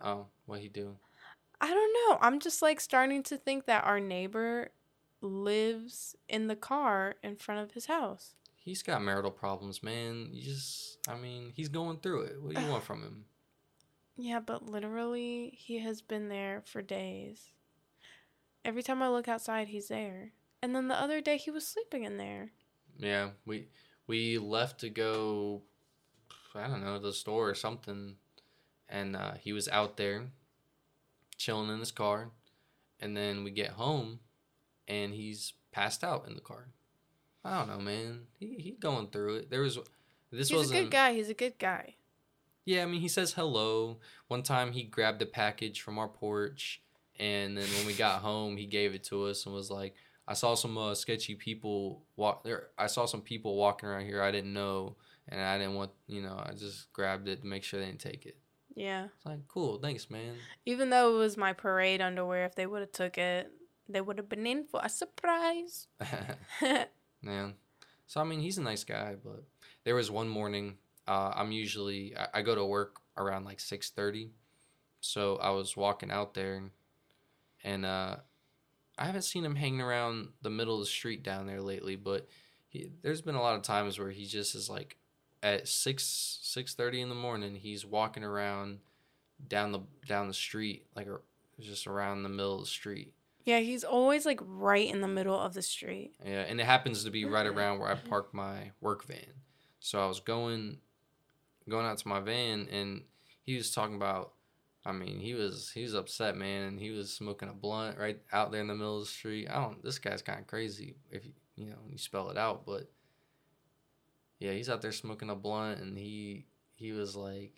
Oh, 0.00 0.26
what 0.46 0.60
he 0.60 0.68
do? 0.68 0.96
I 1.60 1.68
don't 1.68 1.92
know. 1.92 2.18
I'm 2.20 2.40
just 2.40 2.62
like 2.62 2.80
starting 2.80 3.22
to 3.24 3.36
think 3.36 3.66
that 3.66 3.84
our 3.84 4.00
neighbor 4.00 4.70
lives 5.20 6.16
in 6.28 6.48
the 6.48 6.56
car 6.56 7.16
in 7.22 7.36
front 7.36 7.60
of 7.60 7.72
his 7.72 7.86
house. 7.86 8.34
He's 8.56 8.82
got 8.82 9.02
marital 9.02 9.30
problems, 9.30 9.82
man. 9.82 10.28
You 10.32 10.42
just, 10.42 10.98
I 11.08 11.16
mean, 11.16 11.52
he's 11.54 11.68
going 11.68 11.98
through 11.98 12.22
it. 12.22 12.42
What 12.42 12.54
do 12.54 12.60
you 12.60 12.68
want 12.68 12.84
from 12.84 13.02
him? 13.02 13.24
Yeah, 14.22 14.38
but 14.38 14.64
literally, 14.70 15.52
he 15.58 15.80
has 15.80 16.00
been 16.00 16.28
there 16.28 16.62
for 16.64 16.80
days. 16.80 17.50
Every 18.64 18.84
time 18.84 19.02
I 19.02 19.08
look 19.08 19.26
outside, 19.26 19.66
he's 19.66 19.88
there. 19.88 20.30
And 20.62 20.76
then 20.76 20.86
the 20.86 20.94
other 20.94 21.20
day, 21.20 21.36
he 21.36 21.50
was 21.50 21.66
sleeping 21.66 22.04
in 22.04 22.18
there. 22.18 22.52
Yeah, 22.96 23.30
we 23.44 23.66
we 24.06 24.38
left 24.38 24.78
to 24.80 24.90
go, 24.90 25.62
I 26.54 26.68
don't 26.68 26.84
know, 26.84 27.00
the 27.00 27.12
store 27.12 27.50
or 27.50 27.56
something, 27.56 28.14
and 28.88 29.16
uh, 29.16 29.34
he 29.40 29.52
was 29.52 29.68
out 29.68 29.96
there, 29.96 30.26
chilling 31.36 31.70
in 31.70 31.80
his 31.80 31.90
car, 31.90 32.30
and 33.00 33.16
then 33.16 33.42
we 33.42 33.50
get 33.50 33.70
home, 33.70 34.20
and 34.86 35.12
he's 35.12 35.54
passed 35.72 36.04
out 36.04 36.28
in 36.28 36.36
the 36.36 36.40
car. 36.40 36.68
I 37.44 37.58
don't 37.58 37.68
know, 37.68 37.80
man. 37.80 38.26
He 38.38 38.54
he 38.60 38.70
going 38.70 39.08
through 39.08 39.38
it. 39.38 39.50
There 39.50 39.62
was 39.62 39.80
this 40.30 40.48
he's 40.48 40.70
a 40.70 40.74
good 40.74 40.92
guy. 40.92 41.12
He's 41.12 41.28
a 41.28 41.34
good 41.34 41.58
guy. 41.58 41.96
Yeah, 42.64 42.82
I 42.82 42.86
mean, 42.86 43.00
he 43.00 43.08
says 43.08 43.32
hello. 43.32 43.98
One 44.28 44.42
time 44.42 44.72
he 44.72 44.84
grabbed 44.84 45.20
a 45.22 45.26
package 45.26 45.80
from 45.80 45.98
our 45.98 46.08
porch, 46.08 46.80
and 47.18 47.56
then 47.56 47.66
when 47.76 47.86
we 47.86 47.94
got 47.94 48.22
home, 48.22 48.56
he 48.56 48.66
gave 48.66 48.94
it 48.94 49.04
to 49.04 49.24
us 49.24 49.46
and 49.46 49.54
was 49.54 49.70
like, 49.70 49.94
"I 50.28 50.34
saw 50.34 50.54
some 50.54 50.78
uh, 50.78 50.94
sketchy 50.94 51.34
people 51.34 52.04
walk 52.16 52.44
there. 52.44 52.68
I 52.78 52.86
saw 52.86 53.06
some 53.06 53.22
people 53.22 53.56
walking 53.56 53.88
around 53.88 54.04
here. 54.04 54.22
I 54.22 54.30
didn't 54.30 54.52
know, 54.52 54.96
and 55.28 55.40
I 55.40 55.58
didn't 55.58 55.74
want, 55.74 55.90
you 56.06 56.22
know, 56.22 56.40
I 56.44 56.52
just 56.52 56.92
grabbed 56.92 57.28
it 57.28 57.40
to 57.40 57.46
make 57.46 57.64
sure 57.64 57.80
they 57.80 57.86
didn't 57.86 58.00
take 58.00 58.26
it." 58.26 58.36
Yeah. 58.74 59.06
It's 59.16 59.26
like, 59.26 59.46
cool, 59.48 59.78
thanks, 59.78 60.10
man. 60.10 60.36
Even 60.64 60.90
though 60.90 61.14
it 61.14 61.18
was 61.18 61.36
my 61.36 61.52
parade 61.52 62.00
underwear, 62.00 62.44
if 62.44 62.54
they 62.54 62.66
would 62.66 62.80
have 62.80 62.92
took 62.92 63.18
it, 63.18 63.50
they 63.88 64.00
would 64.00 64.18
have 64.18 64.28
been 64.28 64.46
in 64.46 64.64
for 64.64 64.80
a 64.82 64.88
surprise. 64.88 65.86
Man. 67.22 67.54
So 68.06 68.20
I 68.20 68.24
mean, 68.24 68.40
he's 68.40 68.58
a 68.58 68.62
nice 68.62 68.84
guy, 68.84 69.16
but 69.22 69.44
there 69.84 69.94
was 69.94 70.10
one 70.10 70.28
morning. 70.28 70.76
Uh, 71.06 71.32
I'm 71.34 71.52
usually 71.52 72.16
I, 72.16 72.28
I 72.34 72.42
go 72.42 72.54
to 72.54 72.64
work 72.64 73.00
around 73.16 73.44
like 73.44 73.60
six 73.60 73.90
thirty, 73.90 74.30
so 75.00 75.36
I 75.36 75.50
was 75.50 75.76
walking 75.76 76.10
out 76.10 76.34
there, 76.34 76.62
and 77.64 77.84
uh, 77.84 78.16
I 78.98 79.04
haven't 79.04 79.22
seen 79.22 79.44
him 79.44 79.56
hanging 79.56 79.80
around 79.80 80.28
the 80.42 80.50
middle 80.50 80.74
of 80.74 80.80
the 80.80 80.86
street 80.86 81.22
down 81.22 81.46
there 81.46 81.60
lately. 81.60 81.96
But 81.96 82.28
he, 82.68 82.88
there's 83.02 83.20
been 83.22 83.34
a 83.34 83.42
lot 83.42 83.56
of 83.56 83.62
times 83.62 83.98
where 83.98 84.10
he 84.10 84.24
just 84.26 84.54
is 84.54 84.70
like 84.70 84.96
at 85.42 85.66
six 85.68 86.38
six 86.42 86.74
thirty 86.74 87.00
in 87.00 87.08
the 87.08 87.14
morning. 87.14 87.56
He's 87.56 87.84
walking 87.84 88.22
around 88.24 88.78
down 89.48 89.72
the 89.72 89.80
down 90.06 90.28
the 90.28 90.34
street 90.34 90.86
like 90.94 91.08
a, 91.08 91.18
just 91.60 91.86
around 91.86 92.22
the 92.22 92.28
middle 92.28 92.54
of 92.54 92.60
the 92.60 92.66
street. 92.66 93.12
yeah, 93.44 93.58
he's 93.58 93.82
always 93.82 94.24
like 94.24 94.40
right 94.44 94.88
in 94.88 95.00
the 95.00 95.08
middle 95.08 95.38
of 95.38 95.52
the 95.52 95.62
street. 95.62 96.14
Yeah, 96.24 96.42
and 96.42 96.60
it 96.60 96.64
happens 96.64 97.02
to 97.04 97.10
be 97.10 97.24
right 97.24 97.46
around 97.46 97.80
where 97.80 97.90
I 97.90 97.96
park 97.96 98.32
my 98.32 98.70
work 98.80 99.04
van. 99.04 99.34
So 99.80 100.00
I 100.00 100.06
was 100.06 100.20
going 100.20 100.78
going 101.68 101.86
out 101.86 101.98
to 101.98 102.08
my 102.08 102.20
van 102.20 102.68
and 102.70 103.02
he 103.44 103.56
was 103.56 103.70
talking 103.72 103.96
about 103.96 104.32
I 104.84 104.90
mean, 104.90 105.20
he 105.20 105.34
was 105.34 105.70
he 105.72 105.84
was 105.84 105.94
upset, 105.94 106.36
man, 106.36 106.64
and 106.64 106.80
he 106.80 106.90
was 106.90 107.12
smoking 107.12 107.48
a 107.48 107.52
blunt 107.52 107.98
right 107.98 108.20
out 108.32 108.50
there 108.50 108.60
in 108.60 108.66
the 108.66 108.74
middle 108.74 108.98
of 108.98 109.04
the 109.04 109.10
street. 109.10 109.48
I 109.48 109.54
don't 109.60 109.82
this 109.84 109.98
guy's 109.98 110.22
kind 110.22 110.40
of 110.40 110.48
crazy 110.48 110.96
if 111.10 111.24
you, 111.24 111.32
you 111.54 111.66
know, 111.66 111.78
you 111.88 111.98
spell 111.98 112.30
it 112.30 112.36
out, 112.36 112.66
but 112.66 112.90
yeah, 114.40 114.52
he's 114.52 114.68
out 114.68 114.82
there 114.82 114.90
smoking 114.90 115.30
a 115.30 115.36
blunt 115.36 115.80
and 115.80 115.96
he 115.96 116.46
he 116.74 116.90
was 116.90 117.14
like 117.14 117.52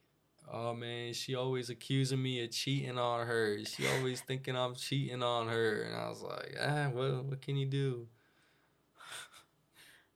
Oh 0.52 0.74
man, 0.74 1.14
she 1.14 1.34
always 1.34 1.70
accusing 1.70 2.22
me 2.22 2.44
of 2.44 2.50
cheating 2.50 2.98
on 2.98 3.26
her. 3.26 3.64
She 3.64 3.86
always 3.86 4.20
thinking 4.26 4.56
I'm 4.56 4.74
cheating 4.74 5.22
on 5.22 5.48
her, 5.48 5.82
and 5.82 5.96
I 5.96 6.08
was 6.08 6.22
like, 6.22 6.54
ah, 6.60 6.90
well, 6.92 7.22
what 7.22 7.40
can 7.40 7.56
you 7.56 7.66
do? 7.66 8.08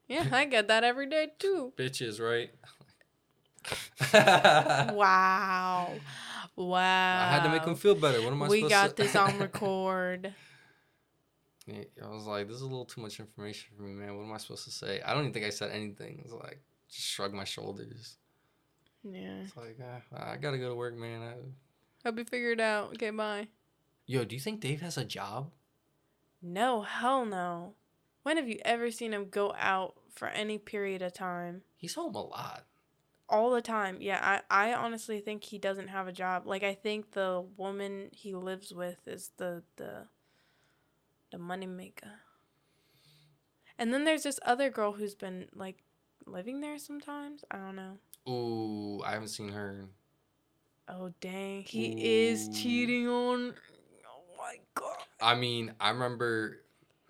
Yeah, 0.07 0.27
I 0.33 0.47
get 0.47 0.69
that 0.69 0.85
every 0.85 1.07
day 1.07 1.29
too. 1.39 1.73
bitches, 1.79 2.21
right? 2.21 2.51
Wow. 4.95 5.93
Wow. 6.59 7.29
I 7.29 7.31
had 7.31 7.45
to 7.45 7.51
make 7.51 7.63
him 7.63 7.77
feel 7.77 7.95
better. 7.95 8.21
What 8.21 8.33
am 8.33 8.43
I 8.43 8.49
We 8.49 8.63
supposed 8.63 8.73
to 8.73 8.77
say? 8.77 8.83
We 8.83 8.89
got 8.89 8.97
this 8.97 9.15
on 9.15 9.39
record. 9.39 10.35
I 11.71 12.09
was 12.09 12.27
like, 12.27 12.49
this 12.49 12.57
is 12.57 12.63
a 12.63 12.67
little 12.67 12.85
too 12.85 13.01
much 13.01 13.21
information 13.21 13.69
for 13.77 13.85
me, 13.85 13.93
man. 13.93 14.17
What 14.17 14.25
am 14.25 14.33
I 14.33 14.39
supposed 14.39 14.65
to 14.65 14.73
say? 14.73 15.01
I 15.05 15.13
don't 15.13 15.23
even 15.23 15.33
think 15.33 15.47
I 15.47 15.51
said 15.51 15.71
anything. 15.71 16.21
It's 16.25 16.33
like, 16.33 16.61
just 16.91 17.07
shrug 17.07 17.33
my 17.33 17.45
shoulders. 17.45 18.17
Yeah. 19.05 19.43
It's 19.45 19.57
like, 19.57 19.79
ah, 19.81 20.33
I 20.33 20.37
gotta 20.37 20.59
go 20.59 20.69
to 20.69 20.75
work, 20.75 20.97
man. 20.97 21.23
I... 21.23 21.35
Hope 22.05 22.19
you 22.19 22.25
figured 22.25 22.61
out. 22.61 22.95
Okay, 22.95 23.11
bye. 23.11 23.49
Yo, 24.07 24.25
do 24.25 24.35
you 24.35 24.41
think 24.41 24.61
Dave 24.61 24.81
has 24.81 24.97
a 24.97 25.05
job? 25.05 25.53
No, 26.43 26.83
hell 26.83 27.25
no. 27.25 27.75
When 28.23 28.37
have 28.37 28.49
you 28.49 28.59
ever 28.65 28.91
seen 28.91 29.13
him 29.13 29.29
go 29.31 29.55
out 29.59 29.95
for 30.15 30.29
any 30.29 30.59
period 30.59 31.03
of 31.03 31.13
time? 31.13 31.63
He's 31.77 31.95
home 31.95 32.15
a 32.15 32.23
lot. 32.23 32.65
All 33.29 33.51
the 33.51 33.61
time. 33.63 33.99
Yeah, 34.01 34.41
I, 34.51 34.71
I 34.71 34.75
honestly 34.75 35.21
think 35.21 35.45
he 35.45 35.59
doesn't 35.59 35.89
have 35.89 36.09
a 36.09 36.13
job. 36.13 36.47
Like 36.47 36.63
I 36.63 36.75
think 36.75 37.13
the 37.13 37.45
woman 37.57 38.09
he 38.13 38.35
lives 38.35 38.73
with 38.73 39.07
is 39.07 39.33
the 39.37 39.63
the 39.77 40.09
the 41.31 41.39
money 41.39 41.67
maker. 41.67 42.21
And 43.79 43.93
then 43.95 44.05
there's 44.05 44.25
this 44.25 44.41
other 44.45 44.71
girl 44.71 44.93
who's 44.93 45.15
been 45.15 45.47
like 45.55 45.79
living 46.27 46.61
there 46.61 46.79
sometimes. 46.79 47.45
I 47.51 47.59
don't 47.59 47.77
know. 47.77 47.99
Ooh, 48.29 49.03
I 49.05 49.13
haven't 49.13 49.29
seen 49.29 49.51
her. 49.51 49.89
Oh 50.89 51.13
dang, 51.21 51.63
he 51.65 51.95
is 51.99 52.49
cheating 52.49 53.09
on. 53.09 53.55
Oh 54.07 54.39
my 54.39 54.57
god. 54.75 54.97
I 55.21 55.35
mean, 55.35 55.75
I 55.81 55.91
remember, 55.91 56.63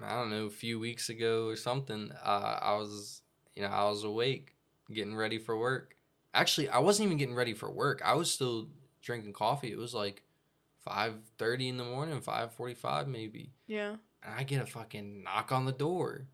I 0.03 0.15
don't 0.17 0.31
know, 0.31 0.47
a 0.47 0.51
few 0.51 0.79
weeks 0.81 1.09
ago 1.11 1.47
or 1.47 1.57
something. 1.57 2.11
Uh, 2.25 2.59
I 2.61 2.75
was, 2.75 3.23
you 3.55 3.63
know, 3.63 3.69
I 3.69 3.85
was 3.89 4.05
awake, 4.05 4.57
getting 4.93 5.17
ready 5.17 5.39
for 5.39 5.57
work. 5.59 5.97
Actually, 6.35 6.69
I 6.69 6.79
wasn't 6.79 7.07
even 7.07 7.19
getting 7.19 7.35
ready 7.35 7.55
for 7.55 7.71
work. 7.71 8.01
I 8.05 8.15
was 8.15 8.31
still 8.31 8.69
drinking 9.03 9.33
coffee. 9.33 9.73
It 9.73 9.79
was 9.79 9.95
like 9.95 10.23
five 10.79 11.15
thirty 11.39 11.69
in 11.69 11.77
the 11.77 11.85
morning, 11.85 12.21
five 12.21 12.53
forty 12.53 12.75
five 12.75 13.09
maybe, 13.09 13.53
Yeah. 13.67 13.97
and 14.23 14.35
I 14.35 14.43
get 14.45 14.63
a 14.63 14.67
fucking 14.67 15.23
knock 15.23 15.53
on 15.53 15.65
the 15.65 15.73
door, 15.73 16.27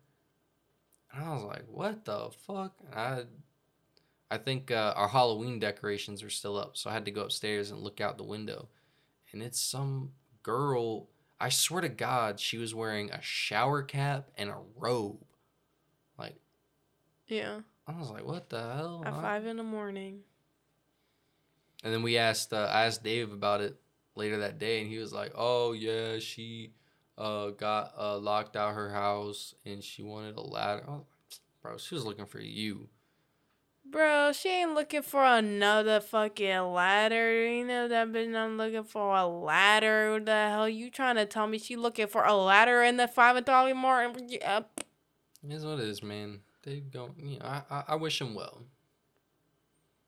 and 1.13 1.23
I 1.23 1.33
was 1.33 1.43
like, 1.43 1.65
"What 1.67 2.05
the 2.05 2.29
fuck?" 2.45 2.73
And 2.91 2.99
I, 2.99 3.23
I 4.31 4.37
think 4.37 4.69
uh, 4.71 4.93
our 4.95 5.07
Halloween 5.07 5.59
decorations 5.59 6.21
are 6.23 6.29
still 6.29 6.57
up, 6.57 6.75
so 6.77 6.89
I 6.89 6.93
had 6.93 7.05
to 7.05 7.11
go 7.11 7.23
upstairs 7.23 7.71
and 7.71 7.79
look 7.81 8.01
out 8.01 8.17
the 8.17 8.23
window, 8.23 8.67
and 9.31 9.41
it's 9.41 9.59
some 9.59 10.11
girl. 10.43 11.07
I 11.39 11.49
swear 11.49 11.81
to 11.81 11.89
God, 11.89 12.39
she 12.39 12.57
was 12.57 12.73
wearing 12.73 13.11
a 13.11 13.21
shower 13.21 13.83
cap 13.83 14.29
and 14.37 14.49
a 14.49 14.57
robe. 14.77 15.17
Like 16.17 16.35
Yeah. 17.27 17.61
I 17.87 17.97
was 17.99 18.09
like, 18.09 18.25
"What 18.25 18.49
the 18.49 18.61
hell?" 18.61 19.03
At 19.05 19.13
five 19.13 19.45
in 19.45 19.57
the 19.57 19.63
morning. 19.63 20.21
And 21.83 21.93
then 21.93 22.01
we 22.01 22.17
asked, 22.17 22.51
uh, 22.51 22.67
I 22.71 22.85
asked 22.85 23.03
Dave 23.03 23.31
about 23.31 23.61
it 23.61 23.79
later 24.15 24.37
that 24.39 24.57
day, 24.57 24.81
and 24.81 24.89
he 24.89 24.97
was 24.97 25.13
like, 25.13 25.31
"Oh 25.35 25.73
yeah, 25.73 26.19
she 26.19 26.73
uh, 27.17 27.49
got 27.51 27.93
uh, 27.97 28.17
locked 28.17 28.55
out 28.55 28.73
her 28.73 28.91
house, 28.91 29.53
and 29.65 29.83
she 29.83 30.01
wanted 30.01 30.35
a 30.35 30.41
ladder." 30.41 30.83
Like, 30.87 31.01
Bro, 31.61 31.77
she 31.77 31.95
was 31.95 32.05
looking 32.05 32.25
for 32.25 32.39
you. 32.39 32.89
Bro, 33.87 34.31
she 34.33 34.49
ain't 34.49 34.73
looking 34.73 35.03
for 35.03 35.23
another 35.23 35.99
fucking 35.99 36.73
ladder. 36.73 37.47
You 37.47 37.65
know 37.65 37.87
that 37.87 38.07
bitch 38.09 38.29
not 38.29 38.51
looking 38.51 38.83
for 38.83 39.15
a 39.15 39.27
ladder. 39.27 40.11
What 40.13 40.25
the 40.25 40.49
hell 40.49 40.67
you 40.67 40.89
trying 40.89 41.15
to 41.15 41.25
tell 41.25 41.47
me 41.47 41.59
she 41.59 41.75
looking 41.75 42.07
for 42.07 42.23
a 42.23 42.35
ladder 42.35 42.81
in 42.81 42.97
the 42.97 43.07
five 43.07 43.35
and 43.35 43.45
Dolly 43.45 43.73
Martin? 43.73 44.27
Yeah. 44.27 44.61
It 45.43 45.53
is 45.53 45.65
what 45.65 45.79
it 45.79 45.87
is, 45.87 46.01
man. 46.01 46.39
They 46.65 46.79
go, 46.79 47.11
you 47.17 47.39
know, 47.39 47.45
I, 47.45 47.61
I, 47.69 47.83
I 47.89 47.95
wish 47.95 48.19
him 48.19 48.33
well. 48.33 48.63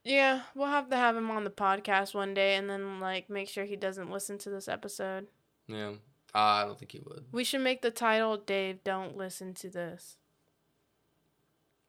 yeah, 0.03 0.41
we'll 0.55 0.67
have 0.67 0.89
to 0.89 0.95
have 0.97 1.15
him 1.15 1.29
on 1.29 1.43
the 1.43 1.49
podcast 1.51 2.13
one 2.15 2.33
day 2.33 2.55
and 2.55 2.69
then 2.69 2.99
like 2.99 3.29
make 3.29 3.47
sure 3.47 3.63
he 3.65 3.75
doesn't 3.75 4.09
listen 4.11 4.37
to 4.39 4.49
this 4.49 4.67
episode. 4.67 5.27
Yeah, 5.67 5.93
I 6.33 6.63
don't 6.65 6.79
think 6.79 6.91
he 6.93 6.99
would. 7.05 7.25
We 7.31 7.43
should 7.43 7.61
make 7.61 7.81
the 7.81 7.91
title 7.91 8.37
Dave, 8.37 8.83
don't 8.83 9.15
listen 9.15 9.53
to 9.55 9.69
this. 9.69 10.17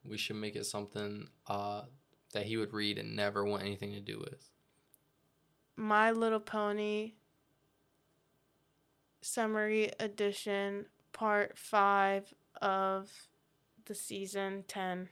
We 0.04 0.16
should 0.18 0.36
make 0.36 0.54
it 0.56 0.64
something 0.66 1.28
uh, 1.46 1.82
that 2.34 2.46
he 2.46 2.56
would 2.56 2.72
read 2.72 2.98
and 2.98 3.16
never 3.16 3.44
want 3.44 3.62
anything 3.62 3.92
to 3.92 4.00
do 4.00 4.18
with. 4.18 4.50
My 5.76 6.10
Little 6.10 6.40
Pony 6.40 7.12
Summary 9.20 9.90
Edition 10.00 10.86
Part 11.12 11.58
5 11.58 12.34
of 12.62 13.10
the 13.88 13.94
season 13.94 14.64
10. 14.68 15.08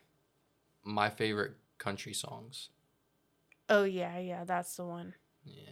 My 0.85 1.11
favorite 1.11 1.55
country 1.79 2.12
songs. 2.14 2.68
Oh 3.68 3.83
yeah, 3.85 4.18
yeah, 4.18 4.45
that's 4.45 4.77
the 4.77 4.85
one. 4.85 5.14
Yeah. 5.45 5.62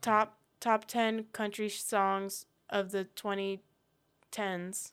Top 0.00 0.38
top 0.60 0.84
10 0.86 1.26
country 1.32 1.68
songs 1.68 2.46
of 2.70 2.92
the 2.92 3.06
2010s 3.16 4.92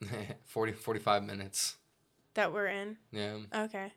40, 0.44 0.72
45 0.72 1.24
minutes. 1.24 1.76
that 2.34 2.52
we're 2.52 2.66
in. 2.66 2.96
Yeah. 3.10 3.38
Okay. 3.54 3.92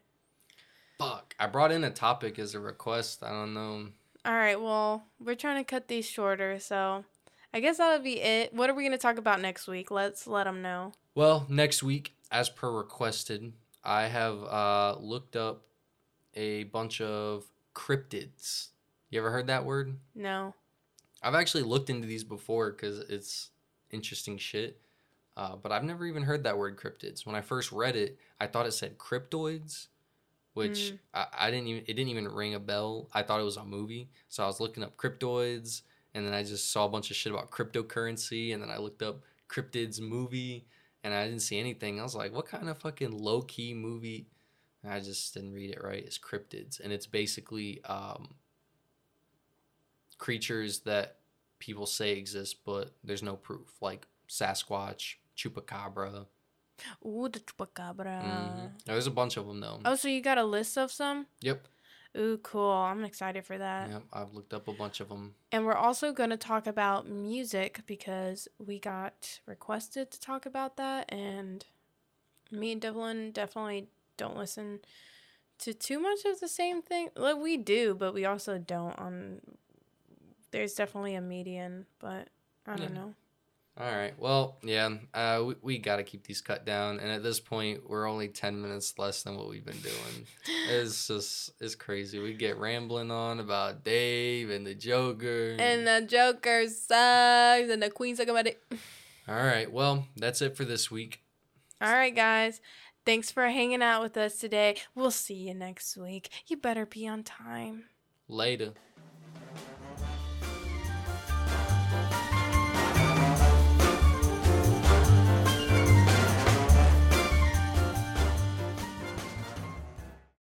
Fuck. 0.98 1.36
I 1.40 1.48
brought 1.48 1.72
in 1.72 1.84
a 1.84 1.90
topic 1.92 2.40
as 2.40 2.56
a 2.56 2.60
request. 2.60 3.24
I 3.24 3.30
don't 3.30 3.54
know. 3.54 3.88
All 4.24 4.34
right, 4.34 4.60
well, 4.62 5.06
we're 5.20 5.36
trying 5.36 5.58
to 5.64 5.68
cut 5.68 5.88
these 5.88 6.06
shorter, 6.08 6.60
so 6.60 7.06
I 7.54 7.60
guess 7.60 7.78
that'll 7.78 8.04
be 8.04 8.22
it. 8.22 8.54
What 8.54 8.70
are 8.70 8.76
we 8.76 8.84
going 8.84 8.92
to 8.92 8.98
talk 9.00 9.18
about 9.18 9.42
next 9.42 9.68
week? 9.68 9.90
Let's 9.90 10.28
let 10.28 10.44
them 10.44 10.62
know. 10.62 10.94
Well, 11.16 11.46
next 11.50 11.82
week, 11.84 12.16
as 12.32 12.50
per 12.50 12.72
requested, 12.72 13.54
I 13.84 14.04
have 14.04 14.42
uh, 14.44 14.96
looked 15.00 15.36
up 15.36 15.64
a 16.34 16.64
bunch 16.66 17.02
of 17.02 17.46
cryptids. 17.76 18.70
You 19.10 19.20
ever 19.20 19.32
heard 19.32 19.48
that 19.48 19.66
word? 19.66 19.98
No. 20.16 20.56
I've 21.22 21.36
actually 21.36 21.64
looked 21.64 21.90
into 21.90 22.08
these 22.08 22.24
before 22.24 22.72
because 22.72 23.00
it's 23.00 23.50
interesting 23.92 24.38
shit. 24.38 24.80
Uh, 25.38 25.56
but 25.56 25.72
I've 25.72 25.84
never 25.84 26.06
even 26.06 26.24
heard 26.24 26.44
that 26.44 26.58
word 26.58 26.78
cryptids. 26.78 27.26
When 27.26 27.36
I 27.36 27.42
first 27.42 27.72
read 27.72 27.96
it, 27.96 28.18
I 28.40 28.48
thought 28.48 28.66
it 28.66 28.74
said 28.74 28.98
cryptoids, 28.98 29.88
which 30.54 30.94
Mm. 30.94 31.00
I, 31.14 31.28
I 31.34 31.52
didn't 31.52 31.68
even 31.68 31.84
it 31.84 31.94
didn't 31.94 32.10
even 32.10 32.28
ring 32.28 32.54
a 32.54 32.60
bell. 32.60 33.10
I 33.14 33.24
thought 33.24 33.40
it 33.40 33.46
was 33.46 33.58
a 33.58 33.64
movie, 33.64 34.10
so 34.28 34.44
I 34.44 34.48
was 34.48 34.60
looking 34.60 34.84
up 34.84 34.98
cryptoids, 34.98 35.84
and 36.14 36.26
then 36.26 36.34
I 36.34 36.44
just 36.44 36.72
saw 36.72 36.86
a 36.86 36.90
bunch 36.90 37.12
of 37.12 37.16
shit 37.18 37.32
about 37.32 37.50
cryptocurrency, 37.50 38.54
and 38.54 38.62
then 38.62 38.70
I 38.70 38.78
looked 38.78 39.02
up 39.02 39.22
cryptids 39.50 40.02
movie, 40.02 40.66
and 41.04 41.14
I 41.14 41.26
didn't 41.26 41.42
see 41.42 41.60
anything. 41.60 42.00
I 42.00 42.04
was 42.04 42.16
like, 42.16 42.34
what 42.34 42.46
kind 42.48 42.70
of 42.70 42.78
fucking 42.80 43.12
low 43.12 43.42
key 43.42 43.74
movie? 43.74 44.28
And 44.84 44.92
I 44.94 45.00
just 45.00 45.34
didn't 45.34 45.54
read 45.54 45.72
it 45.72 45.84
right. 45.84 46.04
It's 46.04 46.18
cryptids, 46.18 46.80
and 46.80 46.92
it's 46.92 47.06
basically 47.08 47.84
um, 47.86 48.30
creatures 50.18 50.80
that 50.82 51.18
people 51.60 51.86
say 51.86 52.14
exist, 52.14 52.64
but 52.66 52.92
there's 53.04 53.24
no 53.24 53.36
proof, 53.36 53.68
like 53.82 54.08
Sasquatch, 54.28 55.16
Chupacabra. 55.38 56.26
Ooh, 57.06 57.30
the 57.32 57.40
chupacabra. 57.40 58.24
Mhm. 58.24 58.72
There's 58.86 59.06
a 59.06 59.12
bunch 59.12 59.38
of 59.38 59.46
them 59.48 59.60
though. 59.60 59.80
Oh, 59.86 59.96
so 59.96 60.08
you 60.08 60.20
got 60.22 60.40
a 60.40 60.44
list 60.44 60.78
of 60.80 60.92
some? 60.92 61.28
Yep. 61.42 61.68
Ooh, 62.18 62.38
cool. 62.44 62.72
I'm 62.72 63.04
excited 63.06 63.46
for 63.46 63.58
that. 63.58 63.90
Yep. 63.90 64.04
I've 64.12 64.34
looked 64.34 64.54
up 64.54 64.68
a 64.68 64.74
bunch 64.74 65.00
of 65.00 65.10
them. 65.10 65.36
And 65.52 65.66
we're 65.66 65.74
also 65.74 66.12
going 66.12 66.30
to 66.30 66.38
talk 66.38 66.68
about 66.68 67.08
music 67.08 67.82
because 67.86 68.48
we 68.60 68.80
got 68.80 69.40
requested 69.46 70.12
to 70.12 70.20
talk 70.20 70.46
about 70.46 70.76
that. 70.78 71.12
And 71.12 71.66
me 72.52 72.74
and 72.74 72.82
Devlin 72.82 73.32
definitely 73.32 73.88
don't 74.18 74.36
listen 74.36 74.80
to 75.60 75.74
too 75.74 76.00
much 76.00 76.26
of 76.26 76.40
the 76.42 76.48
same 76.50 76.82
thing. 76.82 77.10
Like, 77.16 77.38
we 77.38 77.56
do, 77.56 77.96
but 77.96 78.14
we 78.14 78.26
also 78.26 78.58
don't. 78.58 78.98
On 79.00 79.40
There's 80.52 80.74
definitely 80.74 81.16
a 81.16 81.22
median, 81.22 81.86
but 82.00 82.28
I 82.68 82.76
don't 82.76 82.94
Yeah. 82.94 83.02
know. 83.02 83.16
All 83.78 83.92
right. 83.92 84.14
Well, 84.20 84.58
yeah. 84.64 84.90
Uh, 85.14 85.44
we, 85.48 85.56
we 85.62 85.78
got 85.78 85.96
to 85.96 86.04
keep 86.04 86.28
these 86.28 86.42
cut 86.42 86.66
down, 86.66 87.00
and 87.00 87.10
at 87.10 87.24
this 87.24 87.40
point, 87.40 87.90
we're 87.90 88.08
only 88.08 88.28
ten 88.28 88.62
minutes 88.62 88.94
less 88.98 89.24
than 89.24 89.38
what 89.38 89.50
we've 89.50 89.66
been 89.66 89.80
doing. 89.80 90.28
it's 90.70 91.08
just 91.08 91.52
it's 91.62 91.76
crazy. 91.76 92.20
We 92.20 92.34
get 92.34 92.58
rambling 92.58 93.12
on 93.12 93.40
about 93.40 93.84
Dave 93.84 94.50
and 94.50 94.68
the 94.68 94.76
Joker. 94.76 95.56
And 95.58 95.88
the 95.88 96.06
Joker 96.08 96.68
sucks, 96.68 97.70
and 97.70 97.82
the 97.82 97.90
Queen 97.90 98.16
suck 98.16 98.28
about 98.28 98.48
it. 98.48 98.62
All 99.28 99.36
right. 99.36 99.72
Well, 99.72 100.06
that's 100.18 100.42
it 100.42 100.58
for 100.58 100.66
this 100.66 100.92
week. 100.92 101.22
All 101.80 101.94
right, 101.94 102.16
guys. 102.16 102.60
Thanks 103.06 103.32
for 103.32 103.48
hanging 103.48 103.82
out 103.82 104.04
with 104.04 104.18
us 104.18 104.38
today. 104.38 104.76
We'll 104.94 105.12
see 105.12 105.34
you 105.34 105.54
next 105.56 105.98
week. 105.98 106.30
You 106.48 106.58
better 106.58 106.86
be 106.86 107.08
on 107.08 107.24
time. 107.24 107.86
Later. 108.28 108.74